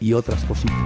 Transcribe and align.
y 0.00 0.12
otras 0.14 0.42
cositas. 0.44 0.76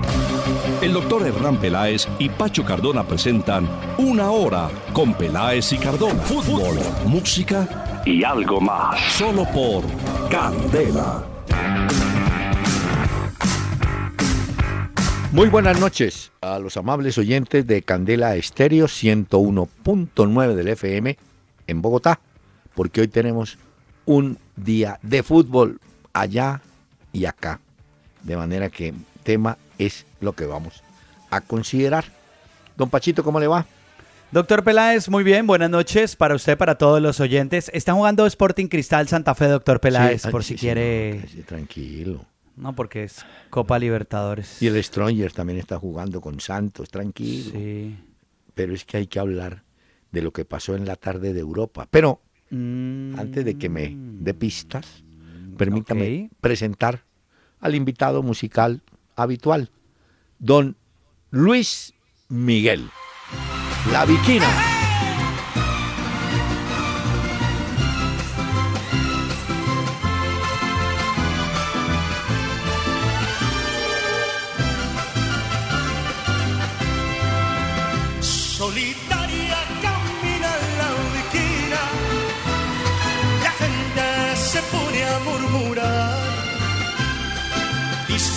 El 0.83 0.93
doctor 0.93 1.27
Hernán 1.27 1.57
Peláez 1.59 2.07
y 2.19 2.29
Pacho 2.29 2.65
Cardona 2.65 3.07
presentan 3.07 3.69
Una 3.97 4.31
Hora 4.31 4.69
con 4.93 5.15
Peláez 5.15 5.73
y 5.73 5.79
Cardona. 5.79 6.21
Fútbol, 6.23 6.79
música 7.07 8.03
y 8.05 8.23
algo 8.25 8.61
más. 8.61 9.01
Solo 9.13 9.47
por 9.53 9.85
Candela. 10.29 11.25
Muy 15.33 15.49
buenas 15.49 15.81
noches 15.81 16.31
a 16.41 16.59
los 16.59 16.77
amables 16.77 17.19
oyentes 17.19 17.67
de 17.67 17.83
Candela 17.83 18.37
Estéreo 18.37 18.87
101.9 18.87 20.55
del 20.55 20.69
FM 20.69 21.19
en 21.67 21.83
Bogotá, 21.83 22.21
porque 22.75 23.01
hoy 23.01 23.09
tenemos 23.09 23.59
un 24.07 24.39
día 24.55 24.99
de 25.03 25.23
fútbol 25.23 25.81
allá 26.13 26.61
y 27.13 27.25
acá. 27.25 27.61
De 28.23 28.37
manera 28.37 28.71
que 28.71 28.95
tema 29.25 29.59
es 29.79 30.07
lo 30.21 30.35
que 30.35 30.47
vamos 30.47 30.83
a 31.31 31.41
considerar. 31.41 32.05
Don 32.77 32.91
Pachito, 32.91 33.25
¿cómo 33.25 33.41
le 33.41 33.49
va? 33.49 33.67
Doctor 34.31 34.63
Peláez, 34.65 35.09
muy 35.09 35.25
bien, 35.25 35.47
buenas 35.47 35.71
noches 35.71 36.17
para 36.17 36.35
usted, 36.35 36.57
para 36.57 36.77
todos 36.77 37.01
los 37.01 37.21
oyentes. 37.21 37.71
Están 37.75 37.97
jugando 37.97 38.27
Sporting 38.27 38.67
Cristal 38.67 39.09
Santa 39.09 39.35
Fe, 39.35 39.47
doctor 39.47 39.81
Peláez, 39.81 40.23
Sí, 40.23 40.29
por 40.29 40.43
sí, 40.43 40.49
si 40.49 40.55
sí, 40.55 40.61
quiere... 40.61 41.25
no, 41.37 41.45
tranquilo. 41.45 42.25
No, 42.57 42.73
porque 42.75 43.05
es 43.05 43.25
Copa 43.51 43.79
Libertadores. 43.79 44.63
Y 44.63 44.69
el 44.69 44.83
Strongers 44.83 45.35
también 45.35 45.59
está 45.59 45.79
jugando 45.79 46.21
con 46.21 46.39
Santos, 46.41 46.89
tranquilo. 46.89 47.51
Sí. 47.53 47.97
Pero 48.55 48.75
es 48.75 48.85
que 48.85 48.99
hay 48.99 49.07
que 49.07 49.19
hablar 49.19 49.65
de 50.13 50.23
lo 50.23 50.33
que 50.33 50.45
pasó 50.45 50.77
en 50.77 50.87
la 50.87 50.95
tarde 50.95 51.33
de 51.33 51.41
Europa. 51.41 51.89
Pero 51.91 52.21
Mm, 52.51 53.19
antes 53.19 53.45
de 53.45 53.59
que 53.59 53.69
me 53.69 53.97
dé 53.97 54.33
pistas, 54.33 55.03
permítame 55.57 56.31
presentar 56.41 57.03
al 57.59 57.75
invitado 57.75 58.23
musical 58.23 58.83
habitual, 59.17 59.71
don 60.39 60.77
Luis 61.31 61.95
Miguel, 62.29 62.91
la 63.91 64.05
Viquina. 64.05 64.75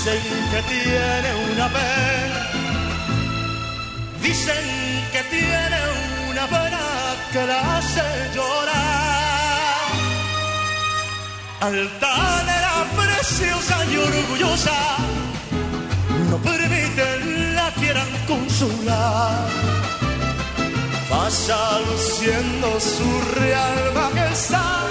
Dicen 0.08 0.50
que 0.52 0.61
tiene 0.69 1.30
una 1.52 1.67
pena, 1.67 2.47
dicen 4.22 4.66
que 5.11 5.22
tiene 5.23 5.80
una 6.30 6.47
pena 6.47 6.80
que 7.33 7.45
la 7.45 7.77
hace 7.77 8.03
llorar. 8.33 9.91
Altanera, 11.59 12.85
preciosa 12.95 13.78
y 13.91 13.97
orgullosa, 13.97 14.80
no 16.30 16.38
permiten 16.38 17.56
la 17.56 17.69
quieran 17.72 18.07
consolar. 18.28 19.46
Pasa 21.09 21.79
luciendo 21.81 22.79
su 22.79 23.09
real 23.41 23.94
majestad, 23.94 24.88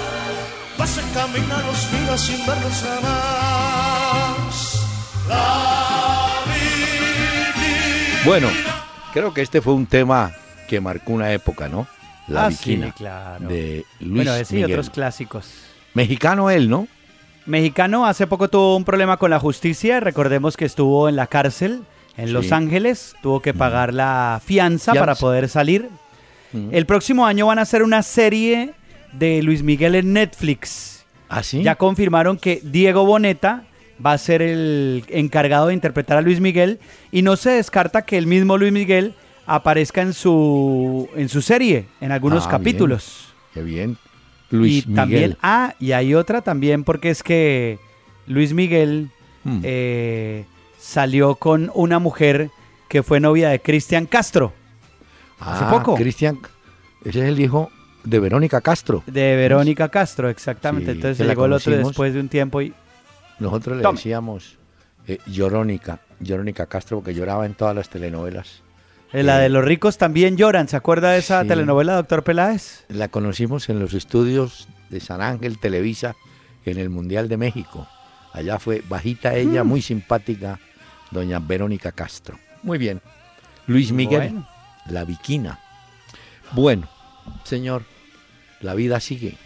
pasa 0.77 1.01
camina 1.15 1.57
los 1.63 1.91
mira 1.91 2.15
sin 2.19 2.45
verlos 2.45 2.83
jamás. 2.83 4.06
Bueno, 8.25 8.49
creo 9.13 9.33
que 9.33 9.41
este 9.41 9.61
fue 9.61 9.73
un 9.73 9.85
tema 9.85 10.31
que 10.67 10.81
marcó 10.81 11.13
una 11.13 11.31
época, 11.31 11.69
¿no? 11.69 11.87
La 12.27 12.47
Ah, 12.47 12.51
sí, 12.51 12.71
Viquina 12.71 12.91
claro. 12.91 13.47
de 13.47 13.85
Luis 14.01 14.15
Bueno, 14.15 14.33
ese 14.35 14.59
y 14.59 14.63
otros 14.65 14.89
clásicos. 14.89 15.49
Mexicano 15.93 16.49
él, 16.49 16.69
¿no? 16.69 16.87
Mexicano 17.45 18.05
hace 18.05 18.27
poco 18.27 18.49
tuvo 18.49 18.75
un 18.75 18.83
problema 18.83 19.15
con 19.15 19.29
la 19.29 19.39
justicia. 19.39 20.01
Recordemos 20.01 20.57
que 20.57 20.65
estuvo 20.65 21.07
en 21.07 21.15
la 21.15 21.27
cárcel 21.27 21.83
en 22.17 22.27
Sí. 22.27 22.33
Los 22.33 22.51
Ángeles. 22.51 23.15
Tuvo 23.21 23.41
que 23.41 23.53
pagar 23.53 23.93
la 23.93 24.41
fianza, 24.43 24.91
Fianza. 24.91 24.99
para 24.99 25.15
poder 25.15 25.47
salir. 25.47 25.89
Mm. 26.51 26.69
El 26.73 26.85
próximo 26.85 27.25
año 27.25 27.47
van 27.47 27.59
a 27.59 27.61
hacer 27.61 27.81
una 27.83 28.03
serie 28.03 28.73
de 29.13 29.41
Luis 29.41 29.63
Miguel 29.63 29.95
en 29.95 30.11
Netflix. 30.11 31.05
¿Ah, 31.29 31.43
sí? 31.43 31.63
Ya 31.63 31.75
confirmaron 31.75 32.37
que 32.37 32.59
Diego 32.61 33.05
Boneta 33.05 33.63
va 34.05 34.13
a 34.13 34.17
ser 34.17 34.41
el 34.41 35.03
encargado 35.09 35.67
de 35.67 35.73
interpretar 35.73 36.17
a 36.17 36.21
Luis 36.21 36.39
Miguel 36.39 36.79
y 37.11 37.21
no 37.21 37.35
se 37.35 37.51
descarta 37.51 38.03
que 38.03 38.17
el 38.17 38.27
mismo 38.27 38.57
Luis 38.57 38.71
Miguel 38.71 39.13
aparezca 39.45 40.01
en 40.01 40.13
su 40.13 41.09
en 41.15 41.29
su 41.29 41.41
serie 41.41 41.85
en 42.01 42.11
algunos 42.11 42.45
Ah, 42.47 42.49
capítulos. 42.51 43.33
Qué 43.53 43.61
bien. 43.63 43.97
Luis 44.49 44.85
y 44.87 44.93
también 44.93 45.21
Miguel. 45.21 45.37
ah 45.41 45.73
y 45.79 45.91
hay 45.93 46.13
otra 46.13 46.41
también 46.41 46.83
porque 46.83 47.09
es 47.09 47.23
que 47.23 47.79
Luis 48.27 48.53
Miguel 48.53 49.09
Mm. 49.43 49.61
eh, 49.63 50.45
salió 50.77 51.35
con 51.35 51.71
una 51.73 51.99
mujer 51.99 52.49
que 52.89 53.01
fue 53.03 53.19
novia 53.21 53.47
de 53.49 53.59
Cristian 53.61 54.05
Castro 54.05 54.51
hace 55.39 55.63
Ah, 55.65 55.69
poco. 55.71 55.95
Cristian, 55.95 56.39
ese 57.05 57.19
es 57.19 57.25
el 57.27 57.39
hijo 57.39 57.69
de 58.03 58.19
Verónica 58.19 58.59
Castro. 58.59 59.03
de 59.07 59.35
Verónica 59.37 59.87
Castro 59.89 60.29
exactamente 60.29 60.91
Sí, 60.91 60.97
entonces 60.97 61.25
llegó 61.27 61.45
el 61.45 61.53
otro 61.53 61.75
después 61.77 62.13
de 62.13 62.19
un 62.19 62.27
tiempo 62.29 62.61
y 62.61 62.73
Nosotros 63.39 63.77
le 63.77 63.83
decíamos 63.87 64.57
eh, 65.07 65.19
Llorónica, 65.27 65.99
Llorónica 66.19 66.65
Castro, 66.65 66.97
porque 66.97 67.13
lloraba 67.13 67.45
en 67.45 67.53
todas 67.53 67.75
las 67.75 67.89
telenovelas. 67.89 68.61
Eh, 69.13 69.23
La 69.23 69.39
Eh, 69.39 69.43
de 69.43 69.49
los 69.49 69.63
ricos 69.63 69.97
también 69.97 70.35
lloran. 70.37 70.67
¿Se 70.67 70.75
acuerda 70.75 71.11
de 71.11 71.19
esa 71.19 71.41
sí. 71.43 71.47
telenovela, 71.47 71.95
doctor 71.95 72.23
Peláez? 72.23 72.85
La 72.89 73.07
conocimos 73.07 73.69
en 73.69 73.79
los 73.79 73.93
estudios 73.93 74.67
de 74.89 74.99
San 74.99 75.21
Ángel 75.21 75.59
Televisa 75.59 76.15
en 76.65 76.77
el 76.77 76.89
Mundial 76.89 77.29
de 77.29 77.37
México. 77.37 77.87
Allá 78.33 78.59
fue 78.59 78.83
bajita 78.87 79.35
ella, 79.35 79.63
Mm. 79.63 79.67
muy 79.67 79.81
simpática, 79.81 80.59
doña 81.11 81.39
Verónica 81.39 81.91
Castro. 81.91 82.37
Muy 82.63 82.77
bien. 82.77 83.01
Luis 83.67 83.91
Miguel, 83.91 84.31
Bueno. 84.31 84.47
la 84.87 85.03
viquina. 85.05 85.59
Bueno, 86.51 86.87
señor, 87.43 87.83
la 88.61 88.73
vida 88.73 88.99
sigue 88.99 89.37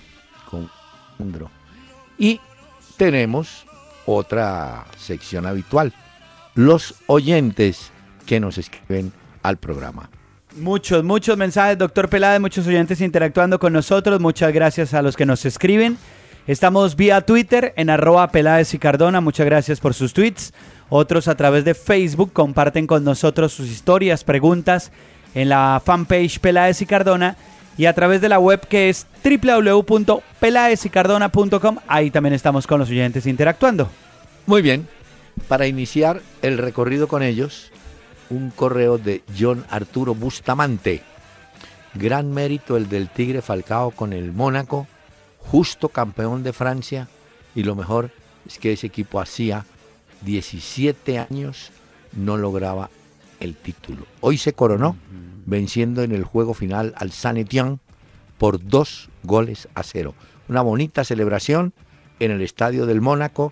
con. 0.50 0.70
Y 2.18 2.40
tenemos 2.98 3.66
otra 4.06 4.86
sección 4.98 5.46
habitual, 5.46 5.94
los 6.56 6.96
oyentes 7.08 7.92
que 8.26 8.40
nos 8.40 8.58
escriben 8.58 9.12
al 9.44 9.58
programa. 9.58 10.10
Muchos, 10.58 11.04
muchos 11.04 11.38
mensajes, 11.38 11.78
doctor 11.78 12.10
Peláez, 12.10 12.42
muchos 12.42 12.68
oyentes 12.68 13.00
interactuando 13.00 13.58
con 13.60 13.72
nosotros. 13.72 14.20
Muchas 14.20 14.54
gracias 14.54 14.94
a 14.94 15.02
los 15.02 15.16
que 15.16 15.26
nos 15.26 15.46
escriben. 15.46 15.98
Estamos 16.46 16.96
vía 16.96 17.22
Twitter 17.22 17.74
en 17.78 17.90
arroba 17.90 18.30
Peláez 18.32 18.74
y 18.74 18.80
Cardona. 18.80 19.22
Muchas 19.22 19.46
gracias 19.46 19.80
por 19.80 19.94
sus 19.94 20.14
tweets. 20.14 20.54
Otros 20.90 21.30
a 21.30 21.36
través 21.36 21.64
de 21.64 21.74
Facebook 21.74 22.34
comparten 22.34 22.86
con 22.86 23.04
nosotros 23.04 23.54
sus 23.54 23.70
historias, 23.70 24.26
preguntas 24.26 24.92
en 25.34 25.48
la 25.48 25.82
fanpage 25.84 26.40
Peláez 26.40 26.82
y 26.82 26.86
Cardona 26.86 27.38
y 27.82 27.88
a 27.88 27.94
través 27.94 28.22
de 28.22 28.30
la 28.30 28.38
web 28.38 28.62
que 28.68 28.90
es 28.90 29.08
www.pelaezycardona.com. 29.24 31.78
Ahí 31.88 32.12
también 32.12 32.36
estamos 32.36 32.68
con 32.68 32.80
los 32.80 32.92
oyentes 32.92 33.26
interactuando. 33.26 33.90
Muy 34.46 34.62
bien, 34.62 34.88
para 35.48 35.66
iniciar 35.66 36.22
el 36.44 36.60
recorrido 36.60 37.08
con 37.08 37.24
ellos, 37.24 37.72
un 38.30 38.52
correo 38.52 39.00
de 39.00 39.24
John 39.36 39.66
Arturo 39.68 40.14
Bustamante. 40.14 41.02
Gran 41.96 42.32
mérito 42.32 42.78
el 42.78 42.88
del 42.88 43.10
Tigre 43.10 43.42
Falcao 43.42 43.90
con 43.90 44.14
el 44.14 44.32
Mónaco, 44.32 44.86
justo 45.40 45.90
campeón 45.90 46.44
de 46.44 46.54
Francia, 46.54 47.08
y 47.56 47.64
lo 47.64 47.74
mejor 47.74 48.12
es 48.46 48.60
que 48.60 48.74
ese 48.74 48.86
equipo 48.86 49.20
hacía 49.20 49.66
17 50.22 51.18
años 51.18 51.72
no 52.14 52.38
lograba 52.38 52.92
el 53.42 53.56
título. 53.56 54.06
Hoy 54.22 54.38
se 54.38 54.54
coronó 54.54 54.96
venciendo 55.46 56.04
en 56.04 56.14
el 56.14 56.24
juego 56.24 56.54
final 56.54 56.94
al 56.98 57.12
Saint 57.12 57.40
Etienne 57.40 57.80
por 58.38 58.64
dos 58.64 59.10
goles 59.24 59.68
a 59.76 59.84
cero. 59.84 60.14
Una 60.48 60.62
bonita 60.62 61.04
celebración 61.04 61.74
en 62.20 62.32
el 62.32 62.42
estadio 62.42 62.86
del 62.86 63.02
Mónaco 63.02 63.52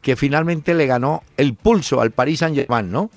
que 0.00 0.16
finalmente 0.16 0.74
le 0.74 0.86
ganó 0.86 1.22
el 1.36 1.54
pulso 1.54 2.00
al 2.00 2.10
Paris 2.10 2.40
Saint-Germain, 2.40 2.90
¿no? 2.90 3.10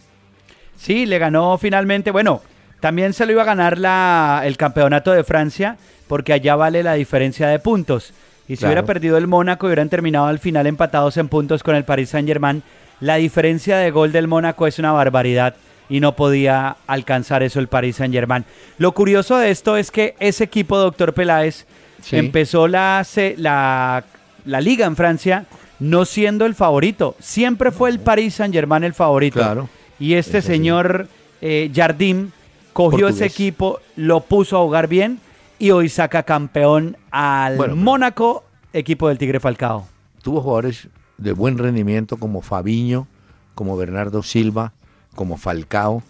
Sí, 0.77 1.05
le 1.05 1.19
ganó 1.19 1.57
finalmente, 1.57 2.11
bueno, 2.11 2.41
También 2.81 3.13
se 3.13 3.25
lo 3.25 3.31
iba 3.31 3.41
a 3.41 3.45
ganar 3.45 3.79
la, 3.79 4.41
el 4.45 4.57
campeonato 4.57 5.11
de 5.11 5.23
Francia, 5.23 5.77
porque 6.07 6.33
allá 6.33 6.55
vale 6.55 6.83
la 6.83 6.93
diferencia 6.93 7.47
de 7.47 7.57
puntos. 7.57 8.13
Y 8.47 8.55
si 8.55 8.59
Claro. 8.59 8.73
hubiera 8.73 8.85
perdido 8.85 9.17
el 9.17 9.25
Mónaco 9.25 9.65
y 9.65 9.69
hubieran 9.69 9.89
terminado 9.89 10.27
al 10.27 10.37
final 10.37 10.67
empatados 10.67 11.17
en 11.17 11.27
puntos 11.27 11.63
con 11.63 11.75
el 11.75 11.83
Paris 11.85 12.09
Saint-Germain, 12.09 12.61
la 12.99 13.15
diferencia 13.15 13.77
de 13.77 13.89
gol 13.89 14.11
del 14.11 14.27
Mónaco 14.27 14.67
es 14.67 14.77
una 14.77 14.91
barbaridad 14.91 15.55
y 15.89 15.99
no 15.99 16.15
podía 16.15 16.77
alcanzar 16.87 17.43
eso 17.43 17.59
el 17.59 17.67
Paris 17.67 17.97
Saint-Germain. 17.97 18.45
Lo 18.77 18.93
curioso 18.93 19.37
de 19.37 19.51
esto 19.51 19.77
es 19.77 19.91
que 19.91 20.15
ese 20.19 20.43
equipo, 20.43 20.77
doctor 20.77 21.13
Peláez, 21.13 21.65
Sí. 22.01 22.17
empezó 22.17 22.67
la, 22.67 23.03
la, 23.37 24.03
la 24.45 24.61
liga 24.61 24.85
en 24.85 24.95
Francia 24.95 25.45
no 25.79 26.05
siendo 26.05 26.45
el 26.45 26.53
favorito. 26.53 27.15
Siempre 27.19 27.71
fue 27.71 27.89
el 27.89 27.99
Paris 27.99 28.35
Saint-Germain 28.35 28.83
el 28.83 28.93
favorito. 28.93 29.39
Claro. 29.39 29.69
Y 29.99 30.13
este 30.13 30.41
señor 30.43 31.07
eh, 31.41 31.71
Jardim 31.73 32.29
cogió 32.73 33.07
ese 33.07 33.25
equipo, 33.25 33.79
lo 33.95 34.21
puso 34.21 34.57
a 34.57 34.61
jugar 34.63 34.87
bien 34.87 35.19
y 35.57 35.71
hoy 35.71 35.89
saca 35.89 36.23
campeón 36.23 36.95
al 37.11 37.57
Bueno, 37.57 37.75
Mónaco, 37.75 38.43
equipo 38.73 39.07
del 39.07 39.17
Tigre 39.17 39.39
Falcao. 39.39 39.87
Tuvo 40.21 40.41
jugadores 40.41 40.87
de 41.17 41.31
buen 41.31 41.57
rendimiento 41.57 42.17
como 42.17 42.41
Fabiño, 42.41 43.07
como 43.55 43.77
Bernardo 43.77 44.21
Silva, 44.21 44.73
como 45.15 45.37
Falcao 45.37 46.03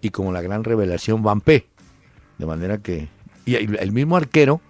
y 0.00 0.10
como 0.10 0.32
la 0.32 0.40
gran 0.40 0.64
revelación 0.64 1.22
Vampé. 1.22 1.66
De 2.38 2.46
manera 2.46 2.78
que. 2.78 3.08
Y 3.44 3.56
el 3.56 3.92
mismo 3.92 4.16
arquero, 4.16 4.60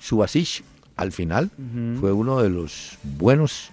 Subasic, 0.00 0.64
al 0.96 1.12
final, 1.12 1.50
fue 2.00 2.12
uno 2.12 2.42
de 2.42 2.50
los 2.50 2.98
buenos 3.02 3.70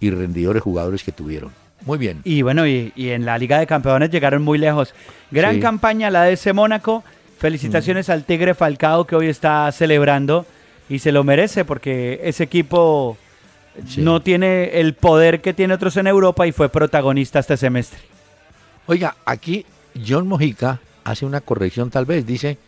y 0.00 0.10
rendidores 0.10 0.62
jugadores 0.62 1.02
que 1.02 1.12
tuvieron. 1.12 1.50
Muy 1.86 1.96
bien. 1.96 2.20
Y 2.24 2.42
bueno, 2.42 2.66
y, 2.66 2.92
y 2.94 3.08
en 3.10 3.24
la 3.24 3.38
Liga 3.38 3.58
de 3.58 3.66
Campeones 3.66 4.10
llegaron 4.10 4.42
muy 4.42 4.58
lejos. 4.58 4.94
Gran 5.30 5.54
Sí. 5.56 5.60
campaña 5.60 6.10
la 6.10 6.24
de 6.24 6.34
ese 6.34 6.52
Mónaco. 6.52 7.02
Felicitaciones 7.38 8.10
al 8.10 8.24
Tigre 8.24 8.54
Falcao 8.54 9.06
que 9.06 9.16
hoy 9.16 9.28
está 9.28 9.70
celebrando 9.72 10.44
y 10.90 10.98
se 10.98 11.10
lo 11.10 11.24
merece 11.24 11.64
porque 11.64 12.20
ese 12.24 12.44
equipo 12.44 13.16
Sí. 13.86 14.02
no 14.02 14.20
tiene 14.20 14.78
el 14.80 14.92
poder 14.94 15.40
que 15.40 15.54
tiene 15.54 15.72
otros 15.72 15.96
en 15.96 16.06
Europa 16.06 16.46
y 16.46 16.52
fue 16.52 16.68
protagonista 16.68 17.38
este 17.38 17.56
semestre. 17.56 17.98
Oiga, 18.90 19.14
aquí 19.24 19.64
John 20.04 20.26
Mojica 20.26 20.80
hace 21.04 21.24
una 21.24 21.40
corrección 21.40 21.90
tal 21.90 22.06
vez. 22.06 22.26
Dice, 22.26 22.58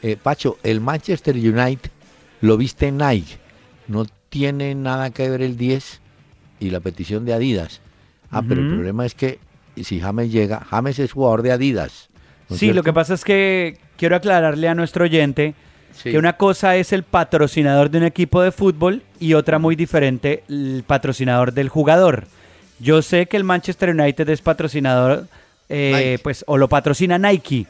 eh, 0.00 0.16
Pacho, 0.16 0.56
el 0.62 0.80
Manchester 0.80 1.34
United 1.34 1.90
lo 2.40 2.56
viste 2.56 2.86
en 2.86 2.98
Nike. 2.98 3.38
No 3.88 4.04
tiene 4.28 4.76
nada 4.76 5.10
que 5.10 5.28
ver 5.28 5.42
el 5.42 5.56
10 5.56 6.00
y 6.60 6.70
la 6.70 6.78
petición 6.78 7.24
de 7.24 7.34
Adidas. 7.34 7.80
Ah, 8.30 8.44
pero 8.48 8.60
el 8.60 8.68
problema 8.68 9.04
es 9.04 9.16
que 9.16 9.40
si 9.82 9.98
James 9.98 10.30
llega, 10.30 10.60
James 10.60 11.00
es 11.00 11.10
jugador 11.10 11.42
de 11.42 11.50
Adidas. 11.50 12.10
¿no 12.48 12.54
es 12.54 12.60
Sí, 12.60 12.72
lo 12.72 12.84
que 12.84 12.92
pasa 12.92 13.14
es 13.14 13.24
que 13.24 13.76
quiero 13.96 14.14
aclararle 14.14 14.68
a 14.68 14.76
nuestro 14.76 15.02
oyente 15.02 15.56
Sí. 15.96 16.12
que 16.12 16.16
una 16.18 16.36
cosa 16.36 16.76
es 16.76 16.92
el 16.92 17.02
patrocinador 17.02 17.90
de 17.90 17.98
un 17.98 18.04
equipo 18.04 18.40
de 18.40 18.52
fútbol 18.52 19.02
y 19.18 19.34
otra 19.34 19.58
muy 19.58 19.74
diferente, 19.74 20.44
el 20.48 20.84
patrocinador 20.86 21.52
del 21.52 21.68
jugador. 21.68 22.28
Yo 22.78 23.02
sé 23.02 23.26
que 23.26 23.36
el 23.36 23.42
Manchester 23.44 23.90
United 23.90 24.28
es 24.28 24.40
patrocinador, 24.40 25.26
eh, 25.68 26.18
pues, 26.22 26.44
o 26.46 26.56
lo 26.58 26.68
patrocina 26.68 27.18
Nike. 27.18 27.66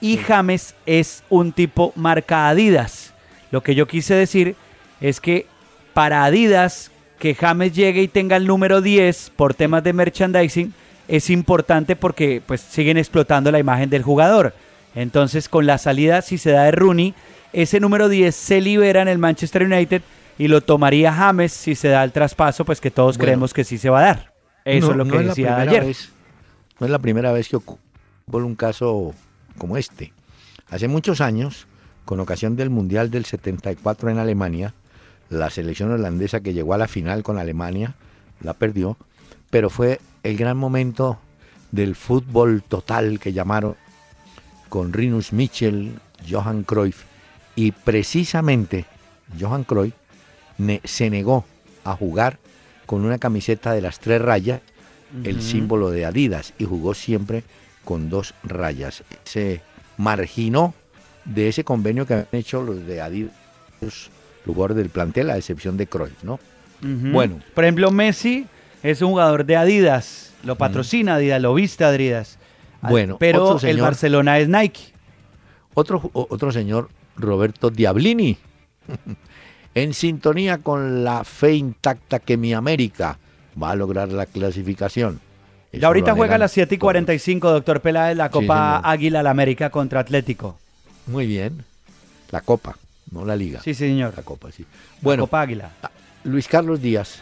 Y 0.00 0.16
James 0.18 0.74
es 0.86 1.22
un 1.30 1.52
tipo 1.52 1.92
marca 1.96 2.48
Adidas. 2.48 3.12
Lo 3.50 3.62
que 3.62 3.74
yo 3.74 3.86
quise 3.86 4.14
decir 4.14 4.56
es 5.00 5.20
que 5.20 5.46
para 5.94 6.24
Adidas, 6.24 6.90
que 7.18 7.34
James 7.34 7.72
llegue 7.72 8.02
y 8.02 8.08
tenga 8.08 8.36
el 8.36 8.46
número 8.46 8.80
10 8.80 9.30
por 9.36 9.54
temas 9.54 9.82
de 9.84 9.92
merchandising, 9.92 10.74
es 11.08 11.30
importante 11.30 11.96
porque 11.96 12.42
pues 12.44 12.60
siguen 12.60 12.96
explotando 12.98 13.50
la 13.52 13.58
imagen 13.58 13.88
del 13.90 14.02
jugador. 14.02 14.54
Entonces, 14.94 15.48
con 15.48 15.66
la 15.66 15.78
salida, 15.78 16.22
si 16.22 16.38
se 16.38 16.50
da 16.50 16.64
de 16.64 16.70
Rooney, 16.72 17.14
ese 17.52 17.80
número 17.80 18.08
10 18.08 18.34
se 18.34 18.60
libera 18.60 19.02
en 19.02 19.08
el 19.08 19.18
Manchester 19.18 19.62
United 19.64 20.02
y 20.38 20.48
lo 20.48 20.60
tomaría 20.60 21.12
James 21.12 21.52
si 21.52 21.74
se 21.74 21.88
da 21.88 22.02
el 22.04 22.12
traspaso, 22.12 22.64
pues 22.64 22.80
que 22.80 22.90
todos 22.90 23.16
Bueno. 23.16 23.26
creemos 23.28 23.54
que 23.54 23.64
sí 23.64 23.78
se 23.78 23.88
va 23.90 24.00
a 24.00 24.02
dar. 24.02 24.32
Eso 24.64 24.86
No- 24.86 24.92
es 24.92 24.96
lo 24.98 25.04
que 25.06 25.24
decía 25.24 25.56
ayer. 25.58 25.84
vez- 25.84 26.10
no 26.80 26.86
es 26.86 26.90
la 26.90 26.98
primera 26.98 27.32
vez 27.32 27.48
que 27.48 27.56
ocurre 27.56 27.78
un 28.44 28.54
caso 28.56 29.14
como 29.58 29.76
este. 29.76 30.12
Hace 30.68 30.88
muchos 30.88 31.20
años, 31.20 31.66
con 32.04 32.20
ocasión 32.20 32.56
del 32.56 32.70
Mundial 32.70 33.10
del 33.10 33.24
74 33.24 34.10
en 34.10 34.18
Alemania, 34.18 34.74
la 35.30 35.50
selección 35.50 35.90
holandesa 35.92 36.40
que 36.40 36.52
llegó 36.52 36.74
a 36.74 36.78
la 36.78 36.88
final 36.88 37.22
con 37.22 37.38
Alemania 37.38 37.94
la 38.40 38.54
perdió, 38.54 38.96
pero 39.50 39.70
fue 39.70 40.00
el 40.22 40.36
gran 40.36 40.56
momento 40.56 41.18
del 41.72 41.94
fútbol 41.94 42.62
total 42.62 43.18
que 43.20 43.32
llamaron 43.32 43.76
con 44.68 44.92
Rinus 44.92 45.32
Michel, 45.32 45.98
Johan 46.28 46.62
Cruyff 46.64 47.04
y 47.56 47.72
precisamente 47.72 48.84
Johan 49.40 49.64
Cruyff 49.64 49.94
ne- 50.58 50.80
se 50.84 51.10
negó 51.10 51.44
a 51.84 51.94
jugar 51.96 52.38
con 52.86 53.04
una 53.04 53.18
camiseta 53.18 53.72
de 53.72 53.80
las 53.80 53.98
tres 54.00 54.20
rayas, 54.20 54.60
el 55.22 55.40
símbolo 55.42 55.90
de 55.90 56.04
Adidas, 56.06 56.52
y 56.58 56.64
jugó 56.64 56.94
siempre 56.94 57.44
con 57.84 58.10
dos 58.10 58.34
rayas. 58.42 59.04
Se 59.24 59.60
marginó 59.96 60.74
de 61.24 61.48
ese 61.48 61.62
convenio 61.64 62.06
que 62.06 62.14
habían 62.14 62.28
hecho 62.32 62.62
los 62.62 62.84
de 62.86 63.00
Adidas, 63.00 63.32
los 63.80 64.10
jugadores 64.44 64.76
del 64.76 64.88
plantel, 64.90 65.30
a 65.30 65.36
excepción 65.36 65.76
de 65.76 65.86
Cruyff, 65.86 66.22
¿no? 66.24 66.40
Bueno. 66.80 67.40
Por 67.54 67.64
ejemplo, 67.64 67.90
Messi 67.90 68.46
es 68.82 69.00
un 69.02 69.10
jugador 69.10 69.46
de 69.46 69.56
Adidas, 69.56 70.32
lo 70.44 70.56
patrocina 70.56 71.14
Adidas, 71.14 71.40
lo 71.40 71.54
viste 71.54 71.84
Adidas. 71.84 72.38
Al- 72.82 72.90
Bueno, 72.90 73.16
pero 73.18 73.44
otro 73.44 73.68
el 73.68 73.80
Barcelona 73.80 74.38
es 74.38 74.48
Nike. 74.48 74.92
Otro, 75.74 76.10
otro 76.12 76.52
señor, 76.52 76.90
Roberto 77.16 77.70
Diablini, 77.70 78.36
en 79.74 79.94
sintonía 79.94 80.58
con 80.58 81.04
la 81.04 81.24
fe 81.24 81.54
intacta 81.54 82.18
que 82.18 82.36
mi 82.36 82.52
América 82.52 83.18
va 83.60 83.70
a 83.70 83.76
lograr 83.76 84.10
la 84.12 84.26
clasificación. 84.26 85.20
Eso 85.72 85.80
Ya 85.80 85.88
ahorita 85.88 86.14
juega 86.14 86.36
a 86.36 86.38
las 86.38 86.52
7 86.52 86.74
y 86.74 86.78
todos. 86.78 86.86
45, 86.86 87.50
doctor 87.50 87.80
Peláez, 87.80 88.16
la 88.16 88.26
Sí, 88.26 88.32
Copa 88.32 88.76
señor. 88.76 88.80
Águila 88.92 89.20
al 89.20 89.26
América 89.26 89.70
contra 89.70 90.00
Atlético. 90.00 90.56
Muy 91.06 91.26
bien. 91.26 91.64
La 92.30 92.40
Copa, 92.40 92.76
no 93.10 93.24
la 93.24 93.36
Liga. 93.36 93.60
Sí, 93.62 93.74
señor. 93.74 94.14
La 94.16 94.22
Copa, 94.22 94.50
sí. 94.52 94.62
Bueno, 94.62 95.00
Bueno, 95.02 95.22
Copa 95.24 95.40
Águila. 95.42 95.70
Luis 96.24 96.48
Carlos 96.48 96.80
Díaz, 96.80 97.20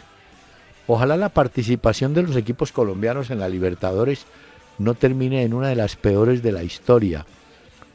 ojalá 0.87 1.17
la 1.17 1.29
participación 1.29 2.13
de 2.13 2.23
los 2.23 2.35
equipos 2.35 2.71
colombianos 2.71 3.29
en 3.31 3.39
la 3.39 3.49
Libertadores 3.49 4.25
no 4.77 4.93
termine 4.93 5.43
en 5.43 5.53
una 5.53 5.67
de 5.67 5.75
las 5.75 5.95
peores 5.95 6.41
de 6.41 6.51
la 6.51 6.63
historia. 6.63 7.25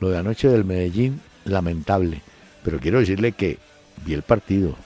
Lo 0.01 0.11
de 0.11 0.19
anoche 0.19 0.49
del 0.49 0.65
Medellín, 0.65 1.21
lamentable. 1.45 2.21
Pero 2.63 2.79
quiero 2.79 3.01
decirle 3.01 3.33
que 3.33 3.59
vi 4.05 4.13
el 4.15 4.23
partido. 4.23 4.77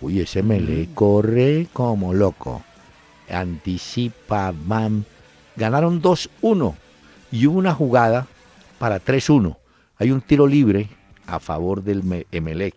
Uy, 0.00 0.20
ese 0.20 0.42
Mele 0.42 0.88
corre 0.94 1.66
como 1.72 2.12
loco. 2.14 2.62
Anticipa, 3.32 4.52
van. 4.64 5.04
Ganaron 5.56 6.00
2-1 6.02 6.74
y 7.32 7.46
hubo 7.46 7.58
una 7.58 7.74
jugada 7.74 8.26
para 8.78 9.00
3-1. 9.00 9.56
Hay 9.98 10.10
un 10.10 10.20
tiro 10.20 10.46
libre 10.46 10.88
a 11.26 11.38
favor 11.40 11.82
del 11.82 12.02
Me- 12.02 12.26
Emelec 12.32 12.74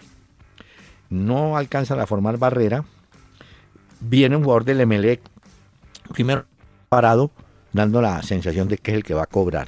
no 1.09 1.57
alcanzan 1.57 1.99
a 1.99 2.07
formar 2.07 2.37
barrera. 2.37 2.83
Viene 3.99 4.35
un 4.35 4.43
jugador 4.43 4.65
del 4.65 4.81
Emelec, 4.81 5.21
primero 6.11 6.45
parado, 6.89 7.29
dando 7.71 8.01
la 8.01 8.21
sensación 8.23 8.67
de 8.67 8.77
que 8.77 8.91
es 8.91 8.97
el 8.97 9.03
que 9.03 9.13
va 9.13 9.23
a 9.23 9.27
cobrar. 9.27 9.67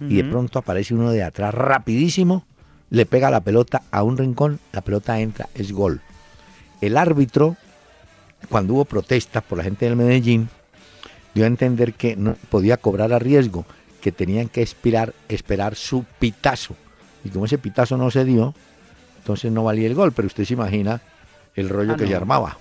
Y 0.00 0.16
de 0.16 0.24
pronto 0.24 0.58
aparece 0.58 0.94
uno 0.94 1.10
de 1.12 1.22
atrás 1.22 1.52
rapidísimo, 1.54 2.44
le 2.88 3.04
pega 3.06 3.30
la 3.30 3.40
pelota 3.42 3.82
a 3.90 4.02
un 4.02 4.16
rincón, 4.16 4.58
la 4.72 4.80
pelota 4.80 5.20
entra, 5.20 5.48
es 5.54 5.72
gol. 5.72 6.00
El 6.80 6.96
árbitro, 6.96 7.56
cuando 8.48 8.74
hubo 8.74 8.84
protestas 8.84 9.42
por 9.42 9.58
la 9.58 9.64
gente 9.64 9.84
del 9.86 9.96
Medellín, 9.96 10.48
dio 11.34 11.44
a 11.44 11.46
entender 11.46 11.94
que 11.94 12.16
no 12.16 12.34
podía 12.48 12.76
cobrar 12.76 13.12
a 13.12 13.18
riesgo, 13.18 13.64
que 14.00 14.12
tenían 14.12 14.48
que 14.48 14.62
esperar, 14.62 15.12
esperar 15.28 15.74
su 15.74 16.04
pitazo. 16.18 16.74
Y 17.24 17.28
como 17.28 17.44
ese 17.44 17.58
pitazo 17.58 17.96
no 17.96 18.10
se 18.10 18.24
dio, 18.24 18.54
entonces 19.18 19.52
no 19.52 19.64
valía 19.64 19.86
el 19.86 19.94
gol, 19.94 20.12
pero 20.12 20.26
usted 20.26 20.44
se 20.44 20.54
imagina 20.54 21.00
el 21.54 21.68
rollo 21.68 21.92
Ah, 21.92 21.96
que 21.96 22.04
se 22.06 22.10
no. 22.12 22.16
armaba. 22.16 22.56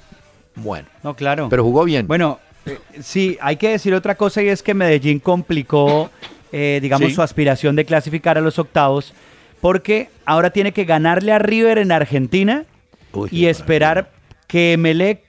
Bueno, 0.56 0.88
No, 1.04 1.16
claro. 1.16 1.48
pero 1.50 1.64
jugó 1.64 1.86
bien. 1.86 2.06
Bueno, 2.08 2.40
eh, 2.66 2.78
sí, 3.02 3.38
hay 3.42 3.56
que 3.56 3.70
decir 3.70 3.94
otra 3.94 4.16
cosa 4.16 4.44
y 4.44 4.50
es 4.50 4.62
que 4.62 4.74
Medellín 4.74 5.20
complicó, 5.20 6.10
eh, 6.52 6.80
digamos, 6.82 7.10
Sí. 7.10 7.16
su 7.16 7.22
aspiración 7.22 7.76
de 7.78 7.86
clasificar 7.86 8.38
a 8.38 8.42
los 8.42 8.60
octavos 8.60 9.14
porque 9.62 10.10
ahora 10.26 10.50
tiene 10.52 10.74
que 10.74 10.84
ganarle 10.86 11.32
a 11.32 11.40
River 11.40 11.78
en 11.78 11.92
Argentina 11.92 12.66
Uy, 13.14 13.30
y 13.32 13.46
esperar 13.46 14.12
que 14.48 14.76
Melec 14.78 15.24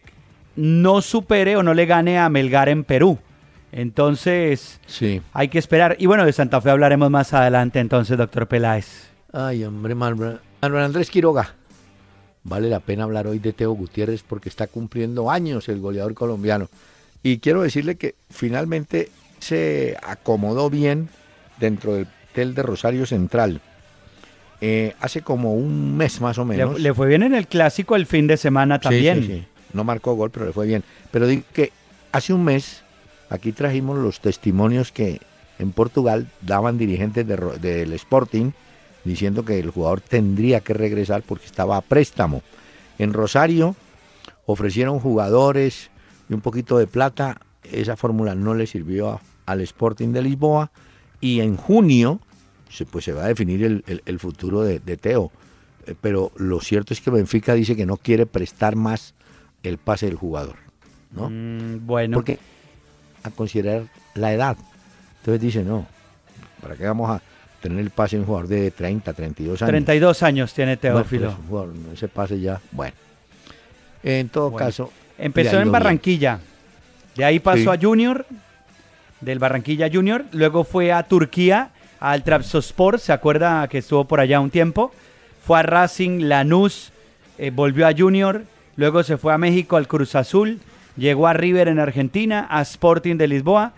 no 0.57 1.01
supere 1.03 1.57
o 1.57 1.63
no 1.63 1.75
le 1.75 1.87
gane 1.87 2.19
a 2.19 2.29
Melgar 2.29 2.69
en 2.69 2.85
Perú. 2.85 3.19
Entonces, 3.73 4.81
Sí. 4.87 5.23
hay 5.33 5.49
que 5.49 5.59
esperar. 5.59 5.97
Y 5.99 6.07
bueno, 6.07 6.25
de 6.27 6.33
Santa 6.33 6.61
Fe 6.61 6.71
hablaremos 6.71 7.11
más 7.11 7.33
adelante 7.33 7.79
entonces, 7.79 8.19
doctor 8.19 8.47
Peláez. 8.47 9.09
Ay, 9.33 9.65
hombre, 9.65 9.95
Manuel 9.95 10.39
Andrés 10.61 11.09
Quiroga. 11.11 11.55
Vale 12.43 12.69
la 12.69 12.81
pena 12.81 13.05
hablar 13.05 13.27
hoy 13.27 13.39
de 13.39 13.53
Teo 13.53 13.73
Gutiérrez 13.73 14.23
porque 14.27 14.49
está 14.49 14.67
cumpliendo 14.67 15.31
años 15.31 15.69
el 15.69 15.79
goleador 15.81 16.15
colombiano. 16.15 16.69
Y 17.23 17.39
quiero 17.39 17.63
decirle 17.63 17.97
que 17.97 18.15
finalmente 18.31 19.11
se 19.39 19.97
acomodó 20.03 20.69
bien 20.71 21.09
dentro 21.59 21.95
del 21.95 22.07
hotel 22.33 22.55
de 22.55 22.63
Rosario 22.63 23.07
Central. 23.07 23.61
eh, 24.63 24.95
hace 25.01 25.23
como 25.23 25.55
un 25.55 25.97
mes 25.97 26.21
más 26.21 26.37
o 26.37 26.45
menos. 26.45 26.79
le 26.79 26.93
fue 26.93 27.09
bien 27.09 27.23
en 27.23 27.35
el 27.35 27.47
clásico 27.47 27.97
el 27.97 28.05
fin 28.05 28.27
de 28.27 28.37
semana 28.37 28.77
Sí, 28.77 28.81
también. 28.83 29.21
sí, 29.23 29.27
sí. 29.27 29.47
No 29.73 29.85
marcó 29.85 30.15
gol, 30.15 30.31
pero 30.31 30.47
le 30.47 30.53
fue 30.53 30.67
bien. 30.67 30.83
Pero 31.11 31.27
digo 31.27 31.43
que 31.53 31.73
hace 32.13 32.33
un 32.33 32.45
mes 32.45 32.83
aquí 33.29 33.53
trajimos 33.53 33.99
los 33.99 34.21
testimonios 34.21 34.93
que 34.93 35.21
en 35.59 35.73
Portugal 35.73 36.29
daban 36.41 36.79
dirigentes 36.79 37.27
de 37.27 37.37
del 37.37 37.93
Sporting 37.93 38.51
diciendo 39.05 39.45
que 39.45 39.59
el 39.59 39.71
jugador 39.71 40.01
tendría 40.01 40.61
que 40.61 40.75
regresar 40.75 41.23
porque 41.23 41.47
estaba 41.47 41.77
a 41.77 41.81
préstamo. 41.83 42.43
En 42.99 43.13
Rosario 43.13 43.77
ofrecieron 44.47 44.99
jugadores 45.01 45.91
y 46.29 46.35
un 46.35 46.41
poquito 46.41 46.79
de 46.79 46.87
plata. 46.87 47.41
Esa 47.63 47.97
fórmula 47.97 48.35
no 48.35 48.55
le 48.55 48.67
sirvió 48.67 49.11
a- 49.11 49.21
al 49.47 49.61
Sporting 49.61 50.09
de 50.13 50.23
Lisboa. 50.23 50.71
Y 51.21 51.41
en 51.41 51.57
junio 51.57 52.21
se, 52.71 52.85
pues 52.87 53.05
se 53.05 53.13
va 53.13 53.25
a 53.25 53.29
definir 53.29 53.63
el, 53.65 54.03
el- 54.07 54.19
futuro 54.19 54.63
de, 54.63 54.81
de 54.81 54.97
Teo. 54.97 55.31
Eh, 55.87 55.95
Pero 56.01 56.33
lo 56.37 56.61
cierto 56.61 56.95
es 56.95 57.01
que 57.01 57.11
Benfica 57.11 57.55
dice 57.55 57.77
que 57.77 57.87
no 57.87 57.97
quiere 57.97 58.27
prestar 58.27 58.77
más 58.77 59.15
el 59.63 59.79
pase 59.79 60.07
del 60.07 60.17
jugador. 60.17 60.57
¿no? 61.13 61.29
Mm, 61.31 61.87
bueno, 61.87 62.19
Porque 62.19 62.39
a 63.23 63.31
considerar 63.31 63.83
la 64.15 64.33
edad. 64.33 64.57
Entonces 65.19 65.41
dice, 65.41 65.63
no, 65.63 65.87
¿para 66.63 66.77
qué 66.77 66.85
vamos 66.87 67.11
a 67.11 67.21
tener 67.61 67.79
el 67.81 67.91
pase 67.91 68.17
de 68.17 68.21
un 68.21 68.27
jugador 68.27 68.49
de 68.49 68.71
30, 68.71 69.13
32 69.13 69.61
años? 69.63 69.69
32 69.71 70.23
años 70.23 70.55
tiene 70.55 70.77
Teófilo. 70.77 71.27
pues, 71.29 71.39
un 71.39 71.47
jugador, 71.49 71.75
ese 71.93 72.09
pase 72.09 72.41
ya, 72.41 72.61
bueno. 72.73 72.95
En 74.03 74.29
todo 74.31 74.51
Bueno, 74.51 74.67
caso... 74.67 74.91
Empezó 75.19 75.57
en 75.57 75.65
bien. 75.65 75.73
Barranquilla. 75.73 76.41
De 77.15 77.25
ahí 77.27 77.41
pasó 77.41 77.59
Sí. 77.59 77.69
a 77.69 77.79
Junior, 77.79 78.25
del 79.21 79.39
Barranquilla 79.39 79.91
Junior. 79.93 80.25
Luego 80.33 80.65
fue 80.65 80.93
a 80.93 81.03
Turquía, 81.03 81.73
al 81.99 82.25
Trabzonspor. 82.25 82.99
¿Se 82.99 83.13
acuerda 83.13 83.69
que 83.69 83.77
estuvo 83.79 84.07
por 84.07 84.21
allá 84.21 84.41
un 84.41 84.49
tiempo? 84.49 84.93
Fue 85.45 85.59
a 85.59 85.63
Racing, 85.63 86.23
Lanús, 86.23 86.91
eh, 87.37 87.51
volvió 87.51 87.87
a 87.87 87.93
Junior. 87.95 88.45
Luego 88.81 89.03
se 89.03 89.19
fue 89.19 89.35
a 89.35 89.37
México, 89.37 89.77
al 89.77 89.87
Cruz 89.87 90.15
Azul. 90.15 90.59
Llegó 90.97 91.27
a 91.27 91.35
River 91.35 91.69
en 91.69 91.79
Argentina, 91.79 92.47
a 92.49 92.63
Sporting 92.63 93.17
de 93.17 93.29
Lisboa 93.29 93.75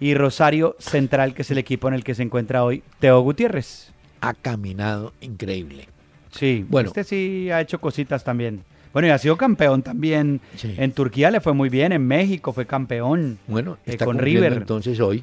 y 0.00 0.14
Rosario 0.14 0.76
Central, 0.78 1.34
que 1.34 1.42
es 1.42 1.50
el 1.50 1.58
equipo 1.58 1.88
en 1.88 1.92
el 1.94 2.02
que 2.02 2.14
se 2.14 2.22
encuentra 2.22 2.64
hoy 2.64 2.82
Teo 2.98 3.20
Gutiérrez. 3.20 3.90
Ha 4.22 4.32
caminado 4.32 5.12
increíble. 5.20 5.90
Sí, 6.30 6.64
Bueno. 6.70 6.86
este 6.88 7.04
sí 7.04 7.50
ha 7.50 7.60
hecho 7.60 7.78
cositas 7.82 8.24
también. 8.24 8.62
Bueno, 8.94 9.08
y 9.08 9.10
ha 9.10 9.18
sido 9.18 9.36
campeón 9.36 9.82
también. 9.82 10.40
Sí. 10.56 10.74
En 10.78 10.92
Turquía 10.92 11.30
le 11.30 11.42
fue 11.42 11.52
muy 11.52 11.68
bien, 11.68 11.92
en 11.92 12.06
México 12.06 12.54
fue 12.54 12.64
campeón. 12.64 13.38
Bueno, 13.46 13.76
Eh, 13.84 13.90
está 13.92 14.06
con 14.06 14.16
River. 14.18 14.54
entonces 14.54 14.98
hoy 15.00 15.22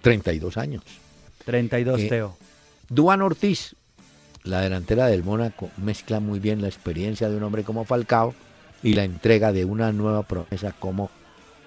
32 0.00 0.56
años. 0.56 0.82
32 1.44 2.00
Eh, 2.00 2.08
Teo. 2.08 2.38
Duan 2.88 3.20
Ortiz, 3.20 3.76
la 4.44 4.62
delantera 4.62 5.08
del 5.08 5.24
Mónaco, 5.24 5.68
mezcla 5.76 6.20
muy 6.20 6.38
bien 6.40 6.62
la 6.62 6.68
experiencia 6.68 7.28
de 7.28 7.36
un 7.36 7.42
hombre 7.42 7.64
como 7.64 7.84
Falcao 7.84 8.34
y 8.82 8.94
la 8.94 9.04
entrega 9.04 9.52
de 9.52 9.64
una 9.64 9.92
nueva 9.92 10.22
promesa 10.22 10.74
como 10.78 11.10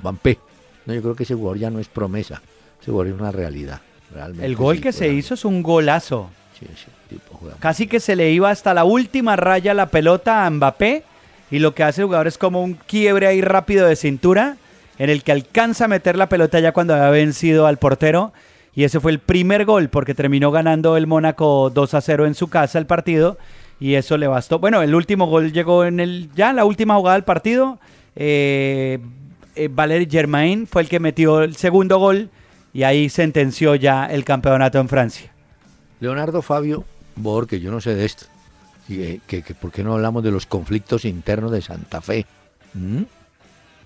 Vampé. 0.02 0.38
No, 0.86 0.94
yo 0.94 1.02
creo 1.02 1.16
que 1.16 1.24
ese 1.24 1.36
jugador 1.36 1.58
ya 1.58 1.70
no 1.70 1.80
es 1.80 1.88
promesa, 1.88 2.42
ese 2.82 2.92
jugador 2.92 3.14
es 3.14 3.20
una 3.20 3.32
realidad. 3.32 3.82
Realmente 4.14 4.46
El 4.46 4.56
gol 4.56 4.76
sí, 4.78 4.82
que 4.82 4.92
se 4.92 5.10
hizo 5.10 5.34
es 5.34 5.46
un 5.46 5.64
golazo. 5.64 6.30
Sí, 6.60 6.68
sí, 6.76 6.88
tipo 7.10 7.40
Casi 7.60 7.88
que 7.88 8.00
se 8.00 8.16
le 8.16 8.32
iba 8.32 8.50
hasta 8.50 8.74
la 8.74 8.84
última 8.84 9.36
raya 9.36 9.74
la 9.74 9.88
pelota 9.88 10.46
a 10.46 10.50
Mbappé 10.50 11.04
y 11.52 11.60
lo 11.60 11.74
que 11.74 11.84
hace 11.84 12.02
el 12.02 12.06
jugador 12.08 12.28
es 12.28 12.38
como 12.38 12.64
un 12.64 12.74
quiebre 12.74 13.28
ahí 13.28 13.42
rápido 13.42 13.88
de 13.88 13.96
cintura 13.96 14.58
en 14.98 15.10
el 15.10 15.24
que 15.24 15.32
alcanza 15.32 15.86
a 15.86 15.88
meter 15.90 16.16
la 16.18 16.30
pelota 16.30 16.60
ya 16.60 16.72
cuando 16.72 16.94
había 16.94 17.10
vencido 17.10 17.68
al 17.68 17.78
portero 17.78 18.32
y 18.74 18.84
ese 18.84 19.00
fue 19.00 19.12
el 19.12 19.20
primer 19.20 19.66
gol 19.66 19.90
porque 19.90 20.14
terminó 20.14 20.52
ganando 20.52 20.98
el 20.98 21.08
Mónaco 21.08 21.70
2 21.70 21.94
a 21.94 22.02
0 22.02 22.26
en 22.26 22.36
su 22.36 22.48
casa 22.48 22.80
el 22.80 22.86
partido 22.86 23.38
y 23.80 23.96
eso 23.96 24.18
le 24.18 24.28
bastó. 24.28 24.60
Bueno, 24.60 24.82
el 24.82 24.96
último 24.96 25.28
gol 25.28 25.52
llegó 25.52 25.86
en 25.86 26.00
el 26.00 26.30
ya 26.36 26.54
la 26.54 26.66
última 26.66 26.96
jugada 26.96 27.16
del 27.16 27.24
partido. 27.24 27.80
Eh, 28.16 29.00
eh, 29.56 29.70
Valéry 29.72 30.08
Germain 30.10 30.68
fue 30.68 30.82
el 30.82 30.90
que 30.90 31.00
metió 31.00 31.42
el 31.42 31.56
segundo 31.56 31.98
gol 31.98 32.30
y 32.74 32.84
ahí 32.84 33.10
sentenció 33.10 33.76
ya 33.76 34.06
el 34.06 34.24
campeonato 34.24 34.80
en 34.80 34.90
Francia. 34.90 35.32
Leonardo 36.00 36.42
Fabio 36.42 36.86
Borges, 37.16 37.62
yo 37.62 37.72
no 37.72 37.82
sé 37.82 37.96
de 37.96 38.06
esto. 38.06 38.26
Que, 38.88 39.20
que 39.28 39.42
¿Por 39.42 39.72
qué 39.72 39.84
no 39.84 39.94
hablamos 39.94 40.24
de 40.24 40.32
los 40.32 40.46
conflictos 40.46 41.06
internos 41.06 41.52
de 41.52 41.62
Santa 41.62 42.02
Fe? 42.02 42.26
¿Mm? 42.74 43.02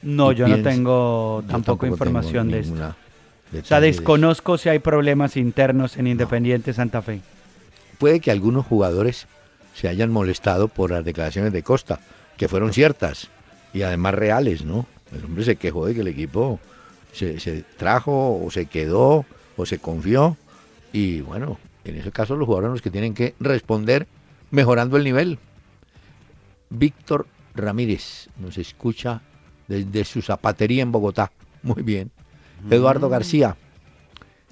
No, 0.02 0.30
¿Tú 0.30 0.34
yo 0.34 0.48
no 0.48 0.62
tengo 0.62 1.44
tampoco 1.48 1.82
tengo 1.82 1.96
información 1.96 2.50
de 2.50 2.60
esto. 2.60 2.74
O 2.74 3.66
sea, 3.66 3.80
de 3.80 3.88
desconozco 3.88 4.58
si 4.58 4.70
hay 4.70 4.80
problemas 4.80 5.38
internos 5.38 5.98
en 5.98 6.08
Independiente 6.08 6.74
Santa 6.74 7.02
Fe. 7.02 7.22
Puede 7.98 8.20
que 8.20 8.32
algunos 8.32 8.66
jugadores 8.66 9.28
se 9.80 9.88
hayan 9.88 10.12
molestado 10.12 10.68
por 10.68 10.92
las 10.92 11.06
declaraciones 11.06 11.54
de 11.54 11.64
Costa, 11.64 12.02
que 12.36 12.50
fueron 12.50 12.74
ciertas 12.74 13.30
y 13.74 13.84
además 13.84 14.14
reales, 14.14 14.66
¿no? 14.66 14.86
El 15.16 15.24
hombre 15.24 15.46
se 15.46 15.56
quejó 15.56 15.86
de 15.86 15.94
que 15.94 16.02
el 16.02 16.10
equipo 16.10 16.60
se, 17.14 17.40
se 17.40 17.64
trajo 17.78 18.44
o 18.44 18.52
se 18.52 18.66
quedó 18.66 19.26
o 19.56 19.66
se 19.66 19.80
confió 19.80 20.36
y 20.92 21.22
bueno, 21.22 21.58
en 21.86 21.96
ese 21.96 22.12
caso 22.12 22.36
los 22.36 22.46
jugadores 22.46 22.68
son 22.68 22.74
los 22.74 22.82
que 22.82 22.92
tienen 22.92 23.14
que 23.14 23.36
responder 23.40 24.06
mejorando 24.52 24.98
el 24.98 25.06
nivel. 25.06 25.40
Víctor 26.70 27.28
Ramírez 27.56 28.28
nos 28.38 28.58
escucha 28.58 29.22
desde 29.70 30.04
su 30.04 30.22
zapatería 30.22 30.84
en 30.84 30.92
Bogotá. 30.92 31.32
Muy 31.64 31.84
bien. 31.84 32.12
Eduardo 32.70 33.08
García, 33.08 33.56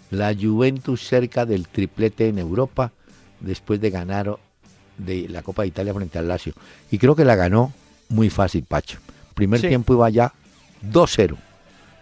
la 0.09 0.33
Juventus 0.33 1.05
cerca 1.05 1.45
del 1.45 1.67
triplete 1.67 2.29
en 2.29 2.39
Europa 2.39 2.93
después 3.41 3.81
de 3.81 3.89
ganar 3.89 4.37
de 4.97 5.27
la 5.29 5.41
Copa 5.41 5.61
de 5.63 5.69
Italia 5.69 5.93
frente 5.93 6.17
al 6.19 6.27
Lazio. 6.27 6.53
Y 6.91 6.97
creo 6.97 7.15
que 7.15 7.25
la 7.25 7.35
ganó 7.35 7.71
muy 8.09 8.29
fácil, 8.29 8.63
Pacho. 8.67 8.97
Primer 9.35 9.59
Sí. 9.59 9.67
tiempo 9.67 9.93
iba 9.93 10.09
ya 10.09 10.33
2-0, 10.81 11.37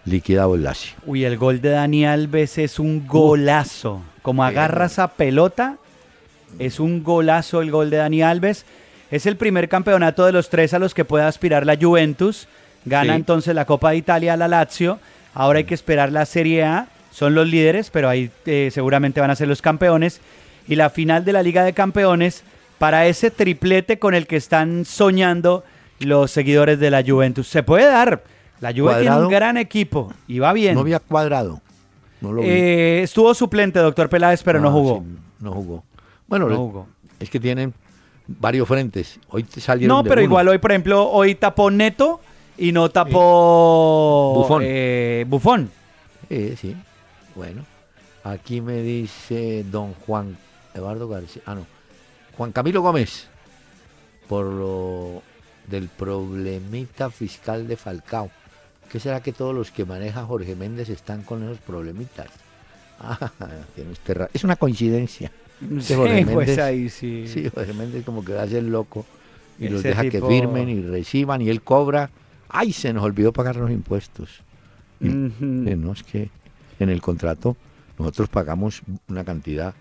liquidado 0.05 0.55
el 0.55 0.63
Lazio. 0.63 0.93
Uy, 1.05 1.25
el 1.25 1.37
gol 1.37 1.61
de 1.61 1.69
Dani 1.69 2.05
Alves 2.05 2.57
es 2.57 2.79
un 2.79 3.07
golazo. 3.07 4.01
Como 4.21 4.43
agarra 4.43 4.85
esa 4.85 5.09
pelota, 5.09 5.77
es 6.59 6.79
un 6.79 7.03
golazo 7.03 7.61
el 7.61 7.71
gol 7.71 7.89
de 7.89 7.97
Dani 7.97 8.21
Alves. 8.21 8.65
Es 9.11 9.25
el 9.25 9.37
primer 9.37 9.69
campeonato 9.69 10.25
de 10.25 10.31
los 10.31 10.49
tres 10.49 10.73
a 10.73 10.79
los 10.79 10.93
que 10.93 11.05
puede 11.05 11.25
aspirar 11.25 11.65
la 11.65 11.77
Juventus. 11.79 12.47
Gana 12.85 13.13
Sí. 13.13 13.17
entonces 13.17 13.55
la 13.55 13.65
Copa 13.65 13.91
de 13.91 13.97
Italia 13.97 14.33
a 14.33 14.37
la 14.37 14.47
Lazio. 14.47 14.99
Ahora 15.33 15.57
hay 15.57 15.65
que 15.65 15.73
esperar 15.73 16.11
la 16.11 16.25
Serie 16.25 16.63
A. 16.63 16.87
Son 17.11 17.33
los 17.35 17.47
líderes, 17.47 17.89
pero 17.91 18.09
ahí 18.09 18.29
eh, 18.45 18.69
seguramente 18.73 19.21
van 19.21 19.31
a 19.31 19.35
ser 19.35 19.47
los 19.47 19.61
campeones. 19.61 20.21
Y 20.67 20.75
la 20.75 20.89
final 20.89 21.23
de 21.25 21.33
la 21.33 21.43
Liga 21.43 21.63
de 21.63 21.73
Campeones 21.73 22.43
para 22.77 23.07
ese 23.07 23.31
triplete 23.31 23.99
con 23.99 24.13
el 24.13 24.27
que 24.27 24.35
están 24.37 24.85
soñando 24.85 25.63
los 25.99 26.31
seguidores 26.31 26.79
de 26.79 26.91
la 26.91 27.03
Juventus. 27.05 27.47
Se 27.47 27.63
puede 27.63 27.85
dar. 27.85 28.23
La 28.61 28.69
Juve 28.71 28.91
tiene 28.93 29.05
Cuadrado. 29.07 29.23
un 29.27 29.31
gran 29.31 29.57
equipo 29.57 30.13
y 30.27 30.39
va 30.39 30.53
bien. 30.53 30.75
No 30.75 30.81
había 30.81 30.99
cuadrado. 30.99 31.61
No 32.21 32.31
lo 32.31 32.41
vi. 32.41 32.47
Eh, 32.49 33.03
estuvo 33.03 33.33
suplente, 33.33 33.79
doctor 33.79 34.09
Peláez, 34.09 34.41
pero 34.43 34.59
no 34.59 34.69
Ah, 34.69 34.71
jugó. 34.71 34.99
sí, 34.99 35.17
no 35.41 35.51
jugó. 35.51 35.83
Bueno, 36.27 36.45
No 36.45 36.51
le- 36.51 36.57
jugó. 36.57 36.87
es 37.19 37.29
que 37.29 37.39
tienen 37.39 37.73
varios 38.27 38.67
frentes. 38.67 39.19
Hoy 39.29 39.45
salieron 39.49 39.95
No, 39.97 40.03
de 40.03 40.09
pero 40.09 40.21
uno. 40.21 40.29
igual 40.29 40.47
hoy, 40.47 40.57
por 40.57 40.71
ejemplo, 40.71 41.07
hoy 41.09 41.35
tapó 41.35 41.69
Neto 41.69 42.21
y 42.57 42.71
no 42.71 42.89
tapó 42.89 44.33
Bufón. 44.35 44.61
eh, 44.65 45.25
Bufón. 45.27 45.69
Eh, 46.29 46.55
sí. 46.59 46.75
Bueno, 47.35 47.63
aquí 48.23 48.61
me 48.61 48.81
dice 48.81 49.63
don 49.69 49.93
Juan 50.05 50.37
Eduardo 50.73 51.07
García. 51.07 51.41
Ah, 51.45 51.55
no. 51.55 51.65
Juan 52.37 52.51
Camilo 52.51 52.81
Gómez. 52.81 53.27
Por 54.27 54.45
lo 54.45 55.21
del 55.67 55.87
problemita 55.89 57.09
fiscal 57.11 57.67
de 57.67 57.75
Falcao. 57.77 58.29
¿Qué 58.91 58.99
será 58.99 59.21
que 59.21 59.33
todos 59.33 59.53
los 59.53 59.71
que 59.71 59.85
maneja 59.85 60.23
Jorge 60.25 60.55
Méndez 60.55 60.89
están 60.89 61.23
con 61.23 61.43
esos 61.43 61.59
problemitas? 61.59 62.27
Ah, 62.97 63.29
tiene 63.75 63.91
usted 63.91 64.15
ra- 64.15 64.29
Es 64.33 64.45
una 64.45 64.55
coincidencia. 64.55 65.29
Sí, 65.81 65.93
Jorge 65.95 66.25
pues 66.25 66.47
Méndez- 66.47 66.63
ahí 66.63 66.87
sí. 66.89 67.27
Sí, 67.27 67.49
Jorge 67.53 67.73
Méndez 67.73 68.05
como 68.05 68.23
que 68.23 68.37
hace 68.37 68.59
el 68.59 68.67
loco 68.69 69.05
y 69.59 69.67
los 69.67 69.83
deja 69.83 70.01
tipo- 70.03 70.11
que 70.29 70.33
firmen 70.33 70.69
y 70.69 70.81
reciban 70.81 71.41
y 71.41 71.49
él 71.49 71.61
cobra. 71.61 72.09
¡Ay! 72.47 72.71
Se 72.71 72.93
nos 72.93 73.03
olvidó 73.03 73.33
pagar 73.33 73.57
los 73.57 73.69
impuestos. 73.69 74.41
Eh, 75.01 75.07
no, 75.09 75.91
es 75.91 76.03
que 76.03 76.29
en 76.79 76.89
el 76.89 77.01
contrato 77.01 77.57
nosotros 77.99 78.29
pagamos 78.29 78.81
una 79.09 79.25
cantidad 79.25 79.73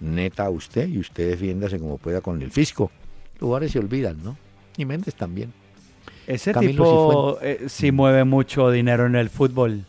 neta 0.00 0.46
a 0.46 0.50
usted 0.50 0.88
y 0.88 0.98
usted 0.98 1.30
defiéndase 1.30 1.78
como 1.78 1.98
pueda 1.98 2.20
con 2.20 2.40
el 2.42 2.50
fisco. 2.50 2.90
Los 3.34 3.40
jugadores 3.40 3.72
se 3.72 3.78
olvidan, 3.78 4.22
¿no? 4.22 4.36
Y 4.76 4.84
Méndez 4.84 5.14
también. 5.14 5.52
Ese 6.26 6.52
Camilo 6.52 6.72
tipo 6.72 7.38
eh, 7.42 7.64
sí 7.68 7.92
mueve 7.92 8.24
mucho 8.24 8.70
dinero 8.70 9.06
en 9.06 9.16
el 9.16 9.30
fútbol. 9.30 9.84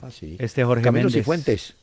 Ah, 0.00 0.10
sí. 0.10 0.36
Este 0.38 0.64
Jorge 0.64 0.84
Camilo 0.84 1.04
Méndez. 1.04 1.20
Cifuentes. 1.20 1.74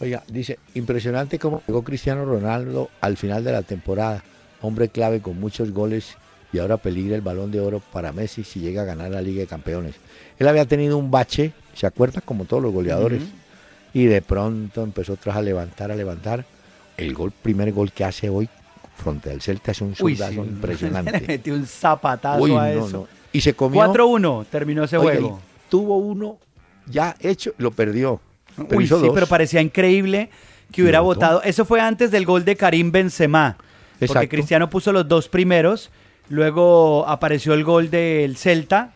Oiga, 0.00 0.22
dice, 0.28 0.58
impresionante 0.74 1.38
cómo 1.38 1.62
llegó 1.66 1.82
Cristiano 1.82 2.24
Ronaldo 2.24 2.90
al 3.00 3.16
final 3.16 3.44
de 3.44 3.52
la 3.52 3.62
temporada. 3.62 4.24
Hombre 4.60 4.88
clave 4.88 5.20
con 5.20 5.38
muchos 5.38 5.70
goles 5.72 6.16
y 6.52 6.58
ahora 6.58 6.76
peligra 6.76 7.16
el 7.16 7.22
balón 7.22 7.50
de 7.50 7.60
oro 7.60 7.80
para 7.92 8.12
Messi 8.12 8.44
si 8.44 8.60
llega 8.60 8.82
a 8.82 8.84
ganar 8.84 9.10
la 9.10 9.20
Liga 9.20 9.40
de 9.40 9.46
Campeones. 9.46 9.96
Él 10.38 10.48
había 10.48 10.64
tenido 10.66 10.98
un 10.98 11.10
bache, 11.10 11.52
¿se 11.74 11.86
acuerda? 11.86 12.20
Como 12.20 12.44
todos 12.44 12.62
los 12.62 12.72
goleadores. 12.72 13.22
Y 13.92 14.06
de 14.06 14.22
pronto 14.22 14.82
empezó 14.82 15.14
otra 15.14 15.32
vez 15.32 15.38
a 15.38 15.42
levantar, 15.42 15.90
a 15.92 15.96
levantar. 15.96 16.44
El 16.96 17.14
gol, 17.14 17.32
primer 17.32 17.72
gol 17.72 17.92
que 17.92 18.04
hace 18.04 18.28
hoy 18.28 18.48
frente 18.96 19.30
al 19.30 19.40
Celta 19.42 19.72
es 19.72 19.80
un 19.80 19.94
zurdazo 19.94 20.30
sí. 20.30 20.36
Le 20.40 20.46
impresionante. 20.46 21.20
metió 21.26 21.54
un 21.54 21.66
zapatazo 21.66 22.42
Uy, 22.42 22.52
a 22.52 22.54
no, 22.54 22.66
eso. 22.66 22.88
no. 22.98 23.08
Y 23.32 23.40
se 23.40 23.54
comió. 23.54 23.80
4-1 23.82 24.46
terminó 24.50 24.84
ese 24.84 24.96
juego. 24.98 25.40
tuvo 25.68 25.98
uno 25.98 26.38
ya 26.86 27.16
hecho, 27.20 27.52
lo 27.58 27.70
perdió. 27.70 28.20
Pero 28.56 28.78
Uy, 28.78 28.84
hizo 28.84 29.00
sí, 29.00 29.06
dos. 29.06 29.14
pero 29.14 29.26
parecía 29.26 29.60
increíble 29.60 30.30
que 30.70 30.82
hubiera 30.82 31.00
votado. 31.00 31.42
Eso 31.42 31.64
fue 31.64 31.80
antes 31.80 32.10
del 32.10 32.24
gol 32.24 32.44
de 32.44 32.56
Karim 32.56 32.92
Benzema. 32.92 33.56
Porque 33.98 34.04
Exacto. 34.04 34.28
Cristiano 34.28 34.70
puso 34.70 34.92
los 34.92 35.08
dos 35.08 35.28
primeros. 35.28 35.90
Luego 36.28 37.06
apareció 37.06 37.54
el 37.54 37.64
gol 37.64 37.90
del 37.90 38.36
Celta. 38.36 38.92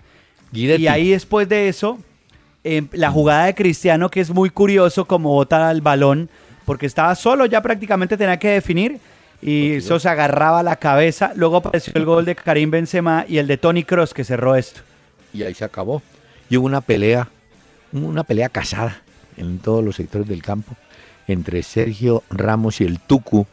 Guidetti. 0.52 0.82
Y 0.82 0.88
ahí 0.88 1.10
después 1.10 1.48
de 1.48 1.68
eso, 1.68 1.98
em, 2.64 2.88
la 2.92 3.10
jugada 3.10 3.46
de 3.46 3.54
Cristiano, 3.54 4.10
que 4.10 4.20
es 4.20 4.30
muy 4.30 4.50
curioso 4.50 5.06
como 5.06 5.30
bota 5.30 5.70
el 5.70 5.80
balón, 5.82 6.30
porque 6.68 6.84
estaba 6.84 7.14
solo, 7.14 7.46
ya 7.46 7.62
prácticamente 7.62 8.18
tenía 8.18 8.38
que 8.38 8.50
definir. 8.50 9.00
Y 9.40 9.76
eso 9.76 9.98
se 9.98 10.06
agarraba 10.10 10.62
la 10.62 10.76
cabeza. 10.76 11.32
Luego 11.34 11.56
apareció 11.56 11.94
el 11.96 12.04
gol 12.04 12.26
de 12.26 12.34
Karim 12.34 12.70
Benzema 12.70 13.24
y 13.26 13.38
el 13.38 13.46
de 13.46 13.56
Tony 13.56 13.84
Cross 13.84 14.12
que 14.12 14.22
cerró 14.22 14.54
esto. 14.54 14.82
y 15.32 15.44
ahí 15.44 15.54
se 15.54 15.64
acabó. 15.64 16.02
Y 16.50 16.58
hubo 16.58 16.66
una 16.66 16.82
pelea, 16.82 17.28
una 17.92 18.22
pelea 18.22 18.50
casada 18.50 19.00
en 19.38 19.60
todos 19.60 19.82
los 19.82 19.96
sectores 19.96 20.28
del 20.28 20.42
campo 20.42 20.76
entre 21.26 21.62
Sergio 21.62 22.22
Ramos 22.28 22.82
y 22.82 22.84
el 22.84 23.00
Tucu 23.00 23.46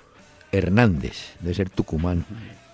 Hernández, 0.51 1.35
debe 1.39 1.55
ser 1.55 1.69
Tucumán, 1.69 2.25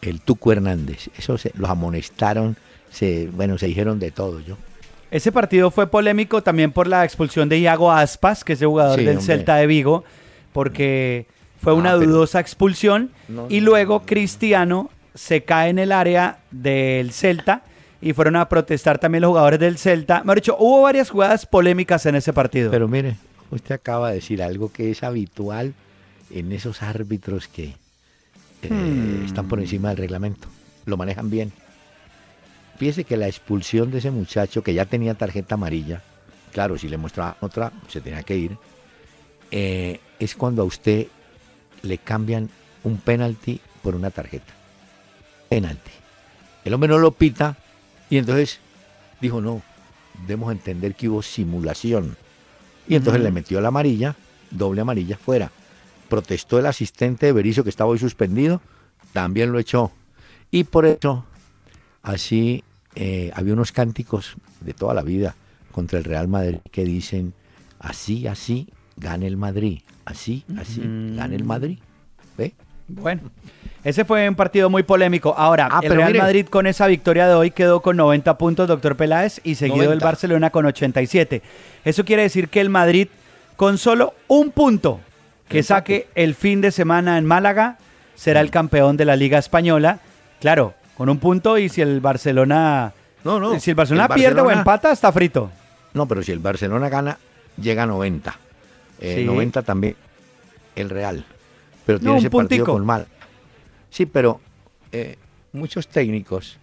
el 0.02 0.22
Tucu 0.22 0.54
Hernández. 0.54 1.10
Eso 1.20 1.38
se, 1.38 1.52
los 1.56 1.70
amonestaron, 1.70 2.58
se, 2.90 3.28
bueno, 3.32 3.60
se 3.60 3.68
dijeron 3.68 4.00
de 4.00 4.10
todo 4.10 4.40
yo. 4.40 4.58
Ese 5.12 5.32
partido 5.32 5.70
fue 5.72 5.88
polémico 5.88 6.42
también 6.42 6.72
por 6.72 6.88
la 6.88 7.04
expulsión 7.04 7.48
de 7.50 7.60
Iago 7.60 7.92
Aspas, 7.92 8.44
que 8.44 8.54
es 8.54 8.62
el 8.62 8.70
jugador 8.70 8.98
Sí, 8.98 9.06
del 9.06 9.18
hombre. 9.18 9.36
Celta 9.36 9.56
de 9.58 9.68
Vigo, 9.68 10.04
porque 10.54 11.26
fue 11.62 11.74
Ah, 11.74 11.76
una 11.76 11.98
pero- 11.98 12.12
dudosa 12.12 12.40
expulsión. 12.40 13.12
No, 13.28 13.48
y 13.50 13.60
no, 13.60 13.66
luego 13.68 13.96
no, 13.96 14.00
no. 14.02 14.06
Cristiano 14.06 14.90
se 15.14 15.44
cae 15.44 15.70
en 15.70 15.80
el 15.80 15.92
área 15.92 16.40
del 16.52 17.12
Celta 17.12 17.64
y 18.02 18.14
fueron 18.14 18.36
a 18.36 18.48
protestar 18.50 18.98
también 19.00 19.22
los 19.22 19.30
jugadores 19.30 19.60
del 19.60 19.78
Celta. 19.78 20.20
Mejor 20.24 20.36
dicho, 20.36 20.56
hubo 20.60 20.82
varias 20.84 21.10
jugadas 21.10 21.46
polémicas 21.46 22.06
en 22.06 22.16
ese 22.16 22.34
partido. 22.34 22.72
Pero 22.72 22.88
mire, 22.88 23.16
usted 23.52 23.76
acaba 23.76 24.10
de 24.10 24.16
decir 24.16 24.42
algo 24.42 24.72
que 24.72 24.90
es 24.92 25.04
habitual 25.04 25.74
en 26.32 26.52
esos 26.52 26.82
árbitros 26.82 27.48
que 27.48 27.76
eh, 28.64 28.70
Hmm. 28.70 29.26
están 29.26 29.48
por 29.48 29.60
encima 29.60 29.90
del 29.90 29.98
reglamento. 29.98 30.48
Lo 30.86 30.96
manejan 30.98 31.30
bien. 31.30 31.52
Fíjese 32.78 33.04
que 33.04 33.18
la 33.18 33.28
expulsión 33.28 33.92
de 33.92 34.00
ese 34.00 34.10
muchacho 34.12 34.64
que 34.64 34.74
ya 34.74 34.86
tenía 34.86 35.14
tarjeta 35.14 35.56
amarilla, 35.56 36.02
claro, 36.52 36.78
si 36.78 36.88
le 36.88 36.98
mostraba 36.98 37.38
otra, 37.42 37.72
se 37.88 38.02
tenía 38.02 38.24
que 38.24 38.38
ir, 38.38 38.58
eh, 39.52 40.00
es 40.22 40.36
cuando 40.36 40.62
a 40.62 40.66
usted 40.66 41.08
le 41.82 41.98
cambian 41.98 42.50
un 42.84 42.98
penalti 42.98 43.60
por 43.82 43.96
una 43.96 44.12
tarjeta. 44.12 44.54
Penalti. 45.50 45.92
El 46.64 46.74
hombre 46.76 46.90
no 46.90 47.00
lo 47.00 47.12
pita 47.12 47.58
y 48.10 48.18
entonces 48.18 48.60
dijo, 49.20 49.42
no, 49.42 49.64
debemos 50.28 50.52
entender 50.52 50.94
que 50.94 51.10
hubo 51.10 51.24
simulación. 51.24 52.16
Y 52.88 52.96
entonces 52.96 53.24
le 53.24 53.32
metió 53.32 53.60
la 53.62 53.70
amarilla, 53.70 54.16
doble 54.52 54.82
amarilla, 54.82 55.18
fuera. 55.18 55.52
Protestó 56.08 56.60
el 56.60 56.68
asistente 56.68 57.26
de 57.26 57.32
Berizzo 57.32 57.64
que 57.64 57.70
estaba 57.70 57.90
hoy 57.90 57.98
suspendido, 57.98 58.62
también 59.14 59.52
lo 59.52 59.58
echó. 59.58 59.92
Y 60.52 60.66
por 60.66 60.86
eso, 60.86 61.26
así, 62.04 62.64
eh, 62.94 63.32
había 63.34 63.54
unos 63.54 63.72
cánticos 63.72 64.36
de 64.60 64.74
toda 64.74 64.94
la 64.94 65.02
vida 65.02 65.36
contra 65.72 65.98
el 65.98 66.06
Real 66.06 66.28
Madrid 66.28 66.60
que 66.72 66.84
dicen, 66.84 67.34
así, 67.80 68.28
así, 68.28 68.68
gana 68.98 69.26
el 69.26 69.38
Madrid. 69.38 69.82
Así, 70.12 70.44
así, 70.60 70.82
gana 71.16 71.36
el 71.36 71.44
Madrid. 71.44 71.80
¿Ve? 72.38 72.54
Bueno, 72.88 73.22
ese 73.84 74.04
fue 74.06 74.28
un 74.28 74.36
partido 74.36 74.70
muy 74.70 74.84
polémico. 74.84 75.34
Ahora, 75.38 75.70
Ah, 75.72 75.80
el 75.82 75.88
pero 75.90 75.96
Real 76.02 76.12
mire. 76.12 76.22
Madrid 76.24 76.46
con 76.48 76.68
esa 76.68 76.88
victoria 76.88 77.28
de 77.28 77.34
hoy 77.34 77.52
quedó 77.52 77.82
con 77.82 77.96
90 77.98 78.38
puntos, 78.38 78.68
doctor 78.68 78.96
Peláez, 78.98 79.40
y 79.44 79.56
seguido 79.56 79.84
el 79.84 80.00
90. 80.00 80.06
Barcelona 80.06 80.50
con 80.50 80.66
87. 80.66 81.42
Eso 81.86 82.04
quiere 82.06 82.24
decir 82.24 82.50
que 82.50 82.60
el 82.62 82.70
Madrid, 82.70 83.08
con 83.56 83.78
solo 83.78 84.14
un 84.28 84.52
punto 84.52 85.00
que 85.48 85.64
saque 85.64 86.08
el 86.16 86.36
fin 86.36 86.62
de 86.62 86.72
semana 86.72 87.18
en 87.18 87.26
Málaga, 87.26 87.78
será 88.16 88.42
el 88.42 88.52
campeón 88.52 88.98
de 88.98 89.06
la 89.06 89.16
Liga 89.16 89.38
Española. 89.40 90.00
Claro, 90.40 90.74
con 90.98 91.10
un 91.10 91.18
punto 91.20 91.58
y 91.58 91.70
si 91.70 91.82
el 91.82 92.00
Barcelona... 92.02 92.94
No, 93.24 93.40
no. 93.40 93.60
Si 93.60 93.70
el 93.72 93.76
Barcelona 93.76 94.08
el 94.10 94.14
pierde 94.16 94.42
o 94.42 94.44
Barcelona- 94.46 94.62
empata, 94.62 94.92
está 94.92 95.12
frito. 95.12 95.52
No, 95.94 96.08
pero 96.08 96.24
si 96.24 96.32
el 96.32 96.40
Barcelona 96.40 96.90
gana, 96.90 97.18
llega 97.62 97.84
a 97.84 97.86
90. 97.86 98.36
Eh, 99.02 99.16
Sí. 99.20 99.26
90 99.26 99.62
también 99.64 99.96
el 100.76 100.90
Real. 100.90 101.26
Pero 101.86 101.98
No, 101.98 102.02
tiene 102.02 102.12
un 102.14 102.18
ese 102.20 102.30
partido 102.30 102.66
con 102.66 102.86
mal. 102.86 103.08
Sí, 103.90 104.06
pero 104.06 104.40
eh, 104.92 105.18
muchos 105.52 105.88
técnicos 105.88 106.58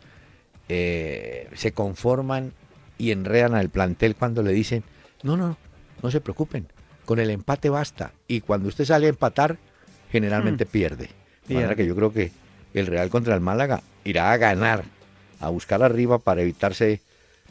eh, 0.69 1.49
se 1.55 1.73
conforman 1.73 2.53
y 2.97 3.11
enredan 3.11 3.55
al 3.55 3.69
plantel 3.69 4.17
cuando 4.17 4.43
le 4.43 4.53
dicen, 4.53 4.83
no, 5.23 5.37
no, 5.37 5.57
no 6.03 6.11
se 6.11 6.21
preocupen, 6.21 6.67
con 7.05 7.19
el 7.19 7.31
empate 7.31 7.69
basta. 7.71 8.13
Y 8.27 8.41
cuando 8.41 8.69
usted 8.69 8.85
sale 8.85 9.07
a 9.07 9.11
empatar, 9.11 9.59
generalmente 10.11 10.67
pierde. 10.67 11.11
De 11.47 11.55
manera 11.55 11.75
Hmm. 11.75 11.77
Que 11.77 11.87
yo 11.87 11.95
creo 11.97 12.13
que 12.13 12.31
el 12.75 12.87
Real 12.87 13.09
contra 13.11 13.35
el 13.35 13.41
Málaga 13.41 13.83
irá 14.05 14.33
a 14.33 14.37
ganar, 14.37 14.85
a 15.41 15.49
buscar 15.49 15.83
arriba 15.83 16.19
para 16.19 16.43
evitarse 16.43 17.01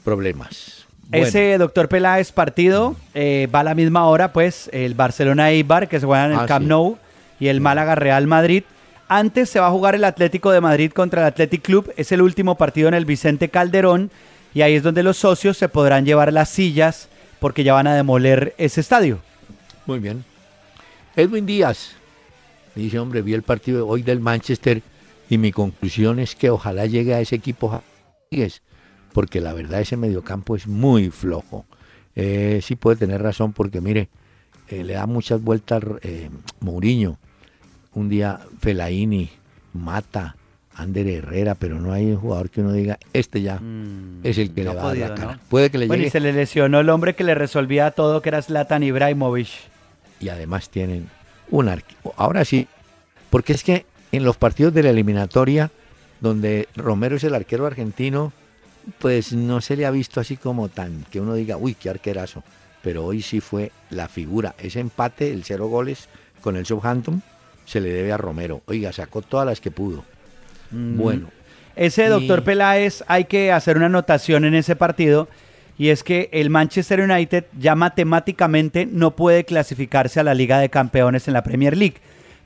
problemas. 0.03 0.86
Bueno. 1.09 1.25
Ese 1.25 1.57
doctor 1.57 1.87
Peláez 1.87 2.31
partido 2.33 2.95
eh, 3.13 3.47
va 3.53 3.61
a 3.61 3.63
la 3.63 3.75
misma 3.75 4.05
hora, 4.07 4.33
pues, 4.33 4.69
el 4.73 4.93
Barcelona 4.93 5.51
Eibar, 5.51 5.87
que 5.87 5.99
se 5.99 6.05
juega 6.05 6.25
en 6.25 6.31
el 6.33 6.39
Ah, 6.39 6.45
Camp 6.45 6.63
sí. 6.63 6.69
Nou, 6.69 6.97
y 7.39 7.47
el 7.47 7.61
Málaga 7.61 7.95
Real 7.95 8.27
Madrid. 8.27 8.63
Antes 9.07 9.49
se 9.49 9.61
va 9.61 9.67
a 9.67 9.71
jugar 9.71 9.95
el 9.95 10.03
Atlético 10.03 10.51
de 10.51 10.59
Madrid 10.59 10.91
contra 10.91 11.21
el 11.21 11.27
Athletic 11.27 11.61
Club, 11.61 11.93
es 11.95 12.11
el 12.11 12.21
último 12.21 12.55
partido 12.55 12.89
en 12.89 12.93
el 12.93 13.05
Vicente 13.05 13.47
Calderón, 13.47 14.11
y 14.53 14.63
ahí 14.63 14.73
es 14.75 14.83
donde 14.83 15.01
los 15.01 15.15
socios 15.17 15.55
se 15.57 15.69
podrán 15.69 16.05
llevar 16.05 16.33
las 16.33 16.49
sillas, 16.49 17.07
porque 17.39 17.63
ya 17.63 17.73
van 17.73 17.87
a 17.87 17.95
demoler 17.95 18.53
ese 18.57 18.81
estadio. 18.81 19.19
Muy 19.85 19.99
bien. 19.99 20.25
Edwin 21.15 21.45
Díaz 21.45 21.91
dice, 22.75 22.99
hombre, 22.99 23.21
vi 23.21 23.33
el 23.33 23.43
partido 23.43 23.87
hoy 23.87 24.01
del 24.03 24.19
Manchester 24.19 24.81
y 25.29 25.37
mi 25.37 25.51
conclusión 25.53 26.19
es 26.19 26.35
que 26.35 26.49
ojalá 26.49 26.85
llegue 26.85 27.13
a 27.13 27.21
ese 27.21 27.35
equipo 27.35 27.81
porque 29.17 29.41
la 29.41 29.51
verdad 29.51 29.81
ese 29.81 29.97
mediocampo 29.97 30.55
es 30.55 30.67
muy 30.67 31.09
flojo. 31.09 31.65
Eh, 32.15 32.59
sí 32.61 32.75
puede 32.75 32.97
tener 32.97 33.19
razón 33.19 33.51
porque 33.51 33.81
mire, 33.81 34.09
eh, 34.67 34.83
le 34.83 34.93
da 34.93 35.07
muchas 35.07 35.41
vueltas 35.41 35.81
eh, 36.03 36.29
Mourinho. 36.59 37.17
Un 37.95 38.09
día 38.09 38.39
Felaini, 38.59 39.31
Mata, 39.73 40.35
Ander 40.75 41.07
Herrera, 41.07 41.55
pero 41.55 41.79
no 41.79 41.93
hay 41.93 42.11
un 42.11 42.17
jugador 42.17 42.51
que 42.51 42.61
uno 42.61 42.71
diga, 42.73 42.99
este 43.11 43.41
ya 43.41 43.59
es 44.21 44.37
el 44.37 44.51
que 44.53 44.61
Mm, 44.61 44.65
no 44.65 44.73
le 44.73 44.77
va 44.77 44.83
a 44.83 44.85
dar 44.85 44.97
la 45.09 45.15
cara. 45.15 45.31
¿no? 45.33 45.39
Puede 45.49 45.71
que 45.71 45.79
le 45.79 45.87
Bueno, 45.87 46.03
y 46.03 46.11
se 46.11 46.19
le 46.19 46.31
lesionó 46.31 46.79
el 46.79 46.89
hombre 46.91 47.15
que 47.15 47.23
le 47.23 47.33
resolvía 47.33 47.89
todo, 47.89 48.21
que 48.21 48.29
era 48.29 48.43
Zlatan 48.43 48.83
Ibrahimovic. 48.83 49.49
y 50.19 50.29
además 50.29 50.69
tienen 50.69 51.09
un 51.49 51.69
arquero. 51.69 52.13
Ahora 52.17 52.45
sí, 52.45 52.67
porque 53.31 53.53
es 53.53 53.63
que 53.63 53.87
en 54.11 54.23
los 54.23 54.37
partidos 54.37 54.75
de 54.75 54.83
la 54.83 54.91
eliminatoria, 54.91 55.71
donde 56.21 56.67
Romero 56.75 57.15
es 57.15 57.23
el 57.23 57.33
arquero 57.33 57.65
argentino, 57.65 58.31
pues 58.99 59.33
no 59.33 59.61
se 59.61 59.75
le 59.75 59.85
ha 59.85 59.91
visto 59.91 60.19
así 60.19 60.37
como 60.37 60.69
tan 60.69 61.05
que 61.11 61.19
uno 61.21 61.33
diga, 61.33 61.57
uy, 61.57 61.73
qué 61.75 61.89
arquerazo. 61.89 62.43
Pero 62.81 63.05
hoy 63.05 63.21
sí 63.21 63.41
fue 63.41 63.71
la 63.89 64.07
figura. 64.07 64.55
Ese 64.59 64.79
empate, 64.79 65.31
el 65.31 65.43
cero 65.43 65.67
goles 65.67 66.07
con 66.41 66.55
el 66.55 66.65
Southampton, 66.65 67.21
se 67.65 67.81
le 67.81 67.91
debe 67.91 68.13
a 68.13 68.17
Romero. 68.17 68.61
Oiga, 68.65 68.93
sacó 68.93 69.21
todas 69.21 69.45
las 69.45 69.59
que 69.59 69.71
pudo. 69.71 70.05
Mm. 70.71 70.97
Bueno, 70.97 71.29
Ese 71.75 72.05
Y- 72.05 72.09
doctor 72.09 72.43
Peláez 72.43 73.03
hay 73.07 73.25
que 73.25 73.51
hacer 73.51 73.77
una 73.77 73.85
anotación 73.85 74.45
en 74.45 74.55
ese 74.55 74.75
partido 74.75 75.27
y 75.77 75.89
es 75.89 76.03
que 76.03 76.27
el 76.31 76.49
Manchester 76.49 77.01
United 77.01 77.45
ya 77.59 77.75
matemáticamente 77.75 78.87
no 78.87 79.15
puede 79.15 79.43
clasificarse 79.45 80.19
a 80.19 80.23
la 80.23 80.33
Liga 80.33 80.57
de 80.59 80.69
Campeones 80.69 81.27
en 81.27 81.35
la 81.35 81.43
Premier 81.43 81.77
League. 81.77 81.97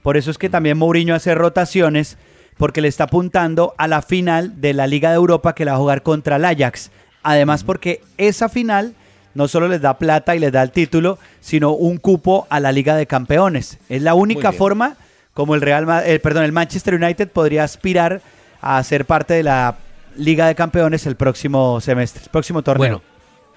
Por 0.01 0.17
eso 0.17 0.31
es 0.31 0.37
que 0.37 0.49
también 0.49 0.77
Mourinho 0.77 1.15
hace 1.15 1.33
rotaciones 1.33 2.17
porque 2.61 2.81
le 2.81 2.89
está 2.89 3.05
apuntando 3.05 3.73
a 3.79 3.87
la 3.87 4.03
final 4.03 4.61
de 4.61 4.75
la 4.75 4.85
Liga 4.85 5.09
de 5.09 5.15
Europa 5.15 5.55
que 5.55 5.65
la 5.65 5.71
va 5.71 5.77
a 5.77 5.79
jugar 5.79 6.03
contra 6.03 6.35
el 6.35 6.45
Ajax. 6.45 6.91
Además 7.23 7.63
porque 7.63 8.03
esa 8.19 8.49
final 8.49 8.93
no 9.33 9.47
solo 9.47 9.67
les 9.67 9.81
da 9.81 9.97
plata 9.97 10.35
y 10.35 10.39
les 10.39 10.51
da 10.51 10.61
el 10.61 10.69
título, 10.69 11.17
sino 11.39 11.71
un 11.71 11.97
cupo 11.97 12.45
a 12.51 12.59
la 12.59 12.71
Liga 12.71 12.95
de 12.95 13.07
Campeones. 13.07 13.79
Es 13.89 14.03
la 14.03 14.13
única 14.13 14.51
forma 14.51 14.95
como 15.33 15.55
el 15.55 15.61
Real 15.61 15.87
eh, 16.05 16.19
perdón, 16.19 16.43
el 16.43 16.51
Manchester 16.51 16.93
United 16.93 17.29
podría 17.29 17.63
aspirar 17.63 18.21
a 18.61 18.83
ser 18.83 19.05
parte 19.05 19.33
de 19.33 19.41
la 19.41 19.77
Liga 20.15 20.45
de 20.45 20.53
Campeones 20.53 21.07
el 21.07 21.15
próximo 21.15 21.81
semestre, 21.81 22.21
el 22.25 22.29
próximo 22.29 22.61
torneo. 22.61 23.01
Bueno, 23.01 23.01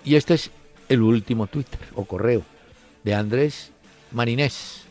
y 0.03 0.15
este 0.15 0.33
es 0.33 0.51
el 0.89 1.03
último 1.03 1.47
Twitter 1.47 1.79
o 1.95 2.07
correo 2.07 2.41
de 3.03 3.15
Andrés 3.15 3.71
Marinés. 4.13 4.85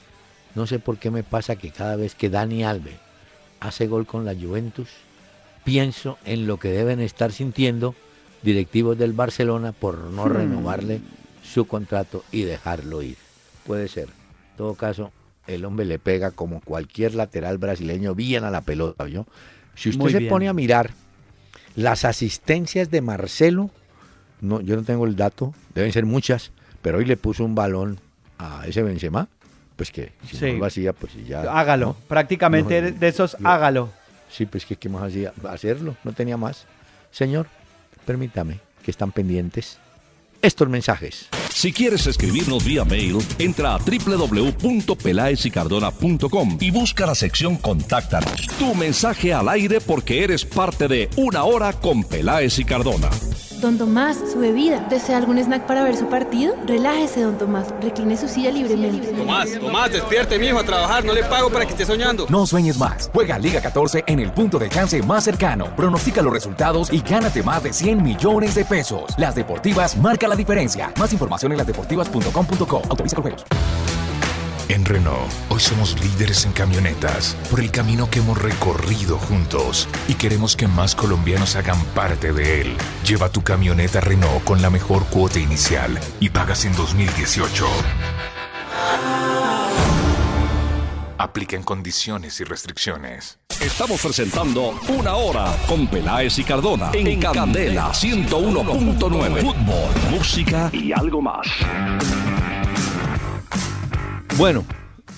No 0.54 0.68
sé 0.68 0.78
por 0.78 1.00
qué 1.00 1.10
me 1.10 1.24
pasa 1.24 1.56
que 1.56 1.72
cada 1.72 1.96
vez 1.96 2.14
que 2.14 2.30
Dani 2.30 2.64
Alves 2.64 3.03
hace 3.64 3.88
gol 3.88 4.06
con 4.06 4.26
la 4.26 4.36
Juventus, 4.36 4.90
pienso 5.64 6.18
en 6.26 6.48
lo 6.48 6.58
que 6.58 6.70
deben 6.70 7.00
estar 7.00 7.32
sintiendo 7.32 7.96
directivos 8.42 8.98
del 8.98 9.14
Barcelona 9.14 9.72
por 9.72 9.98
no 9.98 10.26
renovarle 10.28 11.00
su 11.44 11.66
contrato 11.66 12.24
y 12.32 12.42
dejarlo 12.42 13.02
ir. 13.02 13.18
Puede 13.66 13.88
ser. 13.88 14.10
En 14.10 14.58
todo 14.58 14.76
caso, 14.76 15.12
el 15.48 15.64
hombre 15.64 15.86
le 15.86 15.98
pega 15.98 16.32
como 16.32 16.60
cualquier 16.60 17.16
lateral 17.16 17.58
brasileño 17.58 18.16
bien 18.16 18.44
a 18.44 18.52
la 18.52 18.62
pelota, 18.62 19.08
¿yo? 19.08 19.26
Si 19.76 19.90
usted 19.90 20.02
Muy 20.02 20.12
se 20.12 20.20
bien. 20.20 20.30
pone 20.30 20.48
a 20.50 20.54
mirar 20.54 20.92
las 21.76 22.06
asistencias 22.06 22.92
de 22.92 23.02
Marcelo, 23.02 23.72
no, 24.42 24.60
yo 24.62 24.76
no 24.76 24.84
tengo 24.84 25.06
el 25.06 25.16
dato, 25.16 25.54
deben 25.74 25.94
ser 25.94 26.06
muchas, 26.06 26.52
pero 26.82 26.98
hoy 26.98 27.06
le 27.06 27.16
puso 27.18 27.46
un 27.46 27.56
balón 27.56 28.00
a 28.38 28.68
ese 28.68 28.84
Benzema, 28.84 29.30
pues 29.76 29.92
que 29.92 30.12
si 30.30 30.38
Sí. 30.38 30.52
no 30.54 30.60
lo 30.60 30.66
hacía, 30.66 30.94
pues 30.94 31.14
ya... 31.28 31.42
Hágalo. 31.42 31.86
¿no? 31.88 31.96
Prácticamente 32.08 32.82
No, 32.82 32.92
de 32.92 33.08
esos, 33.08 33.38
yo- 33.40 33.48
hágalo. 33.48 33.90
Sí, 34.32 34.46
pues 34.46 34.66
que 34.66 34.76
qué 34.76 34.90
más 34.90 35.04
hacía, 35.04 35.34
hacerlo, 35.50 35.96
no 36.04 36.12
tenía 36.14 36.38
más. 36.38 36.66
Señor, 37.12 37.48
permítame, 38.06 38.60
que 38.84 38.92
están 38.92 39.12
pendientes 39.12 39.78
estos 40.42 40.68
mensajes. 40.70 41.30
Si 41.54 41.72
quieres 41.72 42.06
escribirnos 42.08 42.66
vía 42.66 42.84
mail, 42.84 43.18
entra 43.40 43.76
a 43.76 43.78
www.pelaesicardona.com 43.78 46.58
y 46.60 46.72
busca 46.72 47.06
la 47.06 47.16
sección 47.16 47.56
Contáctanos. 47.58 48.48
Tu 48.60 48.74
mensaje 48.76 49.34
al 49.34 49.48
aire 49.50 49.80
porque 49.80 50.24
eres 50.24 50.44
parte 50.46 50.88
de 50.88 51.10
Una 51.16 51.44
Hora 51.44 51.74
con 51.74 52.04
Peláez 52.04 52.58
y 52.60 52.66
Cardona. 52.66 53.10
Don 53.64 53.78
Tomás, 53.78 54.18
su 54.30 54.40
bebida. 54.40 54.86
¿Desea 54.90 55.16
algún 55.16 55.40
snack 55.40 55.66
para 55.66 55.86
ver 55.86 55.96
su 55.96 56.08
partido? 56.08 56.54
Relájese, 56.68 57.22
don 57.22 57.38
Tomás. 57.38 57.74
Recline 57.82 58.18
su 58.18 58.28
silla 58.28 58.52
libremente. 58.52 59.08
Tomás, 59.14 59.58
Tomás, 59.58 59.90
despierte, 59.90 60.38
mijo, 60.38 60.60
a 60.60 60.66
trabajar. 60.66 61.06
No 61.06 61.14
le 61.14 61.24
pago 61.24 61.50
para 61.50 61.66
que 61.66 61.72
esté 61.72 61.86
soñando. 61.86 62.26
No 62.28 62.46
sueñes 62.46 62.78
más. 62.78 63.10
Juega 63.14 63.40
Liga 63.40 63.62
14 63.62 64.04
en 64.06 64.20
el 64.20 64.34
punto 64.34 64.60
de 64.60 64.68
chance 64.68 65.02
más 65.04 65.24
cercano. 65.24 65.74
Pronostica 65.78 66.22
los 66.22 66.34
resultados 66.34 66.92
y 66.92 67.00
gánate 67.00 67.42
más 67.42 67.64
de 67.64 67.72
100 67.72 68.04
millones 68.04 68.54
de 68.54 68.66
pesos. 68.66 69.18
Las 69.18 69.36
Deportivas 69.36 69.96
marca 69.96 70.28
la 70.28 70.36
diferencia. 70.36 70.92
Más 71.00 71.14
información 71.14 71.54
en 71.54 71.60
lasdeportivas.com.co. 71.60 72.82
Autoriza 72.90 73.16
con 73.16 73.24
juegos. 73.24 73.46
En 74.70 74.86
Renault, 74.86 75.30
hoy 75.50 75.60
somos 75.60 76.00
líderes 76.02 76.46
en 76.46 76.54
camionetas 76.54 77.36
por 77.50 77.60
el 77.60 77.70
camino 77.70 78.10
que 78.10 78.20
hemos 78.20 78.42
recorrido 78.42 79.18
juntos 79.18 79.88
y 80.08 80.14
queremos 80.16 80.56
que 80.56 80.68
más 80.68 80.96
colombianos 80.96 81.56
hagan 81.56 81.84
parte 81.94 82.32
de 82.32 82.62
él. 82.62 82.78
Lleva 83.06 83.30
tu 83.30 83.44
camioneta 83.44 84.00
Renault 84.00 84.44
con 84.44 84.62
la 84.62 84.70
mejor 84.70 85.06
cuota 85.06 85.40
inicial 85.40 86.00
y 86.20 86.30
pagas 86.30 86.66
en 86.66 86.76
2018. 86.76 87.66
Aplica 91.18 91.56
en 91.56 91.64
condiciones 91.64 92.40
y 92.40 92.44
restricciones. 92.44 93.40
Estamos 93.62 94.02
presentando 94.02 94.80
Una 94.90 95.16
Hora 95.16 95.56
con 95.68 95.88
Peláez 95.88 96.38
y 96.40 96.44
Cardona 96.44 96.92
en 96.94 97.20
Candela 97.20 97.92
101.9. 97.92 99.42
Fútbol, 99.42 100.12
música 100.12 100.70
y 100.74 100.92
algo 100.92 101.22
más. 101.22 101.48
Bueno, 104.38 104.66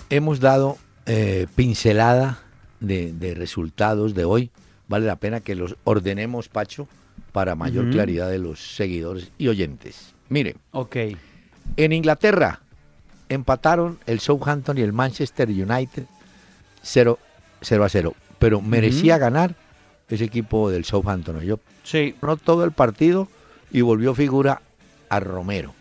hemos 0.09 0.39
dado 0.39 0.77
eh, 1.05 1.47
pincelada 1.55 2.39
de, 2.79 3.13
de 3.13 3.33
resultados 3.33 4.13
de 4.13 4.25
hoy. 4.25 4.51
Vale 4.87 5.05
la 5.05 5.15
pena 5.15 5.39
que 5.39 5.55
los 5.55 5.75
ordenemos, 5.83 6.47
Pacho, 6.49 6.87
para 7.31 7.55
mayor 7.55 7.89
claridad 7.91 8.29
de 8.29 8.37
los 8.37 8.75
seguidores 8.75 9.31
y 9.37 9.47
oyentes. 9.47 10.13
Mire, 10.29 10.55
Ok. 10.71 10.95
en 11.77 11.91
Inglaterra 11.91 12.61
empataron 13.29 13.99
el 14.05 14.19
Southampton 14.19 14.77
y 14.77 14.81
el 14.81 14.93
Manchester 14.93 15.49
United 15.49 16.03
0, 16.83 17.17
0 17.61 17.83
a 17.83 17.89
0. 17.89 18.13
Pero 18.37 18.61
merecía 18.61 19.17
ganar 19.17 19.55
ese 20.09 20.25
equipo 20.25 20.69
del 20.69 20.85
Southampton. 20.85 21.41
Yo 21.41 21.59
Sí. 21.83 22.15
no 22.21 22.37
todo 22.37 22.63
el 22.63 22.71
partido 22.71 23.27
y 23.71 23.81
volvió 23.81 24.13
figura 24.13 24.61
a 25.09 25.19
Romero. 25.19 25.73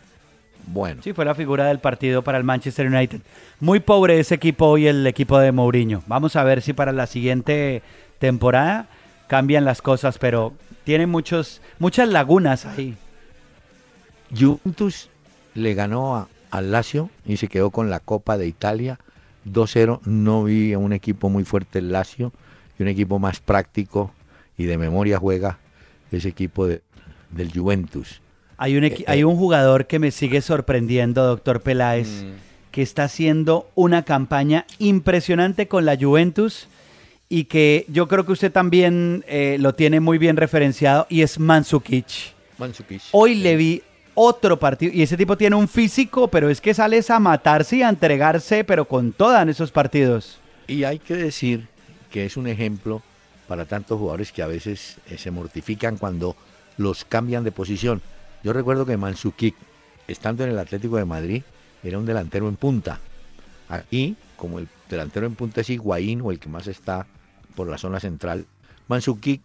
Bueno, 0.66 1.02
Sí, 1.02 1.12
fue 1.12 1.24
la 1.24 1.34
figura 1.34 1.66
del 1.66 1.78
partido 1.78 2.22
para 2.22 2.38
el 2.38 2.44
Manchester 2.44 2.86
United. 2.86 3.20
Muy 3.60 3.80
pobre 3.80 4.18
ese 4.18 4.34
equipo 4.36 4.66
hoy, 4.66 4.86
el 4.86 5.06
equipo 5.06 5.38
de 5.38 5.52
Mourinho. 5.52 6.02
Vamos 6.06 6.36
a 6.36 6.44
ver 6.44 6.62
si 6.62 6.72
para 6.72 6.92
la 6.92 7.06
siguiente 7.06 7.82
temporada 8.18 8.86
cambian 9.26 9.64
las 9.64 9.82
cosas, 9.82 10.18
pero 10.18 10.54
tiene 10.84 11.06
muchos, 11.06 11.60
muchas 11.78 12.08
lagunas 12.08 12.66
ahí. 12.66 12.96
Juventus 14.36 15.08
le 15.54 15.74
ganó 15.74 16.16
a- 16.16 16.28
al 16.50 16.72
Lazio 16.72 17.10
y 17.26 17.36
se 17.36 17.48
quedó 17.48 17.70
con 17.70 17.90
la 17.90 18.00
Copa 18.00 18.36
de 18.38 18.46
Italia 18.46 18.98
2-0. 19.44 20.00
No 20.04 20.44
vi 20.44 20.72
a 20.72 20.78
un 20.78 20.92
equipo 20.92 21.28
muy 21.28 21.44
fuerte 21.44 21.78
el 21.78 21.92
Lazio 21.92 22.32
y 22.78 22.82
un 22.82 22.88
equipo 22.88 23.18
más 23.18 23.40
práctico 23.40 24.12
y 24.56 24.64
de 24.64 24.78
memoria 24.78 25.18
juega 25.18 25.58
ese 26.10 26.28
equipo 26.28 26.66
de- 26.66 26.82
del 27.30 27.52
Juventus. 27.52 28.20
Hay 28.56 28.76
un, 28.76 28.84
Eh, 28.84 29.04
hay 29.06 29.24
un 29.24 29.36
jugador 29.36 29.86
que 29.86 29.98
me 29.98 30.10
sigue 30.10 30.40
sorprendiendo, 30.40 31.24
doctor 31.24 31.60
Peláez, 31.60 32.22
Mm. 32.22 32.30
que 32.70 32.82
está 32.82 33.04
haciendo 33.04 33.68
una 33.74 34.04
campaña 34.04 34.66
impresionante 34.78 35.68
con 35.68 35.84
la 35.84 35.96
Juventus 35.96 36.68
y 37.28 37.44
que 37.44 37.84
yo 37.88 38.06
creo 38.08 38.26
que 38.26 38.32
usted 38.32 38.52
también 38.52 39.24
eh, 39.28 39.56
lo 39.60 39.74
tiene 39.74 40.00
muy 40.00 40.18
bien 40.18 40.36
referenciado 40.36 41.06
y 41.08 41.22
es 41.22 41.38
Mandzukic. 41.38 42.06
Mandzukic. 42.58 43.02
Hoy 43.12 43.36
le 43.36 43.56
vi 43.56 43.82
otro 44.14 44.58
partido 44.58 44.92
y 44.94 45.02
ese 45.02 45.16
tipo 45.16 45.36
tiene 45.36 45.56
un 45.56 45.66
físico, 45.68 46.28
pero 46.28 46.48
es 46.48 46.60
que 46.60 46.74
sales 46.74 47.10
a 47.10 47.18
matarse 47.18 47.76
y 47.78 47.82
a 47.82 47.88
entregarse, 47.88 48.62
pero 48.64 48.84
con 48.86 49.12
toda 49.12 49.42
en 49.42 49.48
esos 49.48 49.70
partidos. 49.72 50.38
Y 50.68 50.84
hay 50.84 50.98
que 51.00 51.14
decir 51.14 51.66
que 52.10 52.24
es 52.24 52.36
un 52.36 52.46
ejemplo 52.46 53.02
para 53.48 53.64
tantos 53.64 53.98
jugadores 53.98 54.30
que 54.32 54.42
a 54.42 54.46
veces 54.46 54.96
eh, 55.10 55.18
se 55.18 55.30
mortifican 55.30 55.96
cuando 55.96 56.36
los 56.76 57.04
cambian 57.04 57.44
de 57.44 57.52
posición. 57.52 58.00
Yo 58.44 58.52
recuerdo 58.52 58.84
que 58.84 58.98
Mansukic, 58.98 59.56
estando 60.06 60.44
en 60.44 60.50
el 60.50 60.58
Atlético 60.58 60.98
de 60.98 61.06
Madrid, 61.06 61.42
era 61.82 61.98
un 61.98 62.04
delantero 62.04 62.46
en 62.46 62.56
punta. 62.56 63.00
Aquí, 63.70 64.16
como 64.36 64.58
el 64.58 64.68
delantero 64.90 65.24
en 65.24 65.34
punta 65.34 65.62
es 65.62 65.70
Higuaín 65.70 66.20
o 66.20 66.30
el 66.30 66.38
que 66.38 66.50
más 66.50 66.66
está 66.66 67.06
por 67.56 67.68
la 67.68 67.78
zona 67.78 68.00
central, 68.00 68.44
Mansukic 68.86 69.40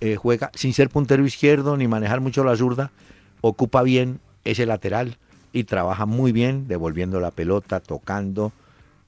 eh, 0.00 0.14
juega 0.14 0.52
sin 0.54 0.72
ser 0.74 0.90
puntero 0.90 1.26
izquierdo 1.26 1.76
ni 1.76 1.88
manejar 1.88 2.20
mucho 2.20 2.44
la 2.44 2.56
zurda, 2.56 2.92
ocupa 3.40 3.82
bien 3.82 4.20
ese 4.44 4.64
lateral 4.64 5.18
y 5.52 5.64
trabaja 5.64 6.06
muy 6.06 6.30
bien 6.30 6.68
devolviendo 6.68 7.18
la 7.18 7.32
pelota, 7.32 7.80
tocando 7.80 8.52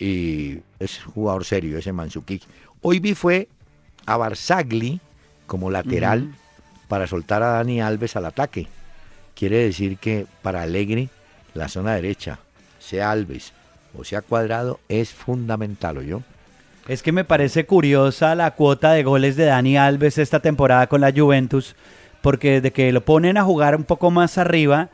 y 0.01 0.59
es 0.81 1.01
jugador 1.05 1.45
serio 1.45 1.79
ese 1.79 1.93
Mansukic. 1.93 2.43
Hoy 2.83 2.99
vi 2.99 3.15
fue 3.15 3.49
a 4.05 4.17
Barzagli 4.17 5.01
como 5.47 5.71
lateral 5.71 6.35
para 6.89 7.07
soltar 7.07 7.45
a 7.45 7.51
Dani 7.51 7.81
Alves 7.81 8.17
al 8.17 8.27
ataque. 8.27 8.67
Quiere 9.39 9.59
decir 9.59 9.99
que 9.99 10.27
para 10.43 10.63
Alegre 10.63 11.11
la 11.55 11.69
zona 11.69 11.95
derecha, 11.95 12.41
sea 12.81 13.13
Alves 13.13 13.53
o 13.97 14.03
sea 14.03 14.21
Cuadrado, 14.21 14.81
es 14.89 15.13
fundamental, 15.13 16.05
yo 16.05 16.23
Es 16.89 17.05
que 17.05 17.13
me 17.13 17.23
parece 17.23 17.65
curiosa 17.65 18.35
la 18.35 18.51
cuota 18.51 18.93
de 18.93 19.05
goles 19.05 19.37
de 19.37 19.45
Dani 19.45 19.79
Alves 19.79 20.19
esta 20.19 20.41
temporada 20.41 20.89
con 20.89 21.01
la 21.01 21.13
Juventus, 21.13 21.77
porque 22.21 22.55
desde 22.55 22.73
que 22.73 22.91
lo 22.91 23.05
ponen 23.05 23.37
a 23.37 23.45
jugar 23.45 23.77
un 23.77 23.85
poco 23.85 24.11
más 24.11 24.39
arriba, 24.39 24.89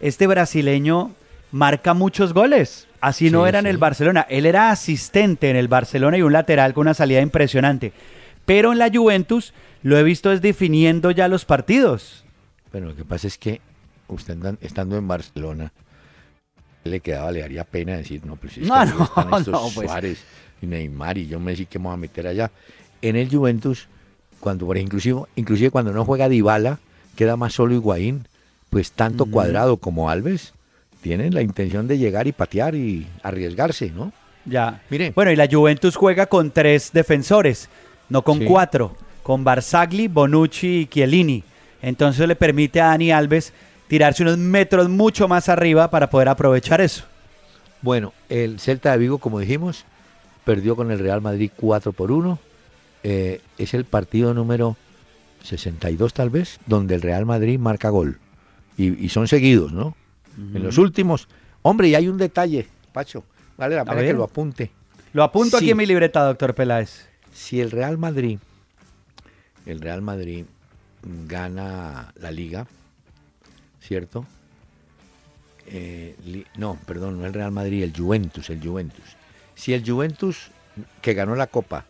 este 0.00 0.26
brasileño 0.26 1.12
marca 1.52 1.94
muchos 1.94 2.32
goles. 2.32 2.88
Así 3.00 3.30
no 3.30 3.44
Sí, 3.44 3.50
era 3.50 3.60
en 3.60 3.66
el 3.66 3.78
Barcelona. 3.78 4.26
Él 4.28 4.46
era 4.46 4.72
asistente 4.72 5.48
en 5.48 5.54
el 5.54 5.68
Barcelona 5.68 6.18
y 6.18 6.22
un 6.22 6.32
lateral 6.32 6.74
con 6.74 6.82
una 6.82 6.94
salida 6.94 7.20
impresionante. 7.20 7.92
Pero 8.46 8.72
en 8.72 8.78
la 8.78 8.90
Juventus 8.92 9.54
lo 9.84 9.96
he 9.96 10.02
visto 10.02 10.32
es 10.32 10.42
definiendo 10.42 11.12
ya 11.12 11.28
los 11.28 11.44
partidos. 11.44 12.24
Bueno, 12.72 12.88
lo 12.88 12.96
que 12.96 13.04
pasa 13.04 13.28
es 13.28 13.38
que 13.38 13.60
usted 14.08 14.36
estando 14.60 14.96
en 14.96 15.06
Barcelona, 15.08 15.72
le 16.84 17.00
quedaba, 17.00 17.32
le 17.32 17.40
daría 17.40 17.64
pena 17.64 17.96
decir, 17.96 18.24
no, 18.24 18.36
pues 18.36 18.52
es 18.58 18.62
que 18.64 18.66
No, 18.68 18.74
ahí 18.74 18.88
no, 18.98 19.04
están 19.04 19.34
estos 19.34 19.48
no, 19.48 19.68
pues. 19.74 19.88
Suárez 19.90 20.24
y 20.62 20.66
Neymar 20.66 21.18
y 21.18 21.26
yo 21.26 21.40
me 21.40 21.52
decía 21.52 21.66
que 21.66 21.78
voy 21.78 21.92
a 21.92 21.96
meter 21.96 22.26
allá. 22.26 22.50
En 23.02 23.16
el 23.16 23.28
Juventus, 23.30 23.88
cuando 24.40 24.66
por 24.66 24.78
inclusive, 24.78 25.22
inclusive 25.34 25.70
cuando 25.70 25.92
no 25.92 26.04
juega 26.04 26.28
Dybala, 26.28 26.78
queda 27.16 27.36
más 27.36 27.52
solo 27.54 27.74
Higuaín, 27.74 28.26
pues 28.70 28.92
tanto. 28.92 29.26
Cuadrado 29.26 29.76
como 29.78 30.10
Alves 30.10 30.52
tienen 31.02 31.34
la 31.34 31.42
intención 31.42 31.86
de 31.88 31.98
llegar 31.98 32.26
y 32.26 32.32
patear 32.32 32.74
y 32.74 33.06
arriesgarse, 33.22 33.90
¿no? 33.90 34.12
Ya. 34.44 34.82
Mire. 34.90 35.12
Bueno, 35.14 35.30
y 35.32 35.36
la 35.36 35.48
Juventus 35.50 35.96
juega 35.96 36.26
con 36.26 36.50
tres 36.50 36.92
defensores, 36.92 37.68
no 38.08 38.22
con 38.22 38.38
Sí. 38.38 38.44
cuatro, 38.44 38.96
con 39.22 39.44
Barzagli, 39.44 40.08
Bonucci 40.08 40.80
y 40.80 40.86
Chiellini. 40.86 41.42
Entonces 41.82 42.26
le 42.26 42.36
permite 42.36 42.80
a 42.80 42.86
Dani 42.86 43.12
Alves 43.12 43.52
tirarse 43.88 44.22
unos 44.22 44.38
metros 44.38 44.88
mucho 44.88 45.28
más 45.28 45.48
arriba 45.48 45.90
para 45.90 46.10
poder 46.10 46.28
aprovechar 46.28 46.80
eso. 46.80 47.04
Bueno, 47.82 48.12
el 48.28 48.58
Celta 48.58 48.92
de 48.92 48.98
Vigo, 48.98 49.18
como 49.18 49.38
dijimos, 49.38 49.84
perdió 50.44 50.76
con 50.76 50.90
el 50.90 50.98
Real 50.98 51.20
Madrid 51.20 51.50
4 51.56 51.92
por 51.92 52.10
1. 52.10 52.38
Eh, 53.02 53.40
es 53.58 53.74
el 53.74 53.84
partido 53.84 54.34
número 54.34 54.76
62 55.42 56.12
tal 56.12 56.30
vez, 56.30 56.58
donde 56.66 56.94
el 56.94 57.02
Real 57.02 57.26
Madrid 57.26 57.58
marca 57.58 57.90
gol. 57.90 58.18
Y, 58.76 59.04
y 59.04 59.08
son 59.08 59.28
seguidos, 59.28 59.72
¿no? 59.72 59.96
En 60.36 60.62
los 60.62 60.76
últimos. 60.76 61.28
Hombre, 61.62 61.88
y 61.88 61.94
hay 61.94 62.08
un 62.08 62.18
detalle, 62.18 62.66
Pacho. 62.92 63.24
Vale 63.56 63.76
la 63.76 63.84
pena 63.84 64.02
que 64.02 64.12
lo 64.12 64.24
apunte. 64.24 64.70
Lo 65.12 65.22
apunto 65.22 65.56
aquí 65.56 65.70
en 65.70 65.76
mi 65.78 65.86
libreta, 65.86 66.22
doctor 66.24 66.54
Peláez. 66.54 67.08
Si 67.32 67.60
el 67.60 67.70
Real 67.70 67.96
Madrid, 67.96 68.38
el 69.64 69.80
Real 69.80 70.02
Madrid 70.02 70.44
gana 71.26 72.12
la 72.20 72.30
liga, 72.30 72.66
¿cierto? 73.86 74.26
Eh, 75.68 76.14
no, 76.56 76.78
perdón, 76.86 77.20
no 77.20 77.26
el 77.26 77.34
Real 77.34 77.52
Madrid, 77.52 77.82
el 77.82 77.92
Juventus, 77.96 78.50
el 78.50 78.62
Juventus. 78.62 79.04
Si 79.54 79.72
el 79.72 79.88
Juventus, 79.88 80.48
que 81.00 81.14
ganó 81.14 81.34
la 81.34 81.46
Copa, 81.46 81.84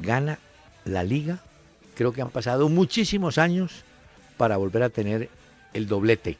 gana 0.00 0.38
la 0.84 1.04
Liga, 1.04 1.40
creo 1.94 2.12
que 2.12 2.22
han 2.22 2.30
pasado 2.30 2.68
muchísimos 2.68 3.38
años 3.38 3.84
para 4.36 4.56
volver 4.56 4.82
a 4.82 4.88
tener 4.88 5.28
el 5.74 5.86
doblete. 5.86 6.38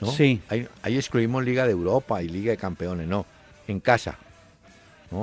¿no? 0.00 0.10
Sí. 0.12 0.40
Ahí, 0.48 0.68
ahí 0.82 0.96
excluimos 0.96 1.44
Liga 1.44 1.66
de 1.66 1.72
Europa 1.72 2.22
y 2.22 2.28
Liga 2.28 2.50
de 2.50 2.56
Campeones, 2.56 3.08
no. 3.08 3.26
En 3.66 3.80
casa. 3.80 4.18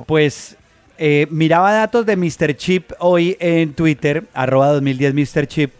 Pues 0.07 0.57
eh, 0.97 1.27
miraba 1.29 1.71
datos 1.73 2.05
de 2.05 2.15
Mr. 2.15 2.55
Chip 2.55 2.91
hoy 2.99 3.37
en 3.39 3.73
Twitter, 3.73 4.25
arroba 4.33 4.69
2010 4.73 5.13
Mr. 5.13 5.47
Chip, 5.47 5.73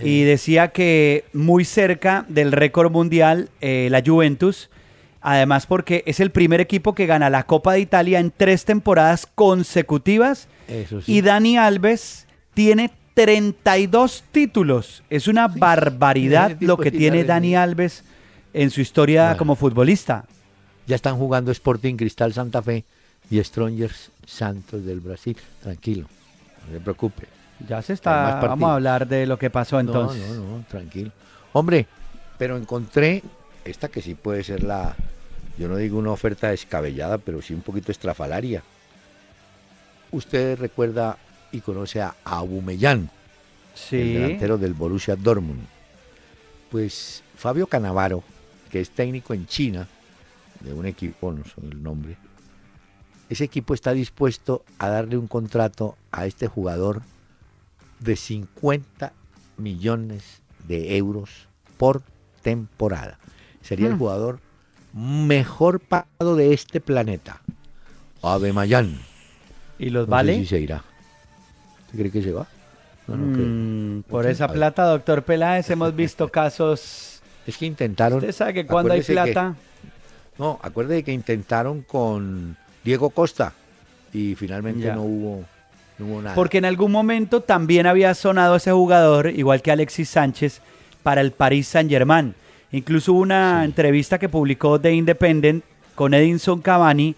y 0.00 0.22
decía 0.22 0.68
que 0.68 1.24
muy 1.32 1.64
cerca 1.64 2.24
del 2.28 2.52
récord 2.52 2.90
mundial 2.90 3.50
eh, 3.60 3.88
la 3.90 4.02
Juventus, 4.04 4.70
además 5.20 5.66
porque 5.66 6.02
es 6.06 6.18
el 6.20 6.30
primer 6.30 6.60
equipo 6.60 6.94
que 6.94 7.06
gana 7.06 7.30
la 7.30 7.44
Copa 7.44 7.74
de 7.74 7.80
Italia 7.80 8.18
en 8.20 8.32
tres 8.36 8.64
temporadas 8.64 9.26
consecutivas, 9.34 10.48
Eso 10.68 11.00
sí. 11.00 11.12
y 11.16 11.20
Dani 11.20 11.56
Alves 11.58 12.26
tiene 12.54 12.90
32 13.14 14.24
títulos. 14.32 15.02
Es 15.10 15.28
una 15.28 15.46
barbaridad 15.48 16.56
lo 16.60 16.76
que 16.78 16.90
tiene 16.90 17.24
Dani. 17.24 17.54
Alves 17.54 18.04
en 18.54 18.70
su 18.70 18.80
historia 18.80 19.24
Bueno. 19.24 19.38
como 19.38 19.56
futbolista. 19.56 20.24
Ya 20.86 20.96
están 20.96 21.16
jugando 21.16 21.52
Sporting 21.52 21.94
Cristal 21.96 22.32
Santa 22.32 22.60
Fe 22.62 22.84
y 23.30 23.42
Strongers 23.42 24.10
Santos 24.26 24.84
del 24.84 25.00
Brasil. 25.00 25.36
Tranquilo, 25.62 26.06
no 26.66 26.72
se 26.74 26.80
preocupe. 26.80 27.26
Ya 27.68 27.80
se 27.82 27.92
está. 27.92 28.40
Vamos 28.40 28.70
a 28.70 28.74
hablar 28.74 29.06
de 29.06 29.26
lo 29.26 29.38
que 29.38 29.50
pasó 29.50 29.78
entonces. 29.80 30.26
No, 30.28 30.34
no, 30.44 30.58
no, 30.58 30.64
tranquilo. 30.68 31.10
Hombre, 31.52 31.86
pero 32.38 32.56
encontré 32.56 33.22
esta 33.64 33.88
que 33.88 34.02
sí 34.02 34.14
puede 34.14 34.42
ser 34.42 34.62
la, 34.62 34.96
yo 35.58 35.68
no 35.68 35.76
digo 35.76 35.98
una 35.98 36.10
oferta 36.10 36.48
descabellada, 36.48 37.18
pero 37.18 37.40
sí 37.42 37.54
un 37.54 37.62
poquito 37.62 37.92
estrafalaria. 37.92 38.62
Usted 40.10 40.58
recuerda 40.58 41.16
y 41.52 41.60
conoce 41.60 42.00
a 42.00 42.14
Abumellán, 42.24 43.00
el 43.02 43.08
Sí. 43.74 43.96
delantero 44.12 44.58
del 44.58 44.74
Borussia 44.74 45.16
Dortmund. 45.16 45.64
Pues 46.70 47.22
Fabio 47.36 47.66
Canavaro, 47.66 48.22
que 48.70 48.80
es 48.80 48.90
técnico 48.90 49.34
en 49.34 49.46
China, 49.46 49.86
de 50.60 50.72
un 50.72 50.86
equipo, 50.86 51.32
no 51.32 51.44
sé 51.44 51.52
el 51.62 51.82
nombre, 51.82 52.16
ese 53.28 53.44
equipo 53.44 53.74
está 53.74 53.92
dispuesto 53.92 54.62
a 54.78 54.88
darle 54.88 55.16
un 55.16 55.26
contrato 55.26 55.96
a 56.10 56.26
este 56.26 56.46
jugador 56.48 57.02
de 58.04 58.16
50 58.16 59.12
millones 59.56 60.42
de 60.66 60.96
euros 60.96 61.48
por 61.76 62.02
temporada. 62.42 63.18
Sería 63.60 63.86
el 63.88 63.94
Mm. 63.94 63.98
jugador 63.98 64.40
mejor 64.92 65.80
pagado 65.80 66.36
de 66.36 66.52
este 66.52 66.80
planeta. 66.80 67.40
Abemayán. 68.22 68.98
¿Y 69.78 69.90
los 69.90 70.02
No 70.02 70.06
sé 70.06 70.10
vale? 70.10 70.36
si 70.38 70.46
se 70.46 70.60
irá. 70.60 70.84
¿Usted 71.86 71.98
cree 71.98 72.10
que 72.10 72.22
se 72.22 72.32
va? 72.32 72.46
No, 73.08 73.16
no 73.16 73.32
creo. 73.34 73.46
Mm, 73.48 74.02
por 74.02 74.26
esa 74.26 74.48
plata, 74.48 74.84
doctor 74.84 75.22
Peláez, 75.24 75.68
hemos 75.70 75.94
visto 75.94 76.28
casos. 76.32 77.20
Es 77.46 77.56
que 77.56 77.66
intentaron. 77.66 78.18
Usted 78.18 78.32
sabe 78.32 78.54
que 78.54 78.66
cuando 78.66 78.92
hay 78.92 79.00
acuérdese 79.00 79.14
que- 79.26 79.32
plata. 79.32 79.56
no, 80.38 80.60
acuérdate 80.62 81.02
que 81.02 81.12
intentaron 81.12 81.82
con 81.82 82.56
Diego 82.84 83.10
Costa 83.10 83.52
y 84.12 84.34
finalmente 84.36 84.82
Ya. 84.84 84.94
no 84.94 85.02
hubo, 85.02 85.44
no 86.02 86.12
hubo 86.12 86.22
nada. 86.22 86.34
Porque 86.34 86.58
en 86.58 86.64
algún 86.64 86.92
momento 86.92 87.40
también 87.40 87.86
había 87.86 88.14
sonado 88.14 88.56
ese 88.56 88.72
jugador, 88.72 89.28
igual 89.28 89.62
que 89.62 89.70
Alexis 89.72 90.08
Sánchez, 90.08 90.60
para 91.02 91.20
el 91.20 91.32
Paris 91.32 91.68
Saint-Germain. 91.68 92.34
Incluso 92.70 93.12
hubo 93.12 93.20
una 93.20 93.60
Sí. 93.60 93.64
entrevista 93.66 94.18
que 94.18 94.28
publicó 94.28 94.80
The 94.80 94.92
Independent 94.92 95.64
con 95.94 96.14
Edinson 96.14 96.60
Cavani, 96.62 97.14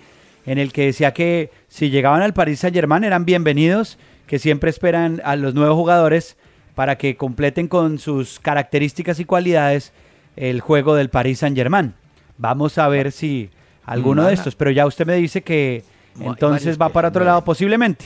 en 0.47 0.59
el 0.59 0.73
que 0.73 0.87
decía 0.87 1.13
que 1.15 1.51
si 1.69 1.91
llegaban 1.91 2.23
al 2.23 2.35
Paris 2.35 2.61
Saint-Germain 2.61 3.05
eran 3.05 3.25
bienvenidos, 3.25 3.99
que 4.27 4.39
siempre 4.39 4.71
esperan 4.71 5.21
a 5.25 5.37
los 5.37 5.55
nuevos 5.55 5.77
jugadores 5.77 6.37
para 6.75 6.97
que 6.97 7.17
completen 7.17 7.69
con 7.69 7.99
sus 7.99 8.41
características 8.41 9.21
y 9.21 9.25
cualidades 9.25 9.93
el 10.37 10.61
juego 10.61 10.95
del 10.97 11.09
Paris 11.09 11.39
Saint-Germain. 11.41 11.95
Vamos 12.37 12.79
a 12.79 12.89
ver 12.89 13.13
si 13.13 13.51
alguno 13.85 14.25
de 14.25 14.35
estos, 14.35 14.57
pero 14.57 14.71
ya 14.71 14.87
usted 14.87 15.07
me 15.07 15.15
dice 15.15 15.43
que 15.43 15.85
entonces 16.19 16.81
va 16.81 16.89
para 16.89 17.09
otro 17.09 17.25
lado 17.25 17.45
posiblemente. 17.45 18.05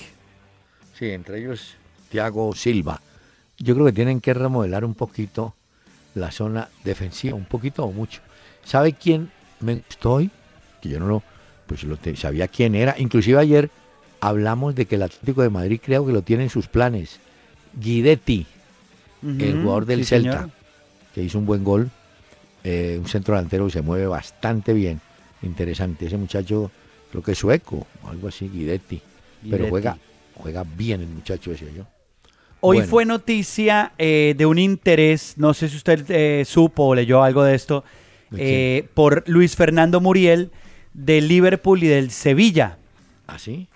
Sí, 0.99 1.11
entre 1.11 1.39
ellos 1.41 1.75
Thiago 2.11 2.55
Silva. 2.55 3.01
Yo 3.59 3.75
creo 3.75 3.87
que 3.87 3.93
tienen 3.93 4.21
que 4.21 4.35
remodelar 4.35 4.85
un 4.85 4.95
poquito 4.95 5.55
la 6.15 6.31
zona 6.31 6.69
defensiva, 6.85 7.37
un 7.37 7.45
poquito 7.45 7.85
o 7.85 7.93
mucho. 7.93 8.21
¿Sabe 8.65 8.93
quién 8.95 9.31
me 9.61 9.77
gustó 9.77 10.15
hoy? 10.15 10.31
Que 10.81 10.89
yo 10.89 10.99
no 11.01 11.07
lo, 11.07 11.23
pues 11.67 11.85
lo 11.85 11.97
te- 11.97 12.17
sabía 12.17 12.49
quién 12.49 12.75
era. 12.75 12.95
Inclusive 12.99 13.39
ayer 13.39 13.71
hablamos 14.21 14.75
de 14.75 14.87
que 14.87 14.95
el 14.97 15.03
Atlético 15.03 15.43
de 15.43 15.51
Madrid 15.51 15.81
creo 15.85 16.07
que 16.07 16.13
lo 16.13 16.23
tiene 16.23 16.45
en 16.45 16.51
sus 16.51 16.67
planes. 16.69 17.19
Guidetti, 17.75 18.47
el 19.23 19.59
jugador 19.61 19.87
del 19.87 20.01
sí, 20.01 20.05
Celta, 20.07 20.33
señor. 20.33 20.51
que 21.15 21.23
hizo 21.23 21.39
un 21.39 21.47
buen 21.47 21.63
gol. 21.65 21.91
eh, 22.65 22.97
un 23.01 23.07
centro 23.09 23.35
delantero 23.35 23.67
que 23.67 23.73
se 23.73 23.83
mueve 23.83 24.07
bastante 24.07 24.73
bien. 24.73 25.01
Interesante. 25.43 26.07
Ese 26.07 26.17
muchacho, 26.17 26.71
creo 27.11 27.23
que 27.23 27.33
es 27.33 27.39
sueco, 27.39 27.87
o 28.03 28.09
algo 28.09 28.29
así, 28.29 28.49
Guidetti. 28.49 29.01
Pero 29.49 29.69
juega, 29.69 29.97
juega 30.39 30.65
bien 30.65 31.01
el 31.01 31.09
muchacho 31.09 31.53
ese 31.53 31.67
yo. 31.77 31.85
Hoy 32.61 32.79
Bueno. 32.79 32.91
fue 32.91 33.05
noticia 33.05 33.93
eh, 33.99 34.35
de 34.37 34.47
un 34.47 34.59
interés, 34.59 35.35
no 35.37 35.55
sé 35.55 35.69
si 35.69 35.77
usted 35.77 36.05
eh, 36.09 36.45
supo 36.45 36.87
o 36.87 36.95
leyó 36.95 37.23
algo 37.23 37.45
de 37.45 37.55
esto, 37.55 37.85
¿De 38.31 38.79
eh, 38.79 38.89
por 38.95 39.25
Luis 39.29 39.55
Fernando 39.57 40.01
Muriel 40.01 40.51
del 40.93 41.29
Liverpool 41.29 41.83
y 41.83 41.87
del 41.87 42.11
Sevilla. 42.11 42.79
¿Ah, 43.27 43.39
sí? 43.39 43.69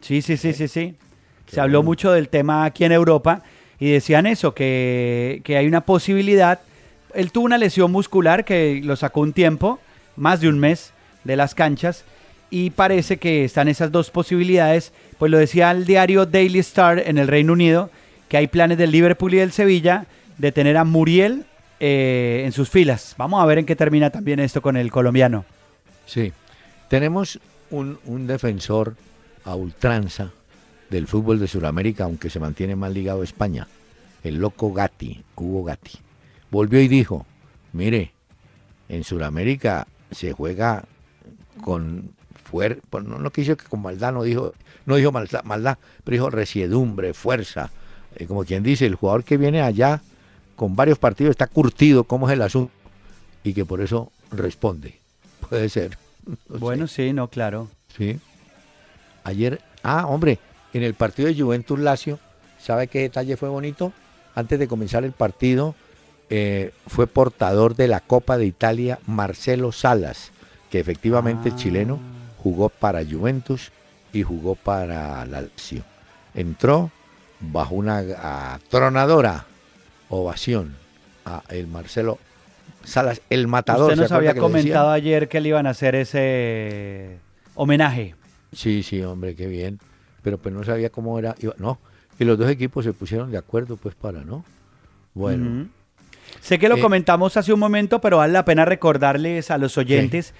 Sí, 0.00 0.22
sí, 0.22 0.36
sí, 0.36 0.52
sí, 0.52 0.68
sí. 0.68 0.94
Qué 1.46 1.54
Se 1.54 1.60
habló 1.60 1.78
bueno. 1.80 1.88
mucho 1.90 2.12
del 2.12 2.28
tema 2.28 2.64
aquí 2.64 2.84
en 2.84 2.92
Europa 2.92 3.42
y 3.78 3.90
decían 3.90 4.26
eso, 4.26 4.54
que, 4.54 5.40
que 5.44 5.56
hay 5.56 5.66
una 5.66 5.80
posibilidad. 5.82 6.60
Él 7.14 7.32
tuvo 7.32 7.44
una 7.44 7.58
lesión 7.58 7.90
muscular 7.90 8.44
que 8.44 8.80
lo 8.84 8.94
sacó 8.94 9.20
un 9.20 9.32
tiempo, 9.32 9.80
más 10.16 10.40
de 10.40 10.48
un 10.48 10.58
mes, 10.58 10.92
de 11.24 11.36
las 11.36 11.54
canchas 11.54 12.04
y 12.50 12.70
parece 12.70 13.16
que 13.16 13.44
están 13.44 13.68
esas 13.68 13.92
dos 13.92 14.10
posibilidades. 14.10 14.92
Pues 15.18 15.30
lo 15.30 15.38
decía 15.38 15.70
el 15.70 15.86
diario 15.86 16.26
Daily 16.26 16.58
Star 16.58 16.98
en 16.98 17.18
el 17.18 17.28
Reino 17.28 17.52
Unido, 17.52 17.90
que 18.28 18.36
hay 18.36 18.48
planes 18.48 18.78
del 18.78 18.90
Liverpool 18.90 19.34
y 19.34 19.38
del 19.38 19.52
Sevilla 19.52 20.06
de 20.38 20.52
tener 20.52 20.76
a 20.76 20.84
Muriel 20.84 21.44
eh, 21.78 22.42
en 22.44 22.52
sus 22.52 22.68
filas. 22.68 23.14
Vamos 23.16 23.42
a 23.42 23.46
ver 23.46 23.58
en 23.58 23.66
qué 23.66 23.76
termina 23.76 24.10
también 24.10 24.40
esto 24.40 24.60
con 24.60 24.76
el 24.76 24.90
colombiano. 24.90 25.44
Sí. 26.06 26.32
Tenemos 26.88 27.38
un, 27.70 28.26
defensor 28.26 28.96
a 29.44 29.54
ultranza 29.54 30.32
del 30.88 31.06
fútbol 31.06 31.38
de 31.38 31.46
Sudamérica, 31.46 32.04
aunque 32.04 32.30
se 32.30 32.40
mantiene 32.40 32.74
más 32.74 32.92
ligado 32.92 33.20
a 33.20 33.24
España. 33.24 33.68
El 34.24 34.36
loco 34.36 34.72
Gatti, 34.72 35.22
Hugo 35.36 35.64
Gatti. 35.64 35.98
Volvió 36.50 36.80
y 36.80 36.88
dijo, 36.88 37.26
mire, 37.72 38.12
en 38.88 39.04
Sudamérica 39.04 39.86
se 40.10 40.32
juega 40.32 40.84
con 41.62 42.12
fuerza, 42.50 42.80
no, 42.92 43.18
no 43.18 43.30
quiso 43.30 43.56
que 43.56 43.64
con 43.66 43.80
maldad, 43.80 44.12
no 44.12 44.22
dijo, 44.22 44.52
no 44.86 44.96
dijo 44.96 45.12
maldad, 45.12 45.44
maldad, 45.44 45.78
pero 46.04 46.14
dijo 46.14 46.30
resiedumbre, 46.30 47.14
fuerza. 47.14 47.70
Eh, 48.16 48.26
como 48.26 48.44
quien 48.44 48.62
dice, 48.62 48.86
el 48.86 48.96
jugador 48.96 49.24
que 49.24 49.36
viene 49.36 49.62
allá 49.62 50.02
con 50.56 50.76
varios 50.76 50.98
partidos 50.98 51.30
está 51.30 51.46
curtido, 51.46 52.04
cómo 52.04 52.28
es 52.28 52.34
el 52.34 52.42
asunto, 52.42 52.72
y 53.44 53.54
que 53.54 53.64
por 53.64 53.80
eso 53.80 54.10
responde. 54.30 54.98
Puede 55.48 55.68
ser. 55.68 55.96
No 56.26 56.36
sé. 56.36 56.58
Bueno, 56.58 56.86
sí, 56.86 57.12
no, 57.12 57.28
claro. 57.28 57.68
Sí. 57.96 58.18
Ayer, 59.24 59.60
ah, 59.82 60.06
hombre, 60.06 60.38
en 60.72 60.82
el 60.82 60.94
partido 60.94 61.28
de 61.28 61.40
Juventus 61.40 61.78
Lazio, 61.78 62.18
¿sabe 62.58 62.88
qué 62.88 63.00
detalle 63.00 63.36
fue 63.36 63.48
bonito? 63.48 63.92
Antes 64.34 64.58
de 64.58 64.68
comenzar 64.68 65.04
el 65.04 65.12
partido, 65.12 65.74
eh, 66.30 66.72
fue 66.86 67.06
portador 67.06 67.74
de 67.74 67.88
la 67.88 68.00
Copa 68.00 68.38
de 68.38 68.46
Italia 68.46 68.98
Marcelo 69.06 69.72
Salas, 69.72 70.30
que 70.70 70.78
efectivamente 70.78 71.48
el 71.48 71.56
chileno 71.56 71.98
jugó 72.42 72.68
para 72.68 73.04
Juventus 73.04 73.70
y 74.12 74.22
jugó 74.22 74.54
para 74.54 75.24
la 75.26 75.42
Lazio. 75.42 75.82
Entró 76.34 76.90
bajo 77.40 77.74
una 77.74 78.54
atronadora 78.54 79.46
ovación 80.08 80.76
a 81.24 81.42
el 81.48 81.66
Marcelo 81.66 82.18
Salas, 82.84 83.20
el 83.30 83.46
matador. 83.46 83.84
Usted 83.92 83.96
¿se 83.96 84.02
nos 84.02 84.12
había 84.12 84.34
comentado 84.34 84.90
ayer 84.90 85.28
que 85.28 85.40
le 85.40 85.50
iban 85.50 85.66
a 85.66 85.70
hacer 85.70 85.94
ese 85.94 87.18
homenaje. 87.54 88.14
Sí, 88.54 88.82
sí, 88.82 89.02
hombre, 89.02 89.34
qué 89.36 89.46
bien. 89.46 89.78
Pero 90.22 90.38
pues 90.38 90.54
no 90.54 90.64
sabía 90.64 90.90
cómo 90.90 91.18
era. 91.18 91.34
iba- 91.40 91.54
No, 91.58 91.78
y 92.18 92.24
los 92.24 92.38
dos 92.38 92.48
equipos 92.50 92.84
se 92.84 92.92
pusieron 92.92 93.30
de 93.30 93.38
acuerdo 93.38 93.76
pues 93.76 93.94
para, 93.94 94.22
¿no? 94.24 94.44
Bueno. 95.14 95.68
Sé 96.40 96.58
que 96.58 96.68
lo 96.68 96.76
Eh, 96.76 96.80
comentamos 96.80 97.36
hace 97.36 97.52
un 97.52 97.60
momento, 97.60 98.00
pero 98.00 98.16
vale 98.18 98.32
la 98.32 98.44
pena 98.44 98.64
recordarles 98.64 99.50
a 99.50 99.58
los 99.58 99.76
oyentes 99.76 100.32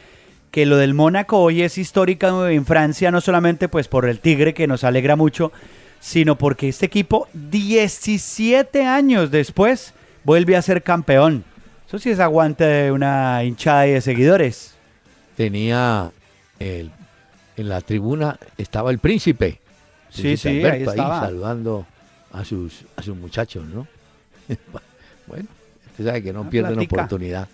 que 0.51 0.67
lo 0.67 0.77
del 0.77 0.95
Mónaco 0.95 1.39
hoy 1.39 1.63
es 1.63 1.79
histórica 1.79 2.51
en 2.51 2.67
Francia, 2.67 3.11
no 3.11 3.21
solamente 3.21 3.69
pues 3.69 3.89
por 3.89 4.07
el 4.09 4.19
Tigre, 4.21 4.53
que 4.55 4.67
nos 4.67 4.83
alegra 4.85 5.17
mucho, 5.17 5.53
sino 6.01 6.37
porque 6.37 6.69
este 6.69 6.87
equipo, 6.87 7.29
17 7.35 8.85
años 8.85 9.31
después, 9.31 9.95
vuelve 10.25 10.57
a 10.57 10.63
ser 10.63 10.83
campeón. 10.83 11.45
Eso 11.87 11.99
sí 11.99 12.11
es 12.11 12.21
aguante 12.21 12.65
de 12.65 12.93
una 12.93 13.43
hinchada 13.45 13.87
y 13.87 13.93
de 13.93 14.01
seguidores. 14.01 14.75
tenía 15.37 16.11
el, 16.59 16.91
en 17.57 17.69
la 17.69 17.81
tribuna 17.81 18.39
estaba 18.59 18.91
el 18.91 18.99
príncipe. 18.99 19.61
Sí, 20.11 20.37
sí, 20.37 20.49
ahí 20.65 20.83
estaba. 20.83 21.21
saludando 21.21 21.87
a 22.33 22.45
sus, 22.45 22.85
a 22.97 23.03
sus 23.03 23.17
muchachos, 23.17 23.65
¿no? 23.67 23.87
bueno, 25.27 25.47
usted 25.93 26.05
sabe 26.07 26.23
que 26.23 26.33
no 26.33 26.43
Ah, 26.43 26.51
pierden 26.51 26.75
platica. 26.75 26.97
oportunidad. 26.97 27.49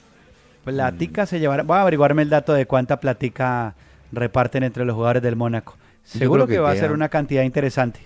Platica 0.74 1.26
se 1.26 1.38
llevará. 1.40 1.62
Voy 1.62 1.76
a 1.76 1.82
averiguarme 1.82 2.22
el 2.22 2.30
dato 2.30 2.52
de 2.52 2.66
cuánta 2.66 2.98
platica 3.00 3.74
reparten 4.12 4.62
entre 4.62 4.84
los 4.84 4.94
jugadores 4.94 5.22
del 5.22 5.36
Mónaco. 5.36 5.76
Seguro 6.04 6.46
que, 6.46 6.54
que 6.54 6.58
va 6.60 6.70
a 6.70 6.76
ser 6.76 6.92
una 6.92 7.08
cantidad 7.08 7.42
interesante. 7.42 8.00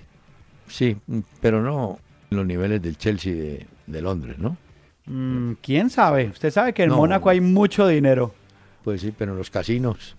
Sí, 0.68 0.96
pero 1.40 1.60
no 1.62 1.98
en 2.30 2.36
los 2.36 2.46
niveles 2.46 2.80
del 2.80 2.96
Chelsea 2.96 3.34
de, 3.34 3.66
de 3.86 4.02
Londres, 4.02 4.38
¿no? 4.38 4.56
Mm, 5.06 5.54
¿Quién 5.62 5.90
sabe? 5.90 6.28
Usted 6.28 6.50
sabe 6.50 6.72
que 6.72 6.84
en 6.84 6.90
No. 6.90 6.96
Mónaco 6.98 7.28
hay 7.28 7.40
mucho 7.40 7.86
dinero. 7.88 8.32
Pues 8.84 9.00
sí, 9.00 9.12
pero 9.16 9.32
en 9.32 9.38
los 9.38 9.50
casinos. 9.50 10.16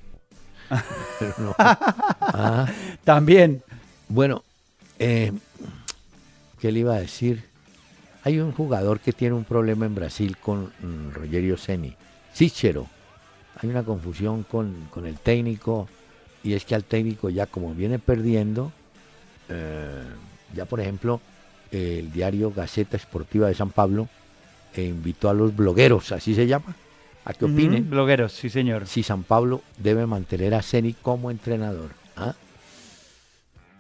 Pero 1.20 1.34
no. 1.40 1.56
Ah, 2.34 2.66
También. 3.04 3.62
bueno, 4.08 4.44
eh, 5.00 5.32
¿qué 6.60 6.72
le 6.72 6.80
iba 6.80 6.96
a 6.96 7.00
decir? 7.00 7.44
Hay 8.24 8.40
un 8.40 8.52
jugador 8.54 9.00
que 9.00 9.12
tiene 9.12 9.36
un 9.36 9.44
problema 9.44 9.86
en 9.86 9.96
Brasil 9.96 10.38
con 10.38 10.66
mm, 10.66 11.12
Rogerio 11.14 11.58
Ceni, 11.58 11.96
Cícero. 12.34 12.88
Hay 13.62 13.70
una 13.70 13.84
confusión 13.84 14.44
con, 14.44 14.88
con 14.90 15.06
el 15.06 15.20
técnico 15.20 15.88
y 16.44 16.54
es 16.54 16.66
que 16.66 16.76
al 16.76 16.84
técnico 16.84 17.30
ya 17.30 17.46
como 17.46 17.74
viene 17.74 18.00
perdiendo, 18.00 18.72
eh, 19.50 20.04
ya 20.56 20.66
por 20.66 20.80
ejemplo, 20.80 21.22
el 21.72 22.12
diario 22.12 22.52
Gaceta 22.52 22.98
Esportiva 22.98 23.48
de 23.48 23.54
San 23.54 23.70
Pablo 23.70 24.10
eh, 24.76 24.84
invitó 24.84 25.30
a 25.30 25.34
los 25.34 25.56
blogueros, 25.56 26.12
así 26.12 26.34
se 26.34 26.48
llama, 26.48 26.76
a 27.24 27.34
que 27.34 27.46
opinen 27.46 27.90
blogueros, 27.90 28.34
sí, 28.34 28.50
señor. 28.50 28.88
si 28.88 29.04
San 29.04 29.24
Pablo 29.24 29.62
debe 29.78 30.06
mantener 30.06 30.56
a 30.56 30.62
Ceni 30.62 30.94
como 30.94 31.30
entrenador. 31.30 31.92
¿ah? 32.18 32.34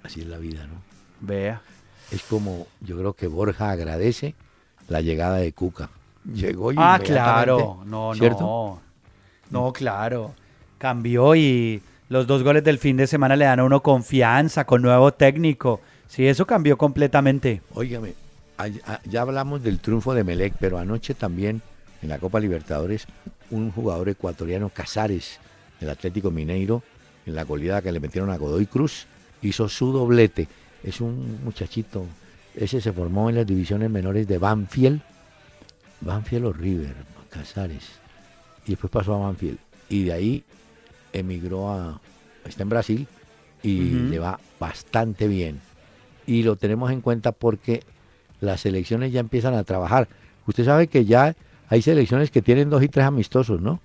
Así 0.03 0.21
es 0.21 0.27
la 0.27 0.37
vida, 0.37 0.67
¿no? 0.67 0.81
Vea. 1.21 1.61
Es 2.11 2.23
como 2.23 2.67
yo 2.81 2.97
creo 2.97 3.13
que 3.13 3.27
Borja 3.27 3.71
agradece 3.71 4.35
la 4.89 5.01
llegada 5.01 5.37
de 5.37 5.53
Cuca. 5.53 5.89
Llegó 6.25 6.71
y 6.71 6.75
Ah, 6.77 6.99
claro. 7.03 7.81
No, 7.85 8.13
¿cierto? 8.15 8.41
no. 8.41 8.81
No, 9.49 9.73
claro. 9.73 10.33
Cambió 10.77 11.35
y 11.35 11.81
los 12.09 12.27
dos 12.27 12.43
goles 12.43 12.63
del 12.63 12.77
fin 12.77 12.97
de 12.97 13.07
semana 13.07 13.35
le 13.35 13.45
dan 13.45 13.59
a 13.59 13.63
uno 13.63 13.81
confianza 13.81 14.65
con 14.65 14.81
nuevo 14.81 15.11
técnico. 15.13 15.81
Sí, 16.07 16.27
eso 16.27 16.45
cambió 16.45 16.77
completamente. 16.77 17.61
Óigame, 17.73 18.13
ay- 18.57 18.79
a- 18.85 18.99
ya 19.05 19.21
hablamos 19.21 19.63
del 19.63 19.79
triunfo 19.79 20.13
de 20.13 20.23
Melec, 20.23 20.53
pero 20.59 20.77
anoche 20.77 21.13
también 21.13 21.61
en 22.01 22.09
la 22.09 22.17
Copa 22.19 22.39
Libertadores 22.39 23.07
un 23.49 23.71
jugador 23.71 24.09
ecuatoriano, 24.09 24.69
Casares, 24.69 25.39
del 25.79 25.89
Atlético 25.89 26.31
Mineiro, 26.31 26.83
en 27.25 27.35
la 27.35 27.43
goleada 27.43 27.81
que 27.81 27.91
le 27.91 27.99
metieron 27.99 28.29
a 28.29 28.37
Godoy 28.37 28.65
Cruz, 28.65 29.05
hizo 29.41 29.67
su 29.69 29.91
doblete. 29.91 30.47
Es 30.83 30.99
un 31.01 31.39
muchachito, 31.43 32.05
ese 32.55 32.81
se 32.81 32.91
formó 32.93 33.29
en 33.29 33.35
las 33.35 33.45
divisiones 33.45 33.89
menores 33.89 34.27
de 34.27 34.37
Banfield, 34.37 35.01
Banfield 36.01 36.45
o 36.45 36.53
River, 36.53 36.95
Casares, 37.29 37.89
y 38.65 38.71
después 38.71 38.91
pasó 38.91 39.15
a 39.15 39.19
Banfield. 39.19 39.57
Y 39.89 40.03
de 40.03 40.13
ahí 40.13 40.43
emigró 41.13 41.69
a, 41.69 42.01
está 42.45 42.63
en 42.63 42.69
Brasil 42.69 43.07
y 43.63 43.81
le 43.81 44.19
va 44.19 44.39
bastante 44.59 45.27
bien. 45.27 45.61
Y 46.25 46.43
lo 46.43 46.55
tenemos 46.55 46.91
en 46.91 47.01
cuenta 47.01 47.31
porque 47.31 47.83
las 48.39 48.61
selecciones 48.61 49.11
ya 49.11 49.19
empiezan 49.19 49.53
a 49.53 49.63
trabajar. 49.63 50.07
Usted 50.47 50.65
sabe 50.65 50.87
que 50.87 51.05
ya 51.05 51.35
hay 51.69 51.81
selecciones 51.81 52.31
que 52.31 52.41
tienen 52.41 52.69
dos 52.69 52.83
y 52.83 52.89
tres 52.89 53.05
amistosos, 53.05 53.61
¿no? 53.61 53.79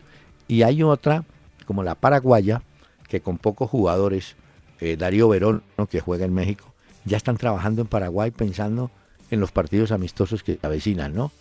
Y 0.48 0.62
hay 0.62 0.82
otra, 0.82 1.24
como 1.66 1.82
la 1.82 1.94
paraguaya, 1.94 2.62
que 3.08 3.20
con 3.20 3.38
pocos 3.38 3.70
jugadores, 3.70 4.36
eh, 4.80 4.96
Darío 4.96 5.28
Verón, 5.28 5.62
¿no? 5.78 5.86
que 5.86 6.00
juega 6.00 6.24
en 6.24 6.34
México, 6.34 6.72
ya 7.04 7.16
están 7.16 7.36
trabajando 7.36 7.82
en 7.82 7.88
Paraguay 7.88 8.30
pensando 8.30 8.90
en 9.30 9.40
los 9.40 9.52
partidos 9.52 9.92
amistosos 9.92 10.42
que 10.42 10.54
se 10.54 10.66
avecinan, 10.66 11.14
¿no? 11.14 11.32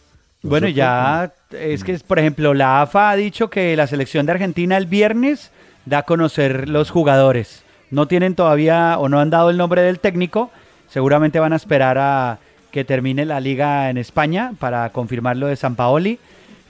Bueno, 0.46 0.68
ya 0.68 1.34
es 1.52 1.84
que, 1.84 1.98
por 2.00 2.20
ejemplo, 2.20 2.54
la 2.54 2.84
AFA 2.84 3.10
ha 3.10 3.16
dicho 3.16 3.50
que 3.50 3.76
la 3.76 3.88
selección 3.88 4.26
de 4.26 4.34
Argentina 4.34 4.78
el 4.78 4.86
viernes 4.86 5.52
da 5.86 6.00
a 6.00 6.04
conocer 6.04 6.70
los 6.70 6.92
jugadores. 6.92 7.64
No 7.90 8.08
tienen 8.08 8.36
todavía 8.36 8.98
o 9.00 9.10
no 9.10 9.20
han 9.20 9.32
dado 9.32 9.50
el 9.50 9.58
nombre 9.58 9.82
del 9.82 10.00
técnico. 10.00 10.52
Seguramente 10.88 11.40
van 11.40 11.54
a 11.54 11.56
esperar 11.56 11.98
a 11.98 12.38
que 12.72 12.86
termine 12.86 13.26
la 13.26 13.40
liga 13.40 13.90
en 13.90 13.98
España 13.98 14.54
para 14.60 14.92
confirmar 14.92 15.36
lo 15.38 15.48
de 15.48 15.56
San 15.56 15.76
Paoli. 15.76 16.20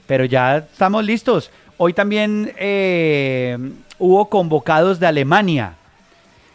Pero 0.06 0.24
ya 0.24 0.58
estamos 0.58 1.04
listos. 1.04 1.50
Hoy 1.76 1.92
también 1.92 2.52
eh, 2.56 3.58
hubo 3.98 4.30
convocados 4.30 5.00
de 5.00 5.06
Alemania. 5.06 5.74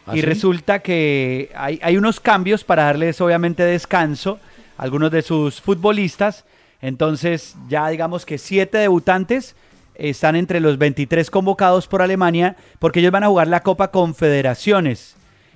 ¿Ah, 0.07 0.15
y 0.15 0.21
sí? 0.21 0.25
resulta 0.25 0.79
que 0.79 1.51
hay, 1.55 1.79
hay 1.83 1.97
unos 1.97 2.19
cambios 2.19 2.63
para 2.63 2.85
darles 2.85 3.21
obviamente 3.21 3.63
descanso 3.63 4.39
a 4.77 4.83
algunos 4.83 5.11
de 5.11 5.21
sus 5.21 5.61
futbolistas. 5.61 6.45
Entonces 6.81 7.55
ya 7.69 7.87
digamos 7.89 8.25
que 8.25 8.37
siete 8.37 8.77
debutantes 8.79 9.55
están 9.95 10.35
entre 10.35 10.59
los 10.59 10.77
23 10.77 11.29
convocados 11.29 11.87
por 11.87 12.01
Alemania 12.01 12.55
porque 12.79 12.99
ellos 13.01 13.11
van 13.11 13.23
a 13.23 13.27
jugar 13.27 13.47
la 13.47 13.61
Copa 13.61 13.91
Confederaciones. 13.91 15.15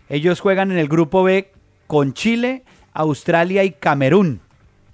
Ellos 0.09 0.39
juegan 0.39 0.71
en 0.71 0.77
el 0.77 0.87
grupo 0.87 1.23
B 1.23 1.51
con 1.87 2.13
Chile, 2.13 2.63
Australia 2.93 3.63
y 3.63 3.71
Camerún. 3.71 4.41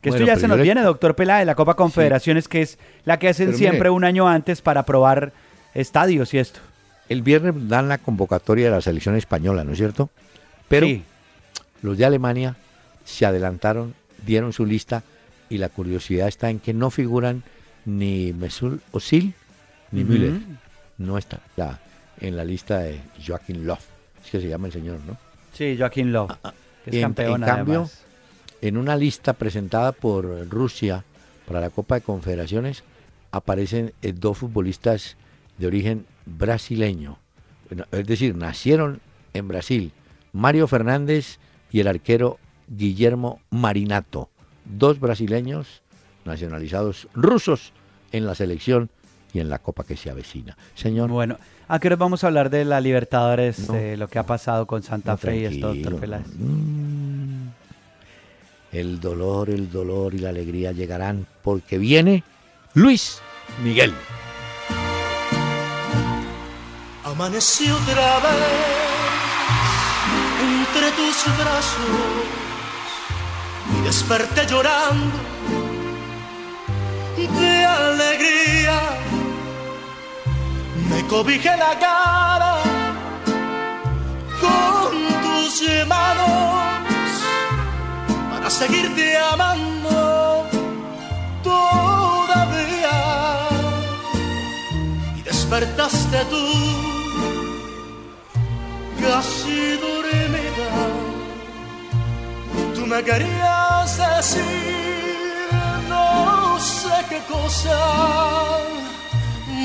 Que 0.01 0.09
Bueno, 0.09 0.23
esto 0.25 0.35
ya 0.35 0.39
se 0.39 0.47
nos 0.47 0.59
viene, 0.61 0.81
doctor 0.81 1.15
Peláez, 1.15 1.45
la 1.45 1.53
Copa 1.55 1.75
Confederaciones, 1.75 2.47
que 2.47 2.61
es 2.61 2.79
la 3.05 3.19
que 3.19 3.27
hacen 3.29 3.47
Pero 3.47 3.57
siempre 3.57 3.79
mire. 3.81 3.89
un 3.91 4.03
año 4.03 4.27
antes 4.27 4.61
para 4.61 4.83
probar 4.83 5.31
estadios 5.75 6.33
y 6.33 6.39
esto. 6.39 6.59
El 7.09 7.21
viernes 7.21 7.53
dan 7.67 7.89
la 7.89 7.97
convocatoria 7.97 8.65
de 8.65 8.71
la 8.71 8.81
selección 8.81 9.15
española, 9.15 9.63
¿no 9.63 9.73
es 9.73 9.77
cierto? 9.77 10.09
Pero 10.69 10.87
Sí. 10.87 11.03
los 11.81 11.97
de 11.97 12.05
Alemania 12.05 12.55
se 13.03 13.25
adelantaron, 13.25 13.93
dieron 14.25 14.53
su 14.53 14.65
lista 14.65 15.03
y 15.51 15.57
la 15.57 15.69
curiosidad 15.69 16.27
está 16.27 16.49
en 16.49 16.59
que 16.59 16.73
no 16.73 16.89
figuran 16.89 17.43
ni 17.85 18.33
Mesut 18.33 18.81
Özil 18.93 19.33
ni. 19.91 20.03
Müller. 20.03 20.39
No 20.97 21.17
está 21.17 21.39
la- 21.57 21.79
en 22.19 22.35
la 22.37 22.45
lista 22.45 22.79
de 22.79 22.99
Joaquín 23.25 23.65
Löw. 23.65 23.77
Es 24.23 24.31
que 24.31 24.39
se 24.41 24.47
llama 24.47 24.67
el 24.67 24.73
señor, 24.73 24.99
¿no? 25.05 25.17
Sí, 25.53 25.75
Joaquín 25.77 26.11
Lowe, 26.13 26.27
que 26.83 26.89
es 26.91 26.95
En- 26.95 27.01
campeón 27.01 27.41
en 27.43 27.47
cambio, 27.49 27.73
además. 27.75 28.03
En 28.61 28.77
una 28.77 28.95
lista 28.95 29.33
presentada 29.33 29.91
por 29.91 30.47
Rusia 30.49 31.03
para 31.47 31.59
la 31.59 31.69
Copa 31.71 31.95
de 31.95 32.01
Confederaciones 32.01 32.83
aparecen 33.31 33.93
eh, 34.01 34.13
dos 34.13 34.37
futbolistas 34.37 35.17
de 35.57 35.67
origen 35.67 36.05
brasileño. 36.25 37.17
Es 37.91 38.05
decir, 38.05 38.35
nacieron 38.35 38.99
en 39.33 39.47
Brasil. 39.47 39.91
Mario 40.33 40.67
Fernández 40.67 41.39
y 41.71 41.79
el 41.79 41.87
arquero 41.87 42.37
Guillermo 42.67 43.39
Marinato. 43.49 44.29
Dos 44.71 44.99
brasileños 44.99 45.81
nacionalizados 46.25 47.07
rusos 47.13 47.73
en 48.11 48.25
la 48.25 48.35
selección 48.35 48.89
y 49.33 49.39
en 49.39 49.49
la 49.49 49.59
Copa 49.59 49.83
que 49.83 49.95
se 49.97 50.09
avecina. 50.09 50.57
Señor, 50.75 51.09
Bueno, 51.09 51.37
¿a 51.67 51.79
qué 51.79 51.87
hora 51.87 51.95
vamos 51.95 52.23
a 52.23 52.27
hablar 52.27 52.49
de 52.49 52.65
la 52.65 52.81
Libertadores, 52.81 53.67
No. 53.67 53.73
de 53.75 53.97
lo 53.97 54.07
que 54.07 54.19
ha 54.19 54.25
pasado 54.25 54.67
con 54.67 54.83
Santa 54.83 55.11
no, 55.13 55.17
Fe 55.17 55.37
y 55.37 55.45
esto, 55.45 55.73
doctor 55.73 55.99
Peláez? 55.99 56.27
Mm. 56.37 57.47
El 58.71 58.99
dolor, 59.01 59.49
el 59.49 59.69
dolor 59.69 60.13
y 60.13 60.19
la 60.19 60.29
alegría 60.29 60.71
llegarán 60.71 61.27
porque 61.43 61.77
viene 61.77 62.23
Luis 62.73 63.19
Miguel. 63.63 63.93
Amanecí 67.03 67.69
otra 67.69 68.19
vez 68.19 68.71
entre 70.41 70.91
tus 70.91 71.37
brazos 71.37 72.40
y 73.77 73.81
desperté 73.83 74.45
llorando 74.47 75.31
de 77.27 77.65
alegría. 77.65 78.79
Me 80.89 81.05
cobijé 81.07 81.55
la 81.57 81.77
cara 81.79 82.55
con 84.39 84.91
tus 85.23 85.63
manos 85.87 86.61
para 88.31 88.49
seguirte 88.49 89.17
amando 89.17 90.45
todavía 91.43 92.97
y 95.17 95.21
despertaste 95.21 96.25
tú 96.29 96.45
casi 99.01 99.77
dormida. 99.77 100.30
Me 102.91 103.01
querías 103.05 103.97
decir 103.97 104.43
no 105.87 106.59
sé 106.59 106.89
qué 107.07 107.19
cosa, 107.19 107.77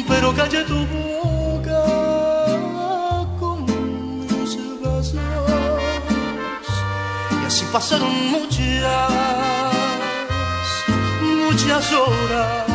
pero 0.06 0.32
callé 0.32 0.62
tu 0.62 0.86
boca 0.86 1.84
con 3.40 3.64
mis 3.64 4.56
besos. 4.80 5.14
Y 7.42 7.46
así 7.46 7.64
pasaron 7.72 8.14
muchas, 8.30 9.10
muchas 11.20 11.92
horas. 11.94 12.65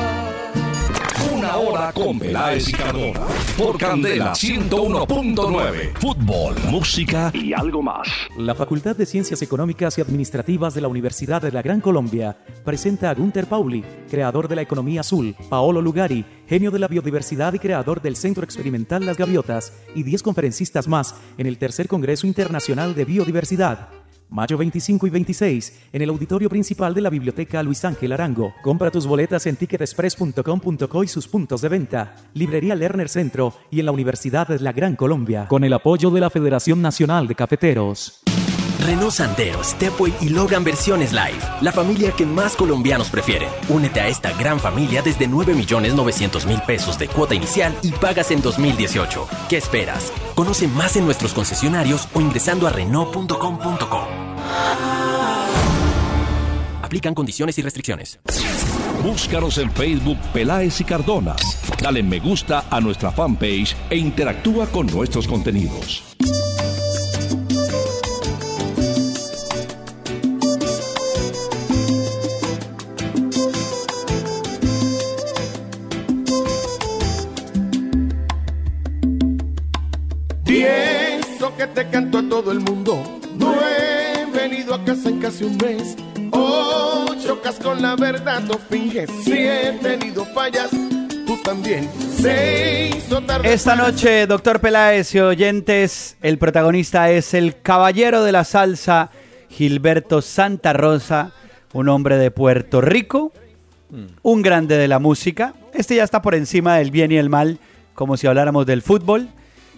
Hora 1.58 1.91
con 1.93 2.20
Peláez 2.20 2.70
y 2.70 2.72
Cardona. 2.74 3.20
Por 3.58 3.78
Candela 3.78 4.32
101.9. 4.34 5.93
Fútbol, 5.99 6.56
música 6.70 7.32
y 7.34 7.54
algo 7.54 7.82
más. 7.82 8.08
La 8.38 8.56
Facultad 8.56 8.95
de 8.95 9.06
Ciencias 9.06 9.41
Económicas 9.41 9.97
y 9.97 10.02
Administrativas 10.02 10.74
de 10.74 10.82
la 10.82 10.88
Universidad 10.88 11.41
de 11.41 11.52
la 11.52 11.62
Gran 11.62 11.82
Colombia 11.82 12.38
presenta 12.64 13.10
a 13.10 13.14
Gunter 13.14 13.47
Pauli, 13.47 13.84
creador 14.10 14.47
de 14.47 14.56
la 14.56 14.62
economía 14.62 15.02
azul, 15.02 15.36
Paolo 15.49 15.82
Lugari, 15.82 16.26
genio 16.47 16.72
de 16.72 16.80
la 16.80 16.88
biodiversidad 16.88 17.54
y 17.54 17.60
creador 17.60 18.02
del 18.02 18.16
Centro 18.16 18.43
Experimental 18.43 19.06
Las 19.06 19.18
Gaviotas, 19.18 19.74
y 19.95 20.04
10 20.04 20.24
conferencistas 20.24 20.88
más 20.88 21.16
en 21.38 21.47
el 21.47 21.58
Tercer 21.58 21.88
Congreso 21.88 22.28
Internacional 22.28 22.95
de 22.95 23.06
Biodiversidad. 23.06 24.01
Mayo 24.32 24.58
25 24.58 25.08
y 25.08 25.10
26 25.10 25.82
en 25.92 26.02
el 26.02 26.10
auditorio 26.10 26.50
principal 26.50 26.94
de 26.94 27.02
la 27.02 27.10
Biblioteca 27.10 27.62
Luis 27.62 27.84
Ángel 27.84 28.14
Arango. 28.14 28.54
Compra 28.64 28.90
tus 28.90 29.06
boletas 29.06 29.46
en 29.46 29.58
ticketexpress.com.co 29.58 31.04
y 31.04 31.08
sus 31.10 31.28
puntos 31.28 31.62
de 31.62 31.68
venta. 31.68 32.16
Librería 32.34 32.74
Lerner 32.76 33.10
Centro 33.10 33.54
y 33.70 33.82
en 33.82 33.88
la 33.88 33.92
Universidad 33.92 34.48
de 34.48 34.60
la 34.60 34.72
Gran 34.72 34.96
Colombia. 34.96 35.48
Con 35.50 35.66
el 35.66 35.74
apoyo 35.74 36.12
de 36.12 36.22
la 36.22 36.30
Federación 36.30 36.82
Nacional 36.82 37.28
de 37.28 37.36
Cafeteros. 37.36 38.24
Renault 38.82 39.14
Sandero, 39.14 39.64
Stepway 39.64 40.14
y 40.22 40.30
Logan 40.30 40.64
versiones 40.64 41.14
live. 41.14 41.38
La 41.62 41.72
familia 41.72 42.12
que 42.12 42.26
más 42.26 42.56
colombianos 42.56 43.10
prefieren. 43.10 43.50
Únete 43.70 44.02
a 44.02 44.08
esta 44.08 44.34
gran 44.34 44.60
familia 44.60 45.02
desde 45.02 45.30
9.900.000 45.30 46.66
pesos 46.66 46.98
de 46.98 47.08
cuota 47.08 47.36
inicial 47.36 47.76
y 47.84 47.92
pagas 47.92 48.32
en 48.32 48.42
2018. 48.42 49.28
¿Qué 49.50 49.58
esperas? 49.58 50.12
Conoce 50.36 50.68
más 50.68 50.96
en 50.96 51.06
nuestros 51.06 51.34
concesionarios 51.34 52.08
o 52.14 52.22
ingresando 52.22 52.68
a 52.68 52.72
Renault.com.co. 52.72 54.08
Aplican 56.82 57.14
condiciones 57.14 57.58
y 57.58 57.62
restricciones. 57.62 58.20
Búscanos 59.04 59.58
en 59.58 59.72
Facebook 59.72 60.18
Peláez 60.34 60.82
y 60.82 60.84
Cardona. 60.84 61.36
Dale 61.82 62.04
me 62.04 62.20
gusta 62.20 62.66
a 62.70 62.82
nuestra 62.82 63.12
fanpage 63.12 63.76
e 63.90 63.98
interactúa 63.98 64.68
con 64.68 64.88
nuestros 64.88 65.28
contenidos. 65.28 66.04
Que 81.68 81.97
a 81.97 82.09
todo 82.09 82.51
el 82.51 82.59
mundo. 82.59 83.03
Venido 84.34 84.74
a 84.74 84.84
casa 84.84 85.09
en 85.09 85.20
casi 85.20 85.43
un 85.43 85.57
mes. 85.57 85.95
Chocas 87.24 87.59
con 87.59 87.82
la 87.82 87.95
verdad, 87.95 88.41
no 88.41 88.57
finges. 88.57 89.09
Tenido 89.24 90.26
fallas, 90.34 90.72
tú 90.72 91.38
también. 91.43 91.88
Se 92.18 92.89
hizo 92.97 93.22
tarde. 93.22 93.53
Esta 93.53 93.76
noche, 93.76 94.26
doctor 94.26 94.59
Peláez 94.59 95.14
y 95.14 95.20
oyentes, 95.20 96.18
el 96.22 96.39
protagonista 96.39 97.12
es 97.12 97.36
el 97.36 97.62
caballero 97.62 98.24
de 98.24 98.32
la 98.32 98.43
salsa, 98.43 99.12
Gilberto 99.49 100.24
Santa 100.24 100.74
Rosa, 100.74 101.32
un 101.74 101.89
hombre 101.89 102.18
de 102.18 102.32
Puerto 102.32 102.82
Rico, 102.82 103.34
un 104.24 104.41
grande 104.41 104.78
de 104.78 104.88
la 104.88 104.97
música. 104.97 105.53
Este 105.76 105.95
ya 105.95 106.03
está 106.03 106.24
por 106.24 106.34
encima 106.34 106.78
del 106.78 106.89
bien 106.89 107.12
y 107.12 107.18
el 107.18 107.30
mal, 107.30 107.59
como 107.93 108.18
si 108.18 108.26
habláramos 108.26 108.66
del 108.66 108.82
fútbol. 108.82 109.30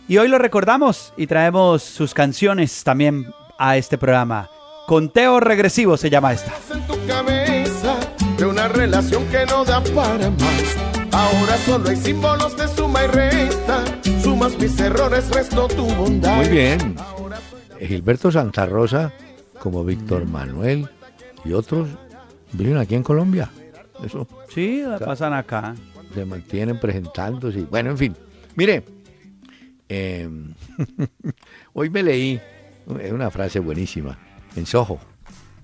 Y 0.08 0.18
hoy 0.18 0.28
lo 0.28 0.38
recordamos 0.38 1.14
y 1.18 1.28
traemos 1.28 1.82
sus 1.84 2.14
canciones 2.14 2.84
también 2.84 3.28
a 3.58 3.78
este 3.78 3.97
programa. 3.97 4.49
Conteo 4.88 5.39
regresivo 5.39 5.95
se 5.97 6.10
llama 6.10 6.34
esta. 6.34 6.51
en 6.74 6.86
tu 6.88 6.93
cabeza 7.08 7.97
de 8.38 8.45
una 8.45 8.68
relación 8.68 9.26
que 9.28 9.45
no 9.45 9.64
da 9.64 9.82
para 9.95 10.30
más. 10.30 10.78
Ahora 11.12 11.58
solo 11.66 11.89
hay 11.89 11.95
símbolos 11.95 12.58
de 12.58 12.68
suma 12.68 13.04
y 13.04 13.08
resta. 13.08 13.84
Sumas 14.22 14.58
mis 14.58 14.78
errores, 14.80 15.30
resto 15.30 15.68
tu 15.70 15.86
bondad. 15.95 16.36
Muy 16.38 16.49
bien. 16.49 16.95
Gilberto 17.80 18.32
Santa 18.32 18.66
Rosa, 18.66 19.12
como 19.60 19.84
Víctor 19.86 20.26
Manuel 20.26 20.89
y 21.45 21.54
otros, 21.54 21.88
viven 22.51 22.78
aquí 22.78 22.95
en 22.95 23.04
Colombia. 23.04 23.49
Eso 24.04 24.28
Sí, 24.54 24.84
la 24.86 24.99
pasan 24.99 25.34
acá. 25.34 25.76
se 26.14 26.26
mantienen 26.26 26.80
presentándose. 26.80 27.62
Bueno, 27.70 27.91
en 27.91 27.97
fin. 27.97 28.16
Mire, 28.56 28.84
eh, 29.89 30.29
hoy 31.73 31.89
me 31.89 32.03
leí 32.03 32.41
una 33.11 33.31
frase 33.31 33.59
buenísima 33.59 34.17
en 34.55 34.65
Soho, 34.65 34.99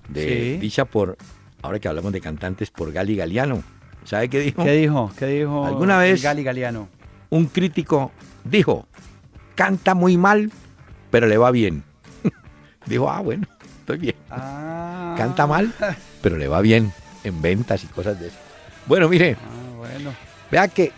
de, 0.08 0.24
Sí. 0.54 0.56
dicha 0.58 0.84
por, 0.84 1.16
ahora 1.62 1.78
que 1.78 1.88
hablamos 1.88 2.12
de 2.12 2.20
cantantes, 2.20 2.70
por 2.70 2.92
Gali 2.92 3.16
Galiano. 3.16 3.62
¿Sabe 4.04 4.28
qué 4.28 4.40
dijo? 4.40 4.64
¿Qué 4.64 4.72
dijo? 4.72 5.12
¿Qué 5.18 5.26
dijo? 5.26 5.66
¿Alguna 5.66 5.98
vez- 5.98 6.22
Gali 6.22 6.42
Galeano? 6.42 6.88
Un 7.28 7.46
crítico 7.46 8.10
dijo, 8.44 8.88
canta 9.54 9.94
muy 9.94 10.16
mal, 10.16 10.50
pero 11.10 11.26
le 11.26 11.36
va 11.38 11.50
bien. 11.50 11.84
dijo, 12.86 13.08
ah, 13.10 13.20
bueno, 13.20 13.46
estoy 13.80 13.98
bien. 13.98 14.16
Ah, 14.30 15.14
Canta 15.18 15.46
mal, 15.46 15.72
pero 16.22 16.38
le 16.38 16.48
va 16.48 16.60
bien 16.60 16.92
en 17.24 17.42
ventas 17.42 17.84
y 17.84 17.86
cosas 17.88 18.18
de 18.18 18.28
eso. 18.28 18.36
Bueno, 18.86 19.08
mire, 19.08 19.36
ah, 19.38 19.76
bueno. 19.76 20.12
Vea 20.50 20.66
que 20.68 20.92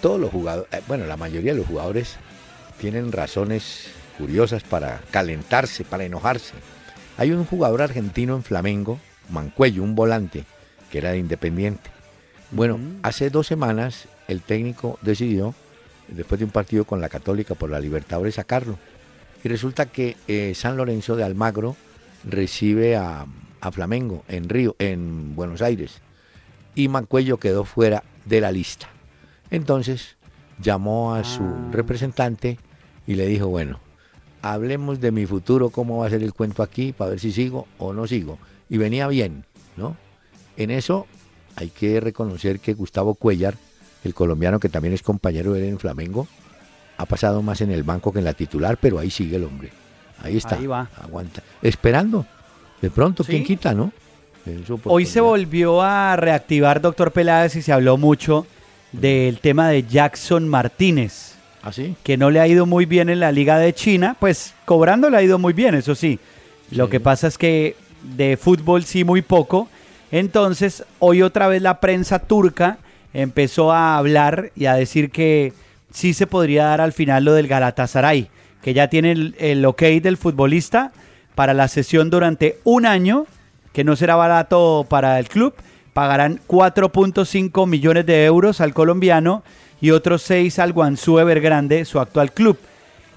todos 0.00 0.18
los 0.20 0.30
jugadores, 0.30 0.72
eh, 0.72 0.80
bueno, 0.86 1.04
la 1.06 1.16
mayoría 1.16 1.52
de 1.52 1.58
los 1.58 1.66
jugadores 1.66 2.16
tienen 2.78 3.12
razones 3.12 3.88
curiosas 4.18 4.62
para 4.62 5.00
calentarse, 5.10 5.84
para 5.84 6.04
enojarse. 6.04 6.54
Hay 7.16 7.32
un 7.32 7.44
jugador 7.44 7.82
argentino 7.82 8.36
en 8.36 8.42
Flamengo, 8.42 8.98
Mancuello, 9.30 9.82
un 9.82 9.94
volante, 9.94 10.44
que 10.90 10.98
era 10.98 11.10
de 11.10 11.18
Independiente. 11.18 11.90
Bueno, 12.50 12.78
hace 13.02 13.30
dos 13.30 13.46
semanas 13.46 14.06
el 14.28 14.42
técnico 14.42 14.98
decidió, 15.02 15.54
después 16.08 16.38
de 16.38 16.44
un 16.44 16.50
partido 16.50 16.84
con 16.84 17.00
la 17.00 17.08
Católica 17.08 17.54
por 17.54 17.70
la 17.70 17.80
Libertadores, 17.80 18.34
sacarlo. 18.34 18.78
Y 19.42 19.48
resulta 19.48 19.86
que 19.86 20.16
eh, 20.28 20.52
San 20.54 20.76
Lorenzo 20.76 21.16
de 21.16 21.24
Almagro 21.24 21.76
recibe 22.24 22.96
a, 22.96 23.26
a 23.60 23.72
Flamengo 23.72 24.24
en 24.28 24.48
Río, 24.48 24.76
en 24.78 25.34
Buenos 25.34 25.62
Aires. 25.62 26.00
Y 26.74 26.88
Mancuello 26.88 27.38
quedó 27.38 27.64
fuera 27.64 28.02
de 28.24 28.40
la 28.40 28.52
lista. 28.52 28.88
Entonces 29.50 30.16
llamó 30.60 31.14
a 31.14 31.24
su 31.24 31.42
representante 31.70 32.58
y 33.06 33.14
le 33.14 33.26
dijo, 33.26 33.48
bueno, 33.48 33.80
hablemos 34.42 35.00
de 35.00 35.10
mi 35.10 35.26
futuro, 35.26 35.70
cómo 35.70 35.98
va 35.98 36.06
a 36.06 36.10
ser 36.10 36.22
el 36.22 36.32
cuento 36.32 36.62
aquí, 36.62 36.92
para 36.92 37.10
ver 37.10 37.20
si 37.20 37.32
sigo 37.32 37.66
o 37.78 37.92
no 37.92 38.06
sigo. 38.06 38.38
Y 38.68 38.78
venía 38.78 39.08
bien, 39.08 39.44
¿no? 39.76 39.96
En 40.56 40.70
eso 40.70 41.06
hay 41.56 41.68
que 41.68 42.00
reconocer 42.00 42.60
que 42.60 42.74
Gustavo 42.74 43.14
Cuellar, 43.14 43.54
el 44.04 44.14
colombiano 44.14 44.60
que 44.60 44.68
también 44.68 44.94
es 44.94 45.02
compañero 45.02 45.52
de 45.52 45.60
él 45.60 45.68
en 45.70 45.78
Flamengo, 45.78 46.26
ha 46.96 47.06
pasado 47.06 47.42
más 47.42 47.60
en 47.60 47.70
el 47.70 47.82
banco 47.82 48.12
que 48.12 48.20
en 48.20 48.24
la 48.24 48.34
titular, 48.34 48.78
pero 48.80 48.98
ahí 48.98 49.10
sigue 49.10 49.36
el 49.36 49.44
hombre. 49.44 49.70
Ahí 50.22 50.36
está. 50.36 50.56
Ahí 50.56 50.66
va. 50.66 50.88
Aguanta. 51.02 51.42
Esperando. 51.60 52.26
De 52.80 52.90
pronto, 52.90 53.24
¿quién 53.24 53.44
quita, 53.44 53.74
no? 53.74 53.92
Hoy 54.84 55.06
se 55.06 55.20
volvió 55.20 55.80
a 55.80 56.16
reactivar, 56.16 56.80
doctor 56.80 57.12
Peláez, 57.12 57.56
y 57.56 57.62
se 57.62 57.72
habló 57.72 57.96
mucho 57.96 58.46
del 58.92 59.40
tema 59.40 59.68
de 59.70 59.84
Jackson 59.84 60.48
Martínez, 60.48 61.33
¿Ah, 61.66 61.72
sí? 61.72 61.96
que 62.02 62.16
no 62.18 62.30
le 62.30 62.40
ha 62.40 62.46
ido 62.46 62.66
muy 62.66 62.84
bien 62.84 63.08
en 63.08 63.20
la 63.20 63.32
Liga 63.32 63.58
de 63.58 63.72
China, 63.72 64.16
pues 64.20 64.54
cobrando 64.66 65.08
le 65.08 65.16
ha 65.16 65.22
ido 65.22 65.38
muy 65.38 65.54
bien, 65.54 65.74
eso 65.74 65.94
sí. 65.94 66.18
Lo 66.70 66.84
Sí. 66.86 66.90
que 66.92 67.00
pasa 67.00 67.26
es 67.26 67.38
que 67.38 67.74
de 68.02 68.36
fútbol 68.36 68.84
sí 68.84 69.02
muy 69.02 69.22
poco. 69.22 69.68
Entonces, 70.12 70.84
hoy 70.98 71.22
otra 71.22 71.48
vez 71.48 71.62
la 71.62 71.80
prensa 71.80 72.18
turca 72.18 72.78
empezó 73.14 73.72
a 73.72 73.96
hablar 73.96 74.50
y 74.54 74.66
a 74.66 74.74
decir 74.74 75.10
que 75.10 75.52
sí 75.90 76.12
se 76.12 76.26
podría 76.26 76.64
dar 76.64 76.80
al 76.82 76.92
final 76.92 77.24
lo 77.24 77.32
del 77.32 77.48
Galatasaray, 77.48 78.28
que 78.62 78.74
ya 78.74 78.88
tiene 78.88 79.12
el, 79.12 79.34
el 79.38 79.64
ok 79.64 79.82
del 80.02 80.16
futbolista 80.16 80.92
para 81.34 81.54
la 81.54 81.68
sesión 81.68 82.10
durante 82.10 82.58
un 82.64 82.84
año, 82.86 83.26
que 83.72 83.84
no 83.84 83.96
será 83.96 84.16
barato 84.16 84.86
para 84.88 85.18
el 85.18 85.28
club. 85.28 85.54
Pagarán 85.94 86.40
4.5 86.48 87.66
millones 87.66 88.04
de 88.06 88.24
euros 88.24 88.60
al 88.60 88.74
colombiano 88.74 89.42
y 89.84 89.90
otros 89.90 90.22
6 90.22 90.60
al 90.60 90.72
Guangzhou 90.72 91.18
Evergrande, 91.18 91.84
su 91.84 92.00
actual 92.00 92.32
club. 92.32 92.56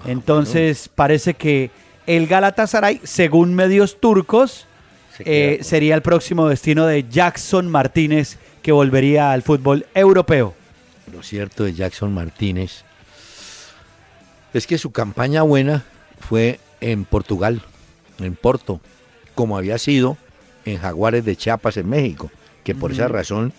Entonces 0.04 0.90
parece 0.94 1.32
que 1.32 1.70
el 2.06 2.26
Galatasaray, 2.26 3.00
según 3.04 3.54
medios 3.54 3.98
turcos, 4.00 4.66
eh, 5.20 5.60
sería 5.62 5.94
el 5.94 6.02
próximo 6.02 6.46
destino 6.46 6.84
de 6.84 7.06
Jackson 7.08 7.70
Martínez, 7.70 8.36
que 8.60 8.70
volvería 8.70 9.32
al 9.32 9.40
fútbol 9.40 9.86
europeo. 9.94 10.52
Lo 11.10 11.22
cierto 11.22 11.64
de 11.64 11.72
Jackson 11.72 12.12
Martínez 12.12 12.84
es 14.52 14.66
que 14.66 14.76
su 14.76 14.92
campaña 14.92 15.40
buena 15.40 15.86
fue 16.20 16.60
en 16.82 17.06
Portugal, 17.06 17.62
en 18.18 18.34
Porto, 18.34 18.78
como 19.34 19.56
había 19.56 19.78
sido 19.78 20.18
en 20.66 20.76
Jaguares 20.76 21.24
de 21.24 21.34
Chiapas 21.34 21.78
en 21.78 21.88
México, 21.88 22.30
que 22.62 22.74
por 22.74 22.92
esa 22.92 23.08
razón 23.08 23.54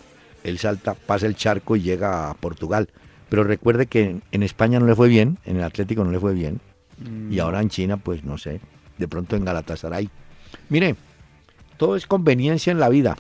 él 0.49 0.59
salta, 0.59 0.93
pasa 0.95 1.25
el 1.25 1.35
charco 1.35 1.75
y 1.75 1.81
llega 1.81 2.29
a 2.29 2.33
Portugal. 2.33 2.89
Pero 3.29 3.43
recuerde 3.43 3.85
que 3.87 4.03
en, 4.03 4.23
en 4.31 4.43
España 4.43 4.79
no 4.79 4.85
le 4.87 4.95
fue 4.95 5.07
bien, 5.07 5.37
en 5.45 5.57
el 5.57 5.63
Atlético 5.63 6.03
no 6.03 6.11
le 6.11 6.19
fue 6.19 6.33
bien, 6.33 6.59
y 7.29 7.39
ahora 7.39 7.61
en 7.61 7.69
China, 7.69 7.97
pues 7.97 8.23
no 8.25 8.37
sé, 8.37 8.59
de 8.97 9.07
pronto 9.07 9.35
en 9.37 9.45
Galatasaray. 9.45 10.09
Mire, 10.67 10.95
todo 11.77 11.95
es 11.95 12.05
conveniencia 12.07 12.71
en 12.71 12.79
la 12.79 12.89
vida. 12.89 13.15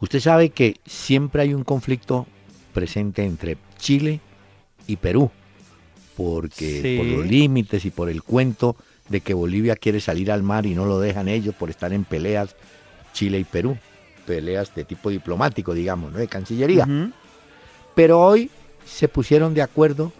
Usted 0.00 0.20
sabe 0.20 0.50
que 0.50 0.76
siempre 0.84 1.42
hay 1.42 1.54
un 1.54 1.64
conflicto 1.64 2.26
presente 2.74 3.24
entre 3.24 3.56
Chile 3.78 4.20
y 4.86 4.96
Perú, 4.96 5.30
porque 6.16 6.82
Sí. 6.82 6.96
por 6.98 7.06
los 7.06 7.26
límites 7.26 7.84
y 7.84 7.90
por 7.90 8.08
el 8.10 8.22
cuento 8.22 8.76
de 9.08 9.20
que 9.20 9.34
Bolivia 9.34 9.76
quiere 9.76 10.00
salir 10.00 10.30
al 10.30 10.42
mar 10.42 10.66
y 10.66 10.74
no 10.74 10.84
lo 10.84 10.98
dejan 11.00 11.28
ellos 11.28 11.54
por 11.54 11.70
estar 11.70 11.92
en 11.92 12.04
peleas 12.04 12.56
Chile 13.12 13.38
y 13.38 13.44
Perú, 13.44 13.78
peleas 14.26 14.74
de 14.74 14.84
tipo 14.84 15.10
diplomático, 15.10 15.74
digamos, 15.74 16.12
¿no? 16.12 16.18
de 16.18 16.28
Cancillería. 16.28 16.86
Pero 17.94 18.20
hoy 18.20 18.50
se 18.84 19.08
pusieron 19.08 19.54
de 19.54 19.62
acuerdo 19.62 20.12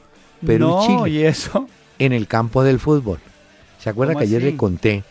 Perú 0.44 0.68
no, 0.68 0.82
y 0.82 0.86
Chile 0.86 1.10
¿y 1.10 1.24
eso? 1.24 1.68
en 1.98 2.12
el 2.12 2.26
campo 2.26 2.62
del 2.64 2.78
fútbol. 2.80 3.18
¿Se 3.78 3.90
acuerda 3.90 4.12
¿Cómo 4.14 4.20
que 4.20 4.26
ayer 4.26 4.42
así? 4.42 4.50
le 4.52 4.56
conté 4.56 5.04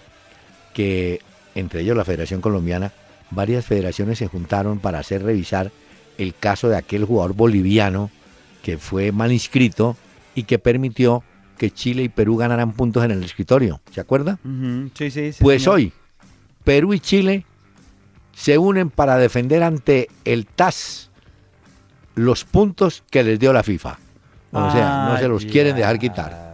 que 0.73 1.19
entre 1.55 1.81
ellos 1.81 1.95
la 1.95 2.05
Federación 2.05 2.41
Colombiana, 2.41 2.91
varias 3.31 3.65
federaciones 3.65 4.17
se 4.17 4.27
juntaron 4.27 4.79
para 4.79 4.99
hacer 4.99 5.23
revisar 5.23 5.71
el 6.17 6.33
caso 6.35 6.69
de 6.69 6.77
aquel 6.77 7.05
jugador 7.05 7.33
boliviano 7.35 8.09
que 8.63 8.77
fue 8.77 9.11
mal 9.11 9.31
inscrito 9.31 9.95
y 10.35 10.43
que 10.43 10.57
permitió 10.59 11.23
que 11.57 11.69
Chile 11.69 12.03
y 12.03 12.09
Perú 12.09 12.37
ganaran 12.37 12.73
puntos 12.73 13.03
en 13.05 13.11
el 13.11 13.23
escritorio? 13.23 13.81
¿Se 13.91 14.01
acuerda? 14.01 14.39
Sí, 14.95 15.11
sí, 15.11 15.33
sí, 15.33 15.37
Pues 15.43 15.63
señor. 15.63 15.75
hoy, 15.75 15.93
Perú 16.63 16.93
y 16.93 16.99
Chile 16.99 17.45
se 18.35 18.57
unen 18.57 18.89
para 18.89 19.17
defender 19.17 19.63
ante 19.63 20.09
el 20.25 20.45
TAS 20.45 21.09
los 22.15 22.43
puntos 22.45 23.03
que 23.09 23.23
les 23.23 23.39
dio 23.39 23.53
la 23.53 23.63
FIFA. 23.63 23.97
O 24.51 24.71
sea, 24.71 25.07
no 25.09 25.17
se 25.17 25.27
los 25.27 25.45
quieren 25.45 25.75
dejar 25.75 25.97
quitar. 25.97 26.53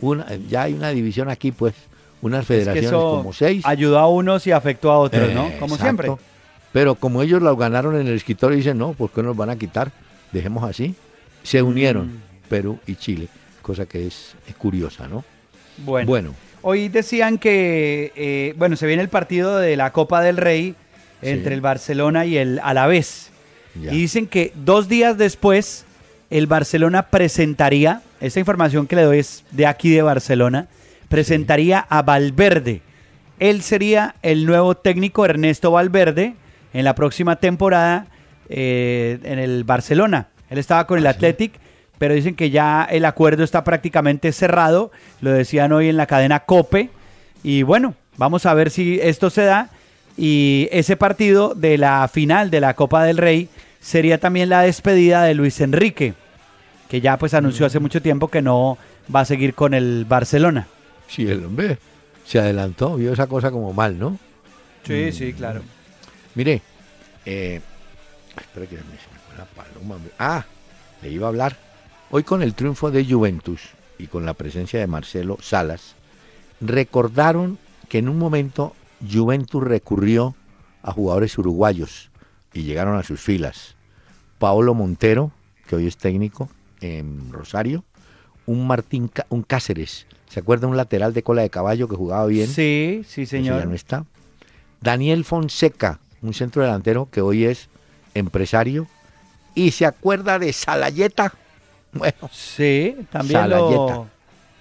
Una, 0.00 0.26
ya 0.48 0.62
hay 0.62 0.74
una 0.74 0.90
división 0.90 1.28
aquí, 1.28 1.50
pues, 1.52 1.74
unas 2.20 2.42
Es 2.42 2.46
que 2.48 2.54
federaciones 2.54 2.88
eso 2.90 3.16
como 3.16 3.32
seis. 3.32 3.64
ayudó 3.66 3.98
a 3.98 4.08
unos 4.08 4.46
y 4.46 4.52
afectó 4.52 4.92
a 4.92 4.98
otros, 4.98 5.32
¿no? 5.32 5.46
Eh, 5.48 5.56
Como 5.58 5.74
exacto. 5.74 6.02
siempre. 6.04 6.26
Pero 6.72 6.94
como 6.94 7.20
ellos 7.22 7.42
lo 7.42 7.56
ganaron 7.56 7.96
en 8.00 8.06
el 8.06 8.14
escritorio, 8.14 8.56
dicen, 8.56 8.78
no, 8.78 8.92
¿por 8.92 9.10
qué 9.10 9.22
nos 9.22 9.36
van 9.36 9.50
a 9.50 9.56
quitar? 9.56 9.90
Dejemos 10.30 10.62
así. 10.64 10.94
Se 11.42 11.60
unieron 11.62 12.06
Mm. 12.06 12.22
Perú 12.48 12.78
y 12.86 12.94
Chile, 12.96 13.28
cosa 13.60 13.86
que 13.86 14.06
es, 14.06 14.34
es 14.48 14.54
curiosa, 14.54 15.08
¿no? 15.08 15.24
Bueno. 15.78 16.06
Bueno. 16.06 16.34
Hoy 16.62 16.88
decían 16.88 17.38
que, 17.38 18.12
eh, 18.14 18.54
bueno, 18.56 18.76
se 18.76 18.86
viene 18.86 19.02
el 19.02 19.08
partido 19.08 19.56
de 19.58 19.76
la 19.76 19.92
Copa 19.92 20.20
del 20.22 20.36
Rey 20.36 20.76
entre 21.22 21.50
Sí. 21.50 21.54
el 21.54 21.60
Barcelona 21.60 22.26
y 22.26 22.36
el 22.36 22.60
Alavés. 22.62 23.30
Ya. 23.80 23.92
Y 23.92 23.98
dicen 23.98 24.26
que 24.26 24.52
dos 24.54 24.88
días 24.88 25.16
después 25.16 25.84
el 26.30 26.46
Barcelona 26.46 27.08
presentaría, 27.10 28.02
esta 28.20 28.40
información 28.40 28.86
que 28.86 28.96
le 28.96 29.02
doy 29.02 29.18
es 29.18 29.44
de 29.50 29.66
aquí 29.66 29.90
de 29.90 30.02
Barcelona, 30.02 30.68
presentaría 31.08 31.78
a 31.78 32.02
Valverde. 32.02 32.80
Él 33.38 33.62
sería 33.62 34.14
el 34.22 34.46
nuevo 34.46 34.76
técnico 34.76 35.24
Ernesto 35.24 35.70
Valverde 35.72 36.34
en 36.72 36.84
la 36.84 36.94
próxima 36.94 37.36
temporada 37.36 38.06
eh, 38.48 39.18
en 39.24 39.38
el 39.38 39.64
Barcelona. 39.64 40.28
Él 40.48 40.58
estaba 40.58 40.86
con 40.86 40.98
el 40.98 41.06
Athletic, 41.06 41.52
pero 41.98 42.14
dicen 42.14 42.34
que 42.34 42.50
ya 42.50 42.86
el 42.90 43.04
acuerdo 43.04 43.44
está 43.44 43.64
prácticamente 43.64 44.32
cerrado. 44.32 44.90
Lo 45.20 45.32
decían 45.32 45.72
hoy 45.72 45.88
en 45.88 45.96
la 45.96 46.06
cadena 46.06 46.40
Cope. 46.40 46.90
Y 47.42 47.62
bueno, 47.62 47.94
vamos 48.16 48.46
a 48.46 48.54
ver 48.54 48.70
si 48.70 48.98
esto 49.02 49.30
se 49.30 49.42
da. 49.42 49.70
Y 50.16 50.68
ese 50.72 50.96
partido 50.96 51.54
de 51.54 51.78
la 51.78 52.06
final 52.08 52.50
de 52.50 52.60
la 52.60 52.74
Copa 52.74 53.04
del 53.04 53.16
Rey 53.18 53.48
sería 53.80 54.18
también 54.18 54.48
la 54.48 54.62
despedida 54.62 55.22
de 55.24 55.34
Luis 55.34 55.60
Enrique, 55.60 56.14
que 56.88 57.00
ya 57.00 57.16
pues 57.18 57.34
anunció 57.34 57.66
hace 57.66 57.80
mucho 57.80 58.02
tiempo 58.02 58.28
que 58.28 58.42
no 58.42 58.76
va 59.14 59.20
a 59.20 59.24
seguir 59.24 59.54
con 59.54 59.74
el 59.74 60.04
Barcelona. 60.06 60.66
Sí, 61.08 61.26
el 61.26 61.44
hombre 61.44 61.78
se 62.26 62.38
adelantó, 62.38 62.96
vio 62.96 63.12
esa 63.12 63.26
cosa 63.26 63.50
como 63.50 63.72
mal, 63.72 63.98
¿no? 63.98 64.18
Sí, 64.86 65.06
Mm. 65.08 65.12
sí, 65.12 65.32
claro. 65.32 65.62
Mire, 66.34 66.60
eh, 67.26 67.60
espera 68.40 68.66
que 68.66 68.76
me, 68.76 69.38
la 69.38 69.44
paloma. 69.46 69.96
Ah, 70.18 70.44
le 71.02 71.10
iba 71.10 71.26
a 71.26 71.28
hablar. 71.30 71.56
Hoy 72.10 72.22
con 72.22 72.42
el 72.42 72.54
triunfo 72.54 72.90
de 72.90 73.04
Juventus 73.04 73.60
y 73.98 74.06
con 74.06 74.26
la 74.26 74.34
presencia 74.34 74.78
de 74.78 74.86
Marcelo 74.86 75.38
Salas, 75.40 75.94
recordaron 76.60 77.58
que 77.88 77.98
en 77.98 78.08
un 78.08 78.18
momento 78.18 78.74
Juventus 79.10 79.62
recurrió 79.62 80.34
a 80.82 80.92
jugadores 80.92 81.36
uruguayos 81.38 82.10
y 82.52 82.62
llegaron 82.62 82.96
a 82.96 83.02
sus 83.02 83.20
filas. 83.20 83.76
Paolo 84.38 84.74
Montero, 84.74 85.32
que 85.66 85.76
hoy 85.76 85.86
es 85.86 85.96
técnico 85.96 86.48
en 86.80 87.32
Rosario, 87.32 87.84
un 88.46 88.66
Martín, 88.66 89.10
un 89.28 89.42
Cáceres, 89.42 90.06
¿se 90.28 90.40
acuerda 90.40 90.66
un 90.66 90.76
lateral 90.76 91.12
de 91.14 91.22
cola 91.22 91.42
de 91.42 91.50
caballo 91.50 91.88
que 91.88 91.96
jugaba 91.96 92.26
bien? 92.26 92.48
Sí, 92.48 93.02
sí, 93.06 93.22
Ese 93.22 93.38
señor. 93.38 93.60
ya 93.60 93.66
no 93.66 93.74
está. 93.74 94.04
Daniel 94.80 95.24
Fonseca, 95.24 96.00
un 96.22 96.34
centro 96.34 96.62
delantero 96.62 97.08
que 97.10 97.20
hoy 97.20 97.44
es 97.44 97.68
empresario. 98.14 98.86
Y 99.54 99.70
se 99.72 99.86
acuerda 99.86 100.38
de 100.38 100.52
Salayeta. 100.52 101.34
Bueno, 101.94 102.16
Sí, 102.32 102.96
también 103.10 103.40
Salayeta. 103.42 103.94
lo... 103.96 104.06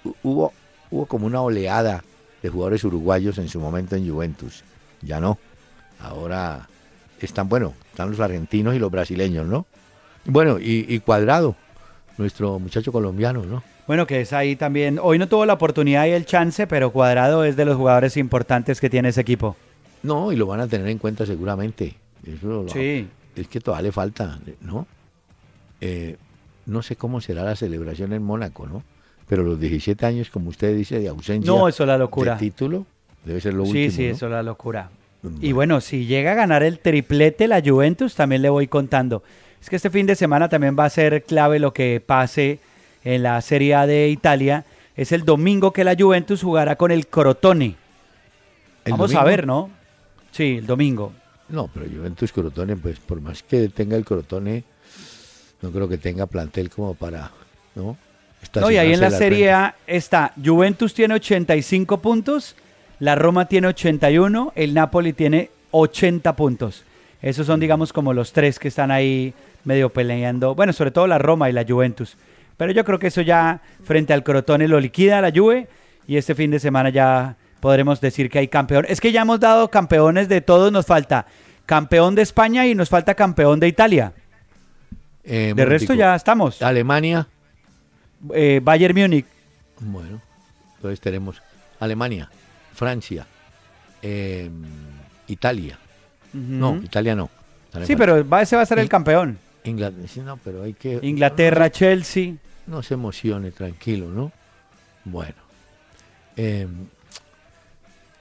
Hu- 0.03 0.15
Hubo, 0.21 0.53
hubo 0.89 1.05
como 1.05 1.25
una 1.27 1.41
oleada 1.41 2.03
de 2.41 2.49
jugadores 2.49 2.83
uruguayos 2.83 3.37
en 3.37 3.47
su 3.47 3.59
momento 3.59 3.95
en 3.95 4.09
Juventus. 4.09 4.63
Ya 5.01 5.19
no. 5.19 5.37
Ahora 5.99 6.67
están, 7.19 7.47
bueno, 7.49 7.73
están 7.91 8.09
los 8.11 8.19
argentinos 8.19 8.75
y 8.75 8.79
los 8.79 8.91
brasileños, 8.91 9.45
¿no? 9.47 9.65
Bueno, 10.25 10.59
y, 10.59 10.85
y 10.87 10.99
Cuadrado, 10.99 11.55
nuestro 12.17 12.59
muchacho 12.59 12.91
colombiano, 12.91 13.43
¿no? 13.43 13.63
Bueno, 13.87 14.07
que 14.07 14.21
es 14.21 14.31
ahí 14.33 14.55
también. 14.55 14.99
Hoy 15.01 15.17
no 15.19 15.27
tuvo 15.27 15.45
la 15.45 15.53
oportunidad 15.53 16.05
y 16.05 16.11
el 16.11 16.25
chance, 16.25 16.65
pero 16.67 16.91
Cuadrado 16.91 17.43
es 17.43 17.55
de 17.55 17.65
los 17.65 17.75
jugadores 17.77 18.17
importantes 18.17 18.79
que 18.79 18.89
tiene 18.89 19.09
ese 19.09 19.21
equipo. 19.21 19.55
No, 20.03 20.31
y 20.31 20.35
lo 20.35 20.47
van 20.47 20.59
a 20.61 20.67
tener 20.67 20.87
en 20.87 20.97
cuenta 20.97 21.25
seguramente. 21.25 21.95
Eso 22.25 22.63
lo- 22.63 22.69
Sí. 22.69 23.07
Es 23.35 23.47
que 23.47 23.59
todavía 23.59 23.87
le 23.87 23.91
falta, 23.91 24.39
¿no? 24.61 24.85
Eh, 25.79 26.17
no 26.65 26.81
sé 26.83 26.95
cómo 26.95 27.21
será 27.21 27.43
la 27.43 27.55
celebración 27.55 28.13
en 28.13 28.23
Mónaco, 28.23 28.67
¿no? 28.67 28.83
Pero 29.31 29.43
los 29.43 29.57
17 29.61 30.05
años, 30.05 30.29
como 30.29 30.49
usted 30.49 30.75
dice, 30.75 30.99
de 30.99 31.07
ausencia 31.07 31.49
No, 31.49 31.69
eso 31.69 31.83
es 31.83 31.87
la 31.87 31.97
locura. 31.97 32.33
de 32.33 32.39
título, 32.39 32.85
debe 33.23 33.39
ser 33.39 33.53
lo 33.53 33.63
sí, 33.63 33.69
último, 33.85 33.91
sí, 33.95 34.03
¿no? 34.03 34.09
eso 34.09 34.25
es 34.25 34.31
la 34.33 34.43
locura. 34.43 34.89
Y 35.39 35.53
bueno, 35.53 35.79
si 35.79 36.05
llega 36.05 36.33
a 36.33 36.35
ganar 36.35 36.63
el 36.63 36.79
triplete 36.79 37.47
la 37.47 37.61
Juventus, 37.65 38.13
también 38.13 38.41
le 38.41 38.49
voy 38.49 38.67
contando. 38.67 39.23
Es 39.61 39.69
que 39.69 39.77
este 39.77 39.89
fin 39.89 40.05
de 40.05 40.17
semana 40.17 40.49
también 40.49 40.75
va 40.77 40.83
a 40.83 40.89
ser 40.89 41.23
clave 41.23 41.59
lo 41.59 41.71
que 41.71 42.03
pase 42.05 42.59
en 43.05 43.23
la 43.23 43.39
Serie 43.39 43.73
A 43.75 43.87
de 43.87 44.09
Italia. 44.09 44.65
Es 44.97 45.13
el 45.13 45.23
domingo 45.23 45.71
que 45.71 45.85
la 45.85 45.95
Juventus 45.97 46.43
jugará 46.43 46.75
con 46.75 46.91
el 46.91 47.07
Crotone. 47.07 47.77
¿El 48.83 48.91
Vamos 48.91 49.15
a 49.15 49.23
ver, 49.23 49.47
¿no? 49.47 49.69
Sí, 50.31 50.57
el 50.57 50.65
domingo. 50.65 51.13
No, 51.47 51.69
pero 51.73 51.85
Juventus 51.89 52.33
Crotone, 52.33 52.75
pues 52.75 52.99
por 52.99 53.21
más 53.21 53.43
que 53.43 53.69
tenga 53.69 53.95
el 53.95 54.03
Crotone, 54.03 54.65
no 55.61 55.71
creo 55.71 55.87
que 55.87 55.97
tenga 55.97 56.25
plantel 56.25 56.69
como 56.69 56.95
para, 56.95 57.31
¿no? 57.75 57.95
No, 58.55 58.69
y 58.69 58.77
ahí 58.77 58.93
en 58.93 58.99
la 58.99 59.11
Serie 59.11 59.47
frente. 59.47 59.53
A 59.53 59.75
está 59.87 60.33
Juventus 60.43 60.93
tiene 60.93 61.13
85 61.15 62.01
puntos, 62.01 62.55
la 62.99 63.15
Roma 63.15 63.47
tiene 63.47 63.67
81, 63.67 64.53
el 64.55 64.73
Napoli 64.73 65.13
tiene 65.13 65.49
80 65.71 66.35
puntos. 66.35 66.83
Esos 67.21 67.47
son, 67.47 67.59
digamos, 67.59 67.93
como 67.93 68.13
los 68.13 68.33
tres 68.33 68.59
que 68.59 68.67
están 68.67 68.91
ahí 68.91 69.33
medio 69.63 69.89
peleando. 69.89 70.55
Bueno, 70.55 70.73
sobre 70.73 70.91
todo 70.91 71.07
la 71.07 71.17
Roma 71.17 71.49
y 71.49 71.53
la 71.53 71.65
Juventus. 71.65 72.17
Pero 72.57 72.71
yo 72.73 72.83
creo 72.83 72.99
que 72.99 73.07
eso 73.07 73.21
ya 73.21 73.61
frente 73.83 74.13
al 74.13 74.23
Crotone 74.23 74.67
lo 74.67 74.79
liquida 74.79 75.21
la 75.21 75.31
Juve 75.31 75.67
y 76.07 76.17
este 76.17 76.35
fin 76.35 76.51
de 76.51 76.59
semana 76.59 76.89
ya 76.89 77.35
podremos 77.59 78.01
decir 78.01 78.29
que 78.29 78.39
hay 78.39 78.47
campeón. 78.47 78.85
Es 78.89 78.99
que 78.99 79.11
ya 79.11 79.21
hemos 79.21 79.39
dado 79.39 79.69
campeones 79.69 80.27
de 80.27 80.41
todos, 80.41 80.71
nos 80.71 80.85
falta 80.85 81.25
campeón 81.65 82.15
de 82.15 82.23
España 82.23 82.67
y 82.67 82.75
nos 82.75 82.89
falta 82.89 83.15
campeón 83.15 83.59
de 83.59 83.67
Italia. 83.67 84.13
Eh, 85.23 85.53
de 85.55 85.65
resto 85.65 85.93
ya 85.93 86.15
estamos. 86.15 86.61
Alemania, 86.61 87.27
Eh, 88.33 88.59
Bayern 88.63 88.95
Múnich. 88.97 89.25
bueno, 89.79 90.21
entonces 90.75 90.99
tenemos 90.99 91.41
Alemania, 91.79 92.29
Francia, 92.73 93.25
eh, 94.01 94.49
Italia. 95.27 95.77
No. 96.33 96.77
Italia 96.77 97.15
no. 97.15 97.29
Sí, 97.85 97.95
pero 97.95 98.27
va, 98.27 98.41
ese 98.41 98.55
va 98.55 98.61
a 98.61 98.65
ser 98.65 98.79
el 98.79 98.89
campeón. 98.89 99.37
Inglaterra, 99.63 100.07
sí, 100.07 100.19
no, 100.21 100.37
pero 100.37 100.63
hay 100.63 100.73
que... 100.73 100.99
Inglaterra, 101.03 101.69
Chelsea. 101.69 102.33
No 102.67 102.81
se 102.83 102.95
emocione, 102.95 103.51
tranquilo, 103.51 104.09
¿no? 104.09 104.31
Bueno. 105.05 105.35
eh, 106.37 106.67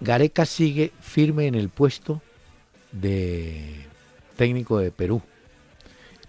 Gareca 0.01 0.47
sigue 0.47 0.93
firme 1.01 1.47
en 1.47 1.55
el 1.55 1.69
puesto 1.69 2.23
de 2.93 3.87
técnico 4.37 4.79
de 4.79 4.91
Perú. 4.91 5.21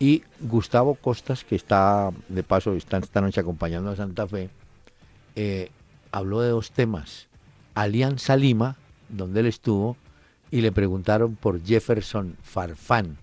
Y 0.01 0.23
Gustavo 0.39 0.95
Costas, 0.95 1.43
que 1.43 1.55
está 1.55 2.09
de 2.27 2.41
paso, 2.41 2.73
está 2.73 2.97
esta 2.97 3.21
noche 3.21 3.39
acompañando 3.39 3.91
a 3.91 3.95
Santa 3.95 4.27
Fe, 4.27 4.49
eh, 5.35 5.69
habló 6.11 6.41
de 6.41 6.49
dos 6.49 6.71
temas. 6.71 7.27
Alianza 7.75 8.35
Lima, 8.35 8.77
donde 9.09 9.41
él 9.41 9.45
estuvo, 9.45 9.95
y 10.49 10.61
le 10.61 10.71
preguntaron 10.71 11.35
por 11.35 11.63
Jefferson 11.63 12.35
Farfán. 12.41 13.17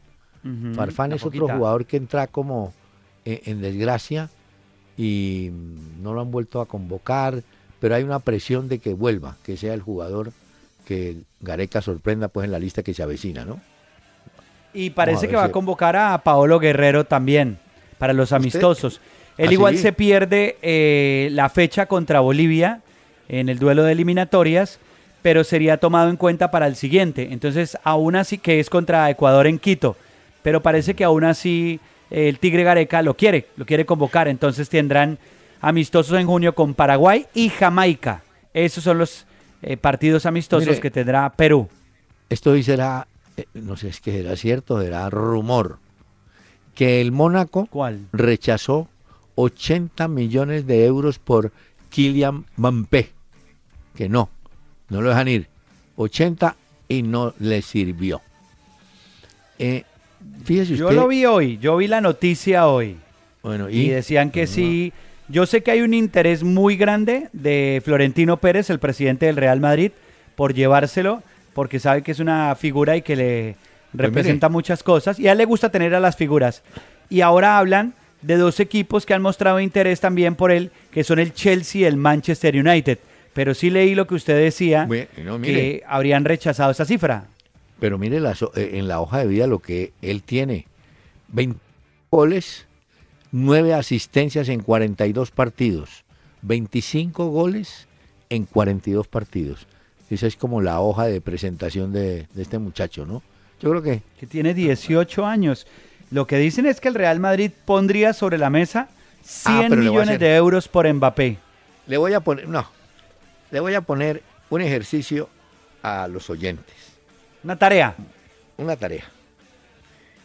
Farfán 0.74 1.10
es 1.12 1.26
otro 1.26 1.48
jugador 1.48 1.84
que 1.84 1.96
entra 1.96 2.28
como 2.28 2.72
eh, 3.24 3.42
en 3.46 3.60
desgracia 3.60 4.30
y 4.96 5.50
mm, 5.52 6.00
no 6.00 6.14
lo 6.14 6.20
han 6.20 6.30
vuelto 6.30 6.60
a 6.60 6.66
convocar, 6.66 7.42
pero 7.80 7.96
hay 7.96 8.04
una 8.04 8.20
presión 8.20 8.68
de 8.68 8.78
que 8.78 8.94
vuelva, 8.94 9.36
que 9.42 9.56
sea 9.56 9.74
el 9.74 9.82
jugador 9.82 10.32
que 10.86 11.16
Gareca 11.40 11.82
sorprenda 11.82 12.28
pues 12.28 12.44
en 12.44 12.52
la 12.52 12.60
lista 12.60 12.84
que 12.84 12.94
se 12.94 13.02
avecina, 13.02 13.44
¿no? 13.44 13.60
Y 14.78 14.90
parece 14.90 15.26
que 15.26 15.34
va 15.34 15.44
a 15.44 15.50
convocar 15.50 15.96
a 15.96 16.16
Paolo 16.18 16.60
Guerrero 16.60 17.04
también. 17.04 17.58
para 17.98 18.12
los 18.12 18.30
amistosos. 18.30 19.00
Él 19.36 19.48
¿Ah, 19.48 19.52
igual 19.52 19.74
sí? 19.76 19.82
se 19.82 19.92
pierde 19.92 20.56
eh, 20.62 21.30
la 21.32 21.48
fecha 21.48 21.86
contra 21.86 22.20
Bolivia 22.20 22.80
en 23.28 23.48
el 23.48 23.58
duelo 23.58 23.82
de 23.82 23.90
eliminatorias, 23.90 24.78
pero 25.20 25.42
sería 25.42 25.78
tomado 25.78 26.10
en 26.10 26.16
cuenta 26.16 26.52
para 26.52 26.68
el 26.68 26.76
siguiente. 26.76 27.28
Entonces, 27.32 27.76
aún 27.82 28.14
así 28.14 28.38
que 28.38 28.60
es 28.60 28.70
contra 28.70 29.10
Ecuador 29.10 29.48
en 29.48 29.58
Quito, 29.58 29.96
pero 30.44 30.62
parece 30.62 30.94
que 30.94 31.02
aún 31.02 31.24
así 31.24 31.80
eh, 32.12 32.28
el 32.28 32.38
Tigre 32.38 32.62
Gareca 32.62 33.02
lo 33.02 33.14
quiere, 33.14 33.48
lo 33.56 33.66
quiere 33.66 33.84
convocar. 33.84 34.28
Entonces 34.28 34.68
tendrán 34.68 35.18
amistosos 35.60 36.16
en 36.20 36.26
junio 36.28 36.54
con 36.54 36.74
Paraguay 36.74 37.26
y 37.34 37.48
Jamaica. 37.48 38.22
Esos 38.54 38.84
son 38.84 38.98
los 38.98 39.26
eh, 39.60 39.76
partidos 39.76 40.24
amistosos 40.24 40.68
Mire, 40.68 40.80
que 40.80 40.90
tendrá 40.92 41.28
Perú. 41.30 41.68
Esto 42.30 42.54
eh, 42.54 42.62
no 43.54 43.76
sé, 43.76 43.88
es 43.88 44.00
que 44.00 44.12
será 44.12 44.36
cierto, 44.36 44.80
será 44.80 45.08
rumor, 45.10 45.78
que 46.74 47.00
el 47.00 47.12
Mónaco 47.12 47.66
¿Cuál? 47.66 48.06
rechazó 48.12 48.88
80 49.34 50.08
millones 50.08 50.66
de 50.66 50.84
euros 50.84 51.18
por 51.18 51.52
Kylian 51.90 52.44
Mbappé, 52.56 53.10
que 53.94 54.08
no, 54.08 54.30
no 54.88 55.00
lo 55.00 55.10
dejan 55.10 55.28
ir, 55.28 55.48
80 55.96 56.56
y 56.88 57.02
no 57.02 57.34
le 57.38 57.62
sirvió. 57.62 58.20
Eh, 59.58 59.84
fíjese 60.44 60.76
Yo 60.76 60.90
lo 60.92 61.08
vi 61.08 61.24
hoy, 61.24 61.58
yo 61.58 61.76
vi 61.76 61.88
la 61.88 62.00
noticia 62.00 62.68
hoy. 62.68 62.96
bueno, 63.42 63.68
Y, 63.70 63.80
y, 63.80 63.88
decían 63.88 64.30
que 64.30 64.46
sí. 64.46 64.92
Yo 65.28 65.44
sé 65.44 65.62
que 65.62 65.72
hay 65.72 65.82
un 65.82 65.92
interés 65.92 66.42
muy 66.42 66.76
grande 66.76 67.28
de 67.34 67.82
Florentino 67.84 68.38
Pérez, 68.38 68.70
el 68.70 68.78
presidente 68.78 69.26
del 69.26 69.36
Real 69.36 69.60
Madrid, 69.60 69.92
por 70.36 70.54
llevárselo, 70.54 71.22
porque 71.58 71.80
sabe 71.80 72.02
que 72.02 72.12
es 72.12 72.20
una 72.20 72.54
figura 72.54 72.96
y 72.96 73.02
que 73.02 73.16
le 73.16 73.56
representa 73.92 74.48
muchas 74.48 74.84
cosas. 74.84 75.18
Y 75.18 75.26
a 75.26 75.32
él 75.32 75.38
le 75.38 75.44
gusta 75.44 75.72
tener 75.72 75.92
a 75.92 75.98
las 75.98 76.14
figuras. 76.14 76.62
Y 77.10 77.20
ahora 77.20 77.58
hablan 77.58 77.94
de 78.22 78.36
dos 78.36 78.60
equipos 78.60 79.04
que 79.04 79.12
han 79.12 79.22
mostrado 79.22 79.58
interés 79.58 79.98
también 79.98 80.36
por 80.36 80.52
él, 80.52 80.70
que 80.92 81.02
son 81.02 81.18
el 81.18 81.34
Chelsea 81.34 81.80
y 81.80 81.84
el 81.84 81.96
Manchester 81.96 82.54
United. 82.54 83.00
Pero 83.32 83.54
sí 83.54 83.70
leí 83.70 83.96
lo 83.96 84.06
que 84.06 84.14
usted 84.14 84.38
decía, 84.38 84.84
Bueno, 84.84 85.42
que 85.42 85.82
habrían 85.88 86.24
rechazado 86.24 86.70
esa 86.70 86.84
cifra. 86.84 87.24
Pero 87.80 87.98
mire 87.98 88.20
la 88.20 88.36
eh, 88.54 88.70
en 88.74 88.86
la 88.86 89.00
hoja 89.00 89.18
de 89.18 89.26
vida 89.26 89.48
lo 89.48 89.58
que 89.58 89.92
él 90.00 90.22
tiene. 90.22 90.68
20 91.26 91.58
goles, 92.08 92.68
9 93.32 93.74
asistencias 93.74 94.48
en 94.48 94.60
42 94.60 95.32
partidos. 95.32 96.04
25 96.42 97.30
goles 97.30 97.88
en 98.30 98.44
42 98.44 99.08
partidos. 99.08 99.66
Esa 100.10 100.26
es 100.26 100.36
como 100.36 100.60
la 100.60 100.80
hoja 100.80 101.04
de 101.06 101.20
presentación 101.20 101.92
de, 101.92 102.26
de 102.32 102.42
este 102.42 102.58
muchacho, 102.58 103.04
¿no? 103.04 103.22
Yo 103.60 103.70
creo 103.70 103.82
que... 103.82 104.02
que 104.18 104.26
tiene 104.26 104.54
18 104.54 105.26
años. 105.26 105.66
Lo 106.10 106.26
que 106.26 106.36
dicen 106.38 106.64
es 106.66 106.80
que 106.80 106.88
el 106.88 106.94
Real 106.94 107.20
Madrid 107.20 107.50
pondría 107.64 108.12
sobre 108.14 108.38
la 108.38 108.48
mesa 108.50 108.88
100 109.24 109.72
Ah, 109.72 109.76
millones 109.76 110.08
hacer- 110.08 110.18
de 110.20 110.36
euros 110.36 110.68
por 110.68 110.90
Mbappé. 110.90 111.36
Le 111.86 111.96
voy 111.98 112.14
a 112.14 112.20
poner... 112.20 112.48
No. 112.48 112.66
Le 113.50 113.60
voy 113.60 113.74
a 113.74 113.80
poner 113.82 114.22
un 114.50 114.60
ejercicio 114.62 115.28
a 115.82 116.08
los 116.08 116.30
oyentes. 116.30 116.74
Una 117.44 117.56
tarea. 117.58 117.94
una 118.56 118.76
tarea. 118.76 119.04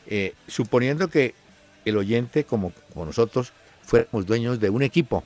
Eh, 0.07 0.33
suponiendo 0.47 1.07
que 1.09 1.33
el 1.85 1.97
oyente, 1.97 2.43
como, 2.45 2.71
como 2.93 3.05
nosotros, 3.05 3.51
fuéramos 3.83 4.25
dueños 4.25 4.59
de 4.59 4.69
un 4.69 4.83
equipo 4.83 5.23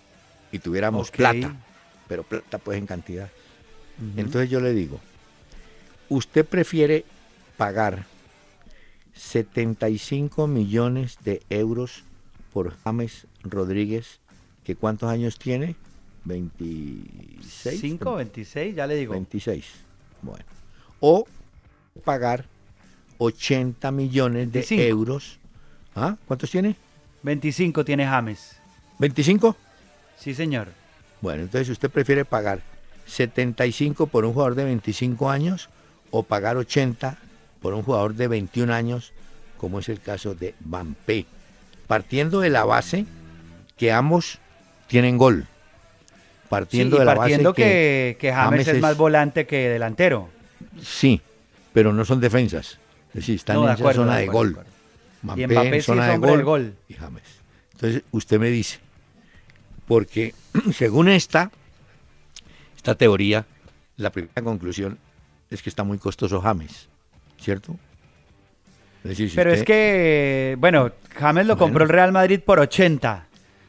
y 0.51 0.60
tuviéramos 0.60 1.12
plata, 1.12 1.53
pero 2.08 2.24
plata 2.24 2.58
pues 2.58 2.78
en 2.78 2.86
cantidad. 2.86 3.30
Entonces 4.16 4.50
yo 4.50 4.60
le 4.60 4.74
digo, 4.74 5.00
¿usted 6.10 6.45
prefiere 6.45 7.06
pagar 7.58 8.06
75 9.16 10.48
millones 10.48 11.18
de 11.24 11.41
euros 11.50 12.04
por 12.54 12.78
James 12.84 13.26
Rodríguez, 13.43 14.20
que 14.64 14.76
cuántos 14.76 15.10
años 15.10 15.39
tiene? 15.39 15.76
26. 16.26 17.80
5, 17.80 18.16
26, 18.16 18.76
ya 18.76 18.86
le 18.86 18.95
digo. 18.95 19.14
26. 19.14 19.66
Bueno. 20.22 20.45
O 21.00 21.26
pagar 22.04 22.45
80 23.18 23.91
millones 23.91 24.52
de 24.52 24.60
25. 24.60 24.82
euros. 24.84 25.39
¿Ah? 25.95 26.18
¿Cuántos 26.28 26.52
tiene? 26.52 26.76
25 27.24 27.84
tiene 27.84 28.06
James. 28.06 28.58
¿25? 29.00 29.56
Sí, 30.18 30.34
señor. 30.34 30.70
Bueno, 31.22 31.43
entonces 31.43 31.70
usted 31.70 31.89
prefiere 31.89 32.26
pagar 32.26 32.62
75 33.08 34.08
por 34.08 34.26
un 34.26 34.34
jugador 34.34 34.55
de 34.55 34.66
25 34.66 35.30
años 35.30 35.70
o 36.12 36.24
pagar 36.24 36.58
80 36.58 37.18
por 37.62 37.74
un 37.74 37.84
jugador 37.84 38.14
de 38.14 38.28
21 38.28 38.74
años, 38.74 39.14
como 39.58 39.80
es 39.80 39.89
el 39.89 39.99
caso 39.99 40.36
de 40.36 40.53
Mbappé. 40.64 41.26
Partiendo 41.88 42.41
de 42.41 42.49
la 42.49 42.66
base 42.66 43.05
que 43.78 43.91
ambos 43.91 44.39
tienen 44.88 45.18
gol. 45.18 45.47
Partiendo 46.49 46.95
Sí, 46.95 46.97
y 46.97 46.99
de 46.99 47.05
la 47.05 47.16
partiendo 47.16 47.49
base 47.51 47.62
que, 47.62 48.18
que 48.20 48.34
James, 48.34 48.68
es, 48.68 48.80
más 48.80 48.97
volante 48.97 49.45
que 49.45 49.70
delantero. 49.70 50.30
Sí, 50.82 51.22
pero 51.74 51.93
no 51.93 52.05
son 52.05 52.20
defensas. 52.20 52.78
Es 53.10 53.16
decir, 53.16 53.36
están 53.36 53.58
No, 53.58 53.66
de 53.66 53.72
en 53.72 53.93
zona 53.93 54.16
de 54.18 54.22
de, 54.22 54.28
gol. 54.28 54.60
Y 55.36 55.47
Mbappé 55.47 55.72
sí 55.72 55.78
es 55.78 55.86
zona 55.86 56.08
de 56.08 56.20
del 56.20 56.43
gol. 56.43 56.76
Y 56.88 56.93
James. 56.93 57.24
Entonces, 57.74 58.03
usted 58.12 58.39
me 58.39 58.49
dice, 58.49 58.80
porque 59.88 60.34
según 60.74 61.10
esta, 61.10 61.51
esta 62.88 62.96
teoría, 62.98 63.46
la 63.98 64.12
primera 64.12 64.42
conclusión 64.42 64.98
es 65.52 65.62
que 65.62 65.70
está 65.70 65.84
muy 65.84 65.98
costoso 65.98 66.40
James, 66.40 66.88
¿cierto? 67.38 67.76
Es 69.04 69.10
decir, 69.10 69.30
si 69.30 69.36
Pero 69.36 69.52
es 69.52 69.64
que, 69.64 70.56
bueno, 70.58 70.92
James 71.18 71.46
lo 71.48 71.56
Bueno. 71.56 71.66
compró 71.66 71.84
el 71.84 71.90
Real 71.90 72.14
Madrid 72.14 72.40
por 72.40 72.60
80. 72.62 73.26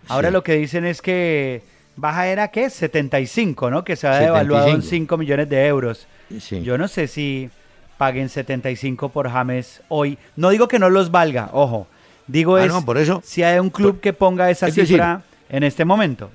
Ahora 0.06 0.28
Sí. 0.28 0.32
lo 0.32 0.42
que 0.44 0.54
dicen 0.54 0.84
es 0.84 1.02
que 1.02 1.62
baja 1.96 2.28
era 2.28 2.48
qué? 2.52 2.70
75, 2.70 3.70
¿no? 3.72 3.82
Que 3.82 3.96
se 3.96 4.06
ha 4.06 4.18
devaluado 4.20 4.66
en 4.68 4.82
75. 4.82 4.88
5 4.90 5.18
millones 5.18 5.48
de 5.48 5.66
euros. 5.66 6.06
Sí. 6.40 6.62
Yo 6.62 6.78
no 6.78 6.86
sé 6.86 7.08
si 7.08 7.50
paguen 7.98 8.28
75 8.28 9.08
por 9.08 9.28
James 9.28 9.82
hoy. 9.88 10.16
No 10.36 10.50
digo 10.50 10.68
que 10.68 10.78
no 10.78 10.90
los 10.90 11.10
valga, 11.10 11.50
ojo. 11.52 11.88
Digo 12.28 12.54
Ah, 12.56 12.64
es 12.66 12.72
no, 12.72 12.84
por 12.84 12.98
eso. 12.98 13.20
si 13.24 13.42
hay 13.42 13.58
un 13.58 13.70
club 13.70 14.00
que 14.00 14.12
ponga 14.12 14.48
esa 14.50 14.68
es 14.68 14.76
decir, 14.76 14.94
cifra 14.94 15.22
en 15.48 15.64
este 15.64 15.84
momento. 15.84 16.30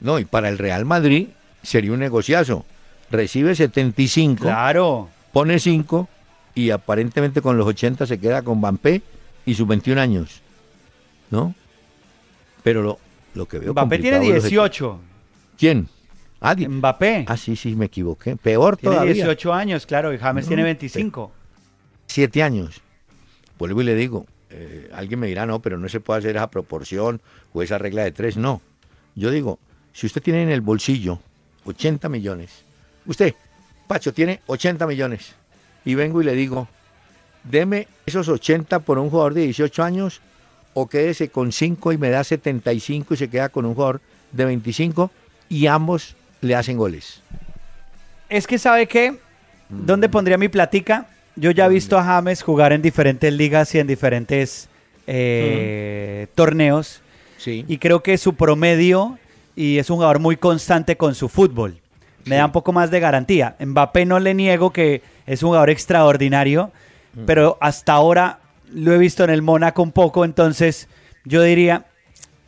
No, 0.00 0.18
y 0.18 0.26
para 0.26 0.50
el 0.50 0.58
Real 0.58 0.84
Madrid 0.84 1.28
sería 1.64 1.92
un 1.92 1.98
negociazo. 1.98 2.64
Recibe 3.10 3.54
75, 3.54 4.42
Claro. 4.44 5.08
pone 5.32 5.58
5 5.58 6.08
y 6.54 6.70
aparentemente 6.70 7.42
con 7.42 7.56
los 7.58 7.66
80 7.66 8.06
se 8.06 8.18
queda 8.18 8.42
con 8.42 8.58
Mbappé 8.58 9.02
y 9.46 9.54
sus 9.54 9.66
21 9.66 10.00
años. 10.00 10.40
¿No? 11.30 11.54
Pero 12.62 12.82
lo, 12.82 12.98
lo 13.34 13.46
que 13.46 13.58
veo 13.58 13.72
Mbappé 13.72 13.98
tiene 13.98 14.16
complicado 14.18 14.34
los 14.36 14.44
18. 14.50 14.84
equipos- 14.86 15.58
¿Quién? 15.58 15.88
Ah, 16.40 16.54
Mbappé 16.56 17.24
ah, 17.28 17.36
sí, 17.36 17.56
sí, 17.56 17.74
me 17.74 17.86
equivoqué. 17.86 18.36
Peor 18.36 18.76
tiene 18.76 18.94
todavía. 18.96 19.14
18 19.14 19.52
años, 19.52 19.86
claro, 19.86 20.12
y 20.12 20.18
James 20.18 20.44
No, 20.44 20.48
tiene 20.48 20.62
25. 20.62 21.32
Siete 22.06 22.42
años. 22.42 22.80
Vuelvo 23.58 23.80
y 23.82 23.84
le 23.84 23.94
digo, 23.94 24.26
eh, 24.50 24.90
alguien 24.92 25.20
me 25.20 25.26
dirá, 25.26 25.46
no, 25.46 25.60
pero 25.60 25.78
no 25.78 25.88
se 25.88 26.00
puede 26.00 26.18
hacer 26.18 26.36
esa 26.36 26.50
proporción 26.50 27.20
o 27.52 27.62
esa 27.62 27.78
regla 27.78 28.02
de 28.04 28.12
tres. 28.12 28.36
No. 28.36 28.60
Yo 29.14 29.30
digo, 29.30 29.58
si 29.92 30.06
usted 30.06 30.22
tiene 30.22 30.42
en 30.42 30.50
el 30.50 30.60
bolsillo 30.60 31.20
80 31.64 32.08
millones, 32.08 32.64
usted, 33.06 33.34
Pacho, 33.86 34.12
tiene 34.12 34.40
80 34.46 34.86
millones, 34.86 35.34
y 35.84 35.94
vengo 35.94 36.22
y 36.22 36.24
le 36.24 36.34
digo, 36.34 36.68
deme 37.44 37.88
esos 38.06 38.28
80 38.28 38.80
por 38.80 38.98
un 38.98 39.10
jugador 39.10 39.34
de 39.34 39.42
18 39.42 39.82
años, 39.82 40.20
o 40.72 40.88
quédese 40.88 41.28
con 41.28 41.52
5 41.52 41.92
y 41.92 41.98
me 41.98 42.10
da 42.10 42.24
75 42.24 43.14
y 43.14 43.16
se 43.16 43.28
queda 43.28 43.48
con 43.48 43.64
un 43.64 43.74
jugador 43.74 44.00
de 44.32 44.44
25, 44.44 45.10
y 45.48 45.66
ambos 45.66 46.16
le 46.40 46.54
hacen 46.54 46.76
goles. 46.76 47.20
Es 48.28 48.46
que 48.46 48.58
sabe 48.58 48.86
qué, 48.86 49.18
¿dónde 49.68 50.08
pondría 50.08 50.38
mi 50.38 50.48
platica? 50.48 51.06
Yo 51.36 51.50
ya 51.50 51.66
he 51.66 51.68
visto 51.68 51.98
a 51.98 52.04
James 52.04 52.42
jugar 52.42 52.72
en 52.72 52.82
diferentes 52.82 53.32
ligas 53.32 53.74
y 53.74 53.78
en 53.78 53.86
diferentes 53.86 54.68
eh, 55.06 56.28
torneos. 56.34 57.00
Sí. 57.38 57.64
Y 57.68 57.78
creo 57.78 58.02
que 58.02 58.16
su 58.18 58.34
promedio 58.34 59.18
y 59.56 59.78
es 59.78 59.88
un 59.90 59.96
jugador 59.96 60.18
muy 60.18 60.36
constante 60.36 60.96
con 60.96 61.14
su 61.14 61.28
fútbol. 61.28 61.78
Me 62.24 62.36
da 62.36 62.46
un 62.46 62.52
poco 62.52 62.72
más 62.72 62.90
de 62.90 63.00
garantía. 63.00 63.54
Mbappé 63.60 64.06
no 64.06 64.18
le 64.18 64.32
niego 64.34 64.72
que 64.72 65.02
es 65.26 65.42
un 65.42 65.48
jugador 65.50 65.70
extraordinario, 65.70 66.70
pero 67.26 67.58
hasta 67.60 67.92
ahora 67.92 68.38
lo 68.72 68.92
he 68.92 68.98
visto 68.98 69.22
en 69.24 69.30
el 69.30 69.42
Mónaco 69.42 69.82
un 69.82 69.92
poco, 69.92 70.24
entonces 70.24 70.88
yo 71.24 71.42
diría, 71.42 71.84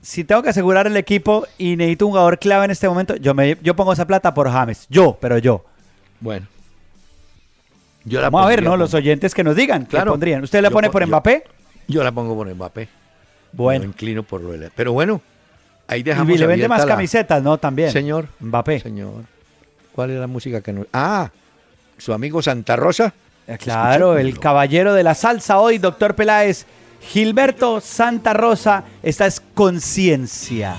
si 0.03 0.25
tengo 0.25 0.43
que 0.43 0.49
asegurar 0.49 0.87
el 0.87 0.97
equipo 0.97 1.47
y 1.59 1.77
necesito 1.77 2.07
un 2.07 2.13
jugador 2.13 2.39
clave 2.39 2.65
en 2.65 2.71
este 2.71 2.89
momento, 2.89 3.17
yo, 3.17 3.35
me, 3.35 3.57
yo 3.63 3.77
pongo 3.77 3.93
esa 3.93 4.07
plata 4.07 4.33
por 4.35 4.51
James. 4.51 4.87
Yo, 4.89 5.17
pero 5.21 5.39
yo. 5.39 5.65
Bueno. 6.21 6.47
Yo 8.05 8.21
la 8.21 8.31
Vamos 8.31 8.47
a 8.47 8.49
ver, 8.49 8.63
¿no? 8.63 8.71
por- 8.71 8.79
Los 8.79 8.95
oyentes 8.95 9.35
que 9.35 9.43
nos 9.45 9.57
digan, 9.57 9.83
¿qué 9.85 9.91
Claro. 9.91 10.13
pondrían? 10.13 10.43
¿Usted 10.45 10.63
la 10.63 10.71
pone 10.71 10.89
pon- 10.89 10.93
por 10.93 11.03
yo- 11.03 11.09
Mbappé? 11.09 11.45
Yo 11.89 12.03
la 12.05 12.13
pongo 12.13 12.35
por 12.37 12.53
Mbappé. 12.53 12.89
Bueno. 13.53 13.81
Me 13.81 13.87
inclino 13.87 14.23
por 14.23 14.43
la- 14.43 14.71
Pero 14.75 14.93
bueno, 14.93 15.21
ahí 15.89 16.01
Y 16.01 16.03
dejamos 16.03 16.39
le 16.39 16.47
vende 16.47 16.69
más 16.69 16.81
la- 16.81 16.87
camisetas, 16.87 17.43
¿no? 17.43 17.59
También. 17.59 17.91
Señor. 17.91 18.27
Mbappé. 18.41 18.81
Señor. 18.81 19.25
¿Cuál 19.93 20.11
es 20.11 20.19
la 20.21 20.27
música 20.27 20.61
que 20.61 20.73
nos... 20.73 20.87
Ah, 20.93 21.31
su 21.99 22.13
amigo 22.13 22.43
Santa 22.43 22.77
Rosa. 22.77 23.15
Eh, 23.47 23.57
Claro, 23.59 24.19
el 24.19 24.39
caballero 24.39 24.93
de 24.93 25.03
la 25.05 25.15
salsa 25.15 25.59
hoy, 25.59 25.79
doctor 25.79 26.15
Peláez, 26.15 26.67
Gilberto 27.01 27.81
Santa 27.81 28.33
Rosa, 28.35 28.83
esta 29.03 29.27
es 29.27 29.41
Conciencia. 29.55 30.77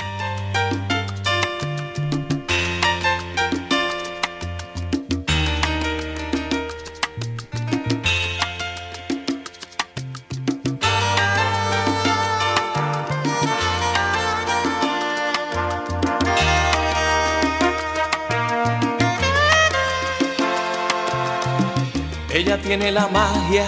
Tiene 22.67 22.91
la 22.91 23.07
magia 23.07 23.65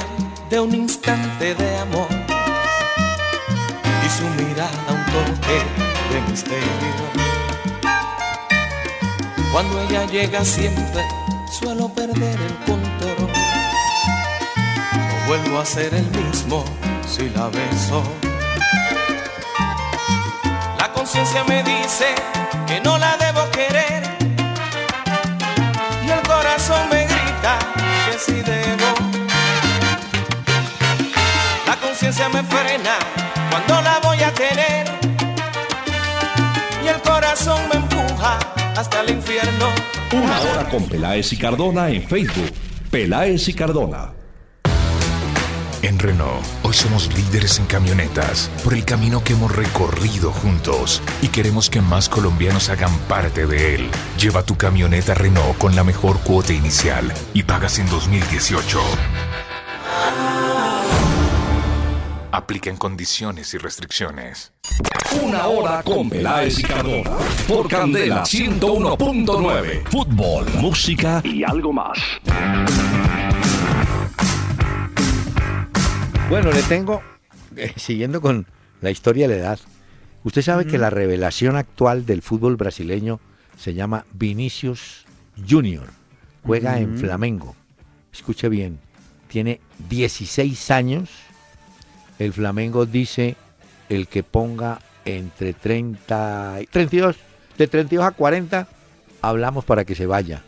de 0.50 0.60
un 0.60 0.76
instante 0.76 1.56
de 1.56 1.78
amor 1.78 2.10
y 4.06 4.10
su 4.10 4.26
mirada 4.44 4.70
un 4.90 5.06
toque 5.06 5.58
de 6.12 6.22
misterio. 6.30 6.68
Cuando 9.54 9.82
ella 9.84 10.06
llega 10.06 10.44
siempre 10.44 11.02
suelo 11.50 11.88
perder 11.88 12.38
el 12.42 12.56
control. 12.66 13.30
No 14.92 15.28
vuelvo 15.28 15.60
a 15.60 15.66
ser 15.66 15.94
el 15.94 16.08
mismo 16.22 16.66
si 17.08 17.30
la 17.30 17.48
beso. 17.48 18.04
La 20.78 20.92
conciencia 20.92 21.46
me 21.46 21.64
dice 21.64 22.16
que 22.68 22.82
no 22.82 22.98
la 22.98 23.16
debo 23.16 23.50
querer 23.52 23.79
Me 32.28 32.44
frena 32.44 33.00
cuando 33.50 33.82
la 33.82 34.00
voy 34.04 34.22
a 34.22 34.32
tener 34.34 34.86
y 36.84 36.88
el 36.90 37.02
corazón 37.02 37.62
me 37.70 37.78
empuja 37.78 38.38
hasta 38.76 39.02
el 39.02 39.12
infierno. 39.12 39.68
Una 40.12 40.40
hora 40.42 40.70
con 40.70 40.84
Peláez 40.84 41.32
y 41.32 41.38
Cardona 41.38 41.90
en 41.90 42.04
Facebook. 42.04 42.52
Peláez 42.92 43.48
y 43.48 43.54
Cardona. 43.54 44.12
En 45.82 45.98
Renault, 45.98 46.46
hoy 46.64 46.74
somos 46.74 47.08
líderes 47.16 47.58
en 47.58 47.66
camionetas 47.66 48.52
por 48.66 48.74
el 48.74 48.84
camino 48.84 49.24
que 49.24 49.34
hemos 49.34 49.56
recorrido 49.56 50.32
juntos 50.32 51.02
y 51.22 51.30
queremos 51.30 51.70
que 51.70 51.80
más 51.80 52.10
colombianos 52.10 52.70
hagan 52.70 52.96
parte 53.08 53.48
de 53.48 53.76
él. 53.76 53.90
Lleva 54.20 54.44
tu 54.44 54.58
camioneta 54.58 55.14
Renault 55.14 55.58
con 55.58 55.74
la 55.74 55.86
mejor 55.86 56.20
cuota 56.20 56.52
inicial 56.52 57.14
y 57.34 57.44
pagas 57.44 57.80
en 57.80 57.90
2018. 57.90 58.78
Aplica 62.32 62.70
en 62.70 62.78
condiciones 62.78 63.54
y 63.56 63.58
restricciones. 63.58 64.54
Una 65.24 65.48
hora 65.48 65.82
con 65.82 66.10
Peláez 66.12 66.60
y 66.60 66.64
Cardona. 66.64 67.18
Por 67.48 67.68
Candela 67.68 68.24
101.9. 68.24 69.84
Fútbol, 69.90 70.46
música 70.60 71.22
y 71.24 71.44
algo 71.44 71.74
más. 71.74 71.98
Bueno, 76.30 76.52
le 76.52 76.62
tengo, 76.64 77.02
eh, 77.56 77.74
siguiendo 77.76 78.22
con 78.22 78.46
la 78.82 78.92
historia 78.92 79.28
de 79.28 79.36
la 79.36 79.42
edad, 79.42 79.60
usted 80.24 80.44
sabe 80.44 80.68
que 80.68 80.78
la 80.78 80.92
revelación 80.92 81.56
actual 81.56 82.06
del 82.06 82.22
fútbol 82.22 82.58
brasileño 82.58 83.20
se 83.58 83.74
llama 83.74 84.06
Vinicius 84.14 85.06
Junior. 85.50 85.88
Juega 86.44 86.78
en. 86.78 87.00
Flamengo. 87.00 87.56
Escuche 88.14 88.50
bien, 88.50 88.80
tiene 89.28 89.62
16 89.90 90.70
años. 90.70 91.10
El 92.20 92.34
Flamengo 92.34 92.86
dice 92.86 93.36
el 93.88 94.08
que 94.08 94.24
ponga 94.24 94.80
entre 95.06 95.54
30 95.54 96.60
y 96.62 96.66
32, 96.68 97.16
de 97.58 97.68
32 97.68 98.06
a 98.06 98.12
40, 98.12 98.68
hablamos 99.22 99.66
para 99.66 99.86
que 99.86 99.96
se 99.96 100.06
vaya. 100.06 100.44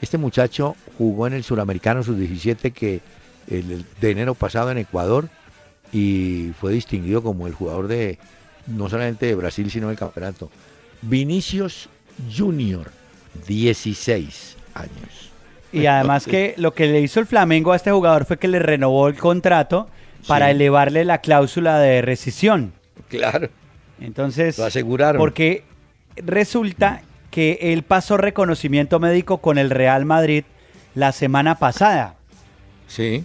Este 0.00 0.18
muchacho 0.18 0.76
jugó 0.98 1.26
en 1.26 1.32
el 1.32 1.42
Suramericano 1.42 2.02
Sub-17 2.02 2.72
que 2.72 3.00
el 3.48 3.84
de 4.00 4.10
enero 4.10 4.34
pasado 4.34 4.70
en 4.70 4.78
Ecuador 4.78 5.28
y 5.92 6.52
fue 6.60 6.72
distinguido 6.72 7.22
como 7.22 7.46
el 7.46 7.54
jugador 7.54 7.88
de 7.88 8.18
no 8.66 8.88
solamente 8.88 9.26
de 9.26 9.34
Brasil 9.34 9.70
sino 9.70 9.88
del 9.88 9.98
campeonato. 9.98 10.50
Vinicius 11.02 11.88
Junior, 12.34 12.90
16 13.46 14.56
años. 14.74 15.30
Y 15.72 15.86
además 15.86 16.26
que 16.26 16.54
lo 16.56 16.72
que 16.72 16.86
le 16.86 17.00
hizo 17.00 17.18
el 17.18 17.26
Flamengo 17.26 17.72
a 17.72 17.76
este 17.76 17.90
jugador 17.90 18.24
fue 18.24 18.38
que 18.38 18.46
le 18.46 18.60
renovó 18.60 19.08
el 19.08 19.18
contrato 19.18 19.88
para 20.26 20.46
Sí. 20.46 20.52
elevarle 20.52 21.04
la 21.04 21.18
cláusula 21.18 21.78
de 21.78 22.02
rescisión. 22.02 22.72
Claro. 23.08 23.48
Entonces, 24.00 24.58
Lo 24.58 24.64
aseguraron. 24.64 25.18
Porque 25.20 25.64
resulta 26.16 27.02
que 27.30 27.58
él 27.60 27.82
pasó 27.82 28.16
reconocimiento 28.16 29.00
médico 29.00 29.38
con 29.38 29.58
el 29.58 29.70
Real 29.70 30.04
Madrid 30.04 30.44
la 30.94 31.12
semana 31.12 31.56
pasada. 31.58 32.14
Sí. 32.86 33.24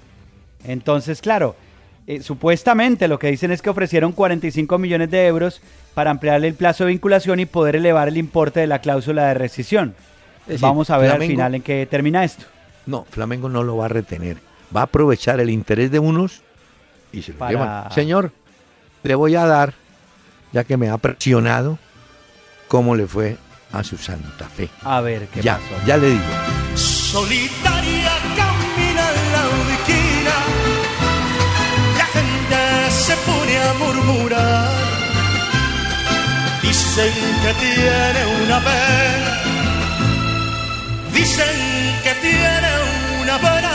Entonces, 0.64 1.22
claro, 1.22 1.56
eh, 2.08 2.22
supuestamente 2.22 3.08
lo 3.08 3.20
que 3.20 3.28
dicen 3.30 3.52
es 3.52 3.62
que 3.62 3.70
ofrecieron 3.70 4.12
45 4.12 4.78
millones 4.78 5.12
de 5.12 5.28
euros 5.28 5.62
para 5.94 6.12
ampliarle 6.12 6.48
el 6.48 6.56
plazo 6.56 6.86
de 6.86 6.92
vinculación 6.92 7.40
y 7.40 7.46
poder 7.46 7.76
elevar 7.76 8.08
el 8.08 8.18
importe 8.18 8.60
de 8.62 8.68
la 8.68 8.80
cláusula 8.80 9.28
de 9.28 9.34
rescisión. 9.36 9.94
Es 10.42 10.48
decir, 10.54 10.62
Vamos 10.62 10.90
a 10.90 10.98
ver 10.98 11.12
al 11.12 11.22
final 11.22 11.54
en 11.56 11.62
qué 11.62 11.86
termina 11.90 12.24
esto. 12.24 12.46
No, 12.88 13.06
Flamengo 13.12 13.50
no 13.50 13.64
lo 13.64 13.78
va 13.78 13.86
a 13.86 13.90
retener. 13.90 14.38
Va 14.76 14.82
a 14.82 14.84
aprovechar 14.86 15.40
el 15.40 15.50
interés 15.52 15.92
de 15.92 16.00
unos 16.00 16.42
y 17.12 17.22
se 17.22 17.34
lo 17.34 17.40
Para- 17.40 17.52
llevan. 17.52 17.92
Señor, 17.92 18.32
le 19.04 19.16
voy 19.16 19.36
a 19.36 19.46
dar, 19.46 19.74
ya 20.52 20.64
que 20.64 20.78
me 20.78 20.90
ha 20.90 20.98
presionado, 20.98 21.78
cómo 22.68 22.96
le 22.96 23.08
fue 23.08 23.38
a 23.72 23.84
su 23.84 23.98
Santa 23.98 24.46
Fe. 24.50 24.70
A 24.84 25.02
ver 25.02 25.28
qué 25.28 25.42
ya, 25.42 25.58
pasó. 25.58 25.86
ya 25.86 25.98
le 25.98 26.10
digo. 26.12 26.24
Solitaria 26.76 28.12
camina 28.36 29.06
en 29.14 29.32
la 29.32 29.44
ubiquina, 29.60 30.36
la 31.98 32.06
gente 32.06 32.92
se 32.92 33.16
pone 33.18 33.58
a 33.60 33.74
murmurar. 33.74 34.70
Dicen 36.62 37.14
que 37.42 37.54
tiene 37.54 38.44
una 38.46 38.60
pena, 38.60 39.38
dicen 41.14 41.58
que 42.04 42.14
tiene 42.22 42.70
una 43.24 43.38
pena 43.38 43.72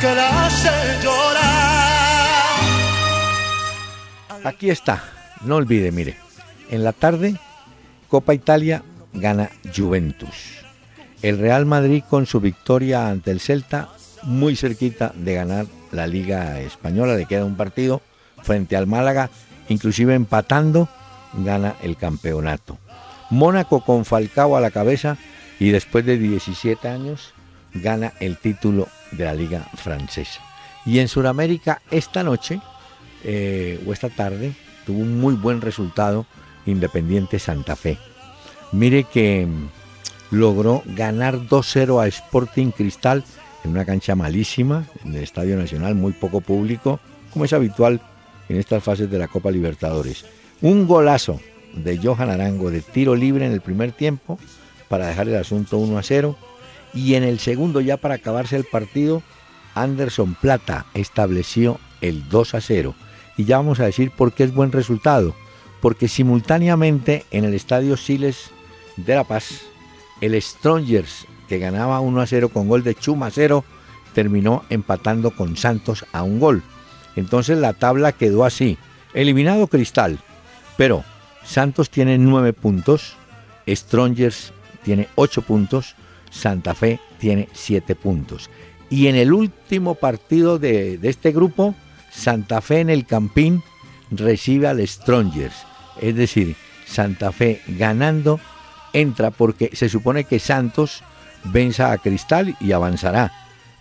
que 0.00 0.14
la 0.14 0.46
hace 0.46 0.70
llorar. 1.02 1.85
Aquí 4.44 4.70
está, 4.70 5.02
no 5.42 5.56
olvide, 5.56 5.92
mire. 5.92 6.16
En 6.70 6.84
la 6.84 6.92
tarde, 6.92 7.36
Copa 8.08 8.34
Italia 8.34 8.82
gana 9.12 9.50
Juventus. 9.74 10.64
El 11.22 11.38
Real 11.38 11.66
Madrid 11.66 12.02
con 12.08 12.26
su 12.26 12.40
victoria 12.40 13.08
ante 13.08 13.30
el 13.30 13.40
Celta, 13.40 13.88
muy 14.22 14.56
cerquita 14.56 15.12
de 15.14 15.34
ganar 15.34 15.66
la 15.92 16.06
Liga 16.06 16.60
Española, 16.60 17.14
le 17.14 17.26
queda 17.26 17.44
un 17.44 17.56
partido 17.56 18.02
frente 18.42 18.76
al 18.76 18.86
Málaga, 18.86 19.30
inclusive 19.68 20.14
empatando, 20.14 20.88
gana 21.32 21.74
el 21.82 21.96
campeonato. 21.96 22.78
Mónaco 23.30 23.84
con 23.84 24.04
Falcao 24.04 24.56
a 24.56 24.60
la 24.60 24.70
cabeza 24.70 25.16
y 25.58 25.70
después 25.70 26.04
de 26.04 26.18
17 26.18 26.86
años 26.88 27.32
gana 27.74 28.12
el 28.20 28.36
título 28.36 28.88
de 29.12 29.24
la 29.24 29.34
Liga 29.34 29.66
Francesa. 29.74 30.40
Y 30.84 31.00
en 31.00 31.08
Sudamérica 31.08 31.82
esta 31.90 32.22
noche 32.22 32.60
eh, 33.24 33.82
o 33.86 33.92
esta 33.92 34.08
tarde 34.08 34.52
tuvo 34.84 35.00
un 35.00 35.20
muy 35.20 35.34
buen 35.34 35.60
resultado 35.60 36.26
Independiente 36.66 37.38
Santa 37.38 37.76
Fe. 37.76 37.98
Mire 38.72 39.04
que 39.04 39.46
mm, 39.46 40.36
logró 40.36 40.82
ganar 40.86 41.38
2-0 41.38 42.02
a 42.02 42.06
Sporting 42.08 42.70
Cristal 42.70 43.24
en 43.64 43.70
una 43.70 43.84
cancha 43.84 44.14
malísima, 44.14 44.86
en 45.04 45.14
el 45.14 45.22
Estadio 45.22 45.56
Nacional, 45.56 45.94
muy 45.94 46.12
poco 46.12 46.40
público, 46.40 47.00
como 47.32 47.44
es 47.44 47.52
habitual 47.52 48.00
en 48.48 48.56
estas 48.58 48.82
fases 48.82 49.10
de 49.10 49.18
la 49.18 49.28
Copa 49.28 49.50
Libertadores. 49.50 50.24
Un 50.60 50.86
golazo 50.86 51.40
de 51.74 51.98
Johan 51.98 52.30
Arango 52.30 52.70
de 52.70 52.80
tiro 52.80 53.14
libre 53.14 53.46
en 53.46 53.52
el 53.52 53.60
primer 53.60 53.92
tiempo 53.92 54.38
para 54.88 55.08
dejar 55.08 55.28
el 55.28 55.36
asunto 55.36 55.78
1 55.78 55.98
a 55.98 56.02
0 56.02 56.36
y 56.94 57.14
en 57.14 57.24
el 57.24 57.38
segundo 57.38 57.80
ya 57.80 57.96
para 57.96 58.14
acabarse 58.14 58.56
el 58.56 58.64
partido 58.64 59.22
Anderson 59.74 60.34
Plata 60.34 60.86
estableció 60.94 61.78
el 62.00 62.28
2 62.28 62.54
a 62.54 62.60
0 62.60 62.94
y 63.36 63.44
ya 63.44 63.58
vamos 63.58 63.80
a 63.80 63.84
decir 63.84 64.10
por 64.10 64.32
qué 64.32 64.44
es 64.44 64.54
buen 64.54 64.72
resultado. 64.72 65.34
Porque 65.80 66.08
simultáneamente 66.08 67.26
en 67.30 67.44
el 67.44 67.54
estadio 67.54 67.96
Siles 67.96 68.50
de 68.96 69.14
La 69.14 69.24
Paz 69.24 69.62
el 70.20 70.40
Strongers 70.40 71.26
que 71.48 71.58
ganaba 71.58 72.00
1 72.00 72.20
a 72.20 72.26
0 72.26 72.48
con 72.48 72.68
gol 72.68 72.82
de 72.82 72.94
Chumacero 72.94 73.64
terminó 74.14 74.64
empatando 74.70 75.30
con 75.30 75.56
Santos 75.56 76.06
a 76.12 76.22
un 76.22 76.40
gol. 76.40 76.62
Entonces 77.14 77.58
la 77.58 77.74
tabla 77.74 78.12
quedó 78.12 78.44
así. 78.44 78.78
Eliminado 79.14 79.66
Cristal 79.66 80.18
pero 80.76 81.04
Santos 81.44 81.90
tiene 81.90 82.18
9 82.18 82.52
puntos 82.52 83.16
Strongers 83.66 84.52
tiene 84.84 85.08
8 85.16 85.42
puntos 85.42 85.96
Santa 86.30 86.74
Fe 86.74 87.00
tiene 87.18 87.48
7 87.52 87.94
puntos. 87.94 88.50
Y 88.88 89.08
en 89.08 89.16
el 89.16 89.32
último 89.32 89.94
partido 89.94 90.58
de, 90.58 90.98
de 90.98 91.08
este 91.08 91.32
grupo, 91.32 91.74
Santa 92.16 92.60
Fe 92.60 92.80
en 92.80 92.90
el 92.90 93.04
Campín 93.04 93.62
recibe 94.10 94.68
al 94.68 94.86
Strongers. 94.86 95.54
Es 96.00 96.16
decir, 96.16 96.56
Santa 96.86 97.30
Fe 97.30 97.60
ganando 97.66 98.40
entra 98.92 99.30
porque 99.30 99.70
se 99.74 99.88
supone 99.88 100.24
que 100.24 100.38
Santos 100.38 101.02
venza 101.44 101.92
a 101.92 101.98
Cristal 101.98 102.56
y 102.60 102.72
avanzará. 102.72 103.32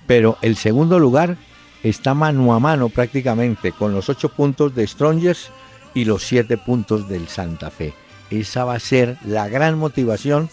Pero 0.05 0.37
el 0.41 0.57
segundo 0.57 0.99
lugar 0.99 1.37
está 1.81 2.13
mano 2.13 2.53
a 2.53 2.59
mano 2.59 2.89
prácticamente 2.89 3.71
con 3.71 3.93
los 3.93 4.09
ocho 4.09 4.29
puntos 4.29 4.75
de 4.75 4.85
Strongers 4.85 5.49
y 5.93 6.05
los 6.05 6.23
siete 6.23 6.57
puntos 6.57 7.07
del 7.07 7.27
Santa 7.27 7.71
Fe. 7.71 7.93
Esa 8.29 8.65
va 8.65 8.75
a 8.75 8.79
ser 8.79 9.17
la 9.23 9.47
gran 9.47 9.77
motivación 9.77 10.49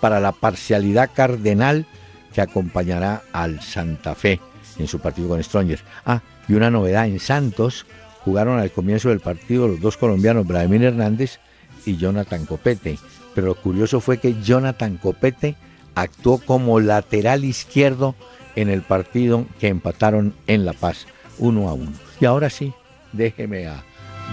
para 0.00 0.20
la 0.20 0.32
parcialidad 0.32 1.10
cardenal 1.14 1.86
que 2.34 2.40
acompañará 2.40 3.22
al 3.32 3.62
Santa 3.62 4.14
Fe 4.14 4.40
en 4.78 4.86
su 4.86 4.98
partido 5.00 5.28
con 5.28 5.42
Strongers. 5.42 5.84
Ah, 6.04 6.20
y 6.48 6.54
una 6.54 6.70
novedad 6.70 7.06
en 7.06 7.20
Santos, 7.20 7.86
jugaron 8.24 8.58
al 8.58 8.70
comienzo 8.70 9.08
del 9.08 9.20
partido 9.20 9.68
los 9.68 9.80
dos 9.80 9.96
colombianos, 9.96 10.46
Vladimir 10.46 10.84
Hernández 10.84 11.38
y 11.84 11.96
Jonathan 11.96 12.46
Copete. 12.46 12.98
Pero 13.34 13.48
lo 13.48 13.54
curioso 13.54 14.00
fue 14.00 14.18
que 14.18 14.40
Jonathan 14.42 14.98
Copete 14.98 15.56
actuó 15.94 16.38
como 16.38 16.80
lateral 16.80 17.44
izquierdo 17.44 18.14
en 18.56 18.68
el 18.68 18.82
partido 18.82 19.46
que 19.58 19.68
empataron 19.68 20.34
en 20.46 20.64
La 20.64 20.72
Paz, 20.72 21.06
uno 21.38 21.68
a 21.68 21.72
uno. 21.72 21.92
Y 22.20 22.26
ahora 22.26 22.50
sí, 22.50 22.72
déjeme 23.12 23.66
a 23.66 23.82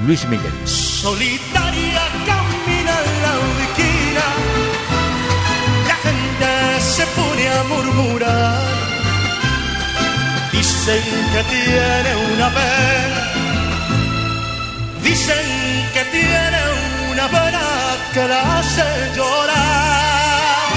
Luis 0.06 0.28
Miguel. 0.28 0.52
Solitaria 0.66 2.02
camina 2.26 2.96
la 3.22 3.34
ubiquina, 3.40 4.26
la 5.88 5.96
gente 5.96 6.82
se 6.82 7.06
pone 7.16 7.48
a 7.48 7.64
murmurar. 7.64 8.79
Dicen 10.80 11.04
que 11.34 11.44
tiene 11.44 12.36
una 12.36 12.48
pena, 12.52 13.34
dicen 15.04 15.46
que 15.94 16.06
tiene 16.06 16.58
una 17.12 17.28
pena 17.28 17.60
que 18.14 18.26
la 18.26 18.60
hace 18.60 18.84
llorar. 19.14 20.70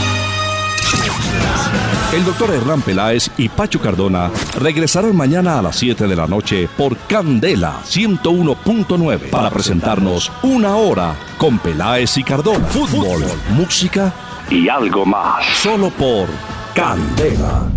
El 2.12 2.24
doctor 2.24 2.50
Hernán 2.50 2.82
Peláez 2.82 3.30
y 3.38 3.48
Pacho 3.48 3.80
Cardona 3.80 4.28
regresarán 4.58 5.14
mañana 5.14 5.60
a 5.60 5.62
las 5.62 5.76
7 5.76 6.08
de 6.08 6.16
la 6.16 6.26
noche 6.26 6.68
por 6.76 6.96
Candela 7.06 7.80
101.9 7.86 9.30
para 9.30 9.50
presentarnos 9.50 10.32
una 10.42 10.74
hora 10.74 11.14
con 11.38 11.60
Peláez 11.60 12.18
y 12.18 12.24
Cardona. 12.24 12.66
Fútbol, 12.66 13.24
música 13.50 14.12
y 14.50 14.68
algo 14.68 15.06
más. 15.06 15.46
Solo 15.62 15.90
por 15.90 16.26
Candela. 16.74 17.70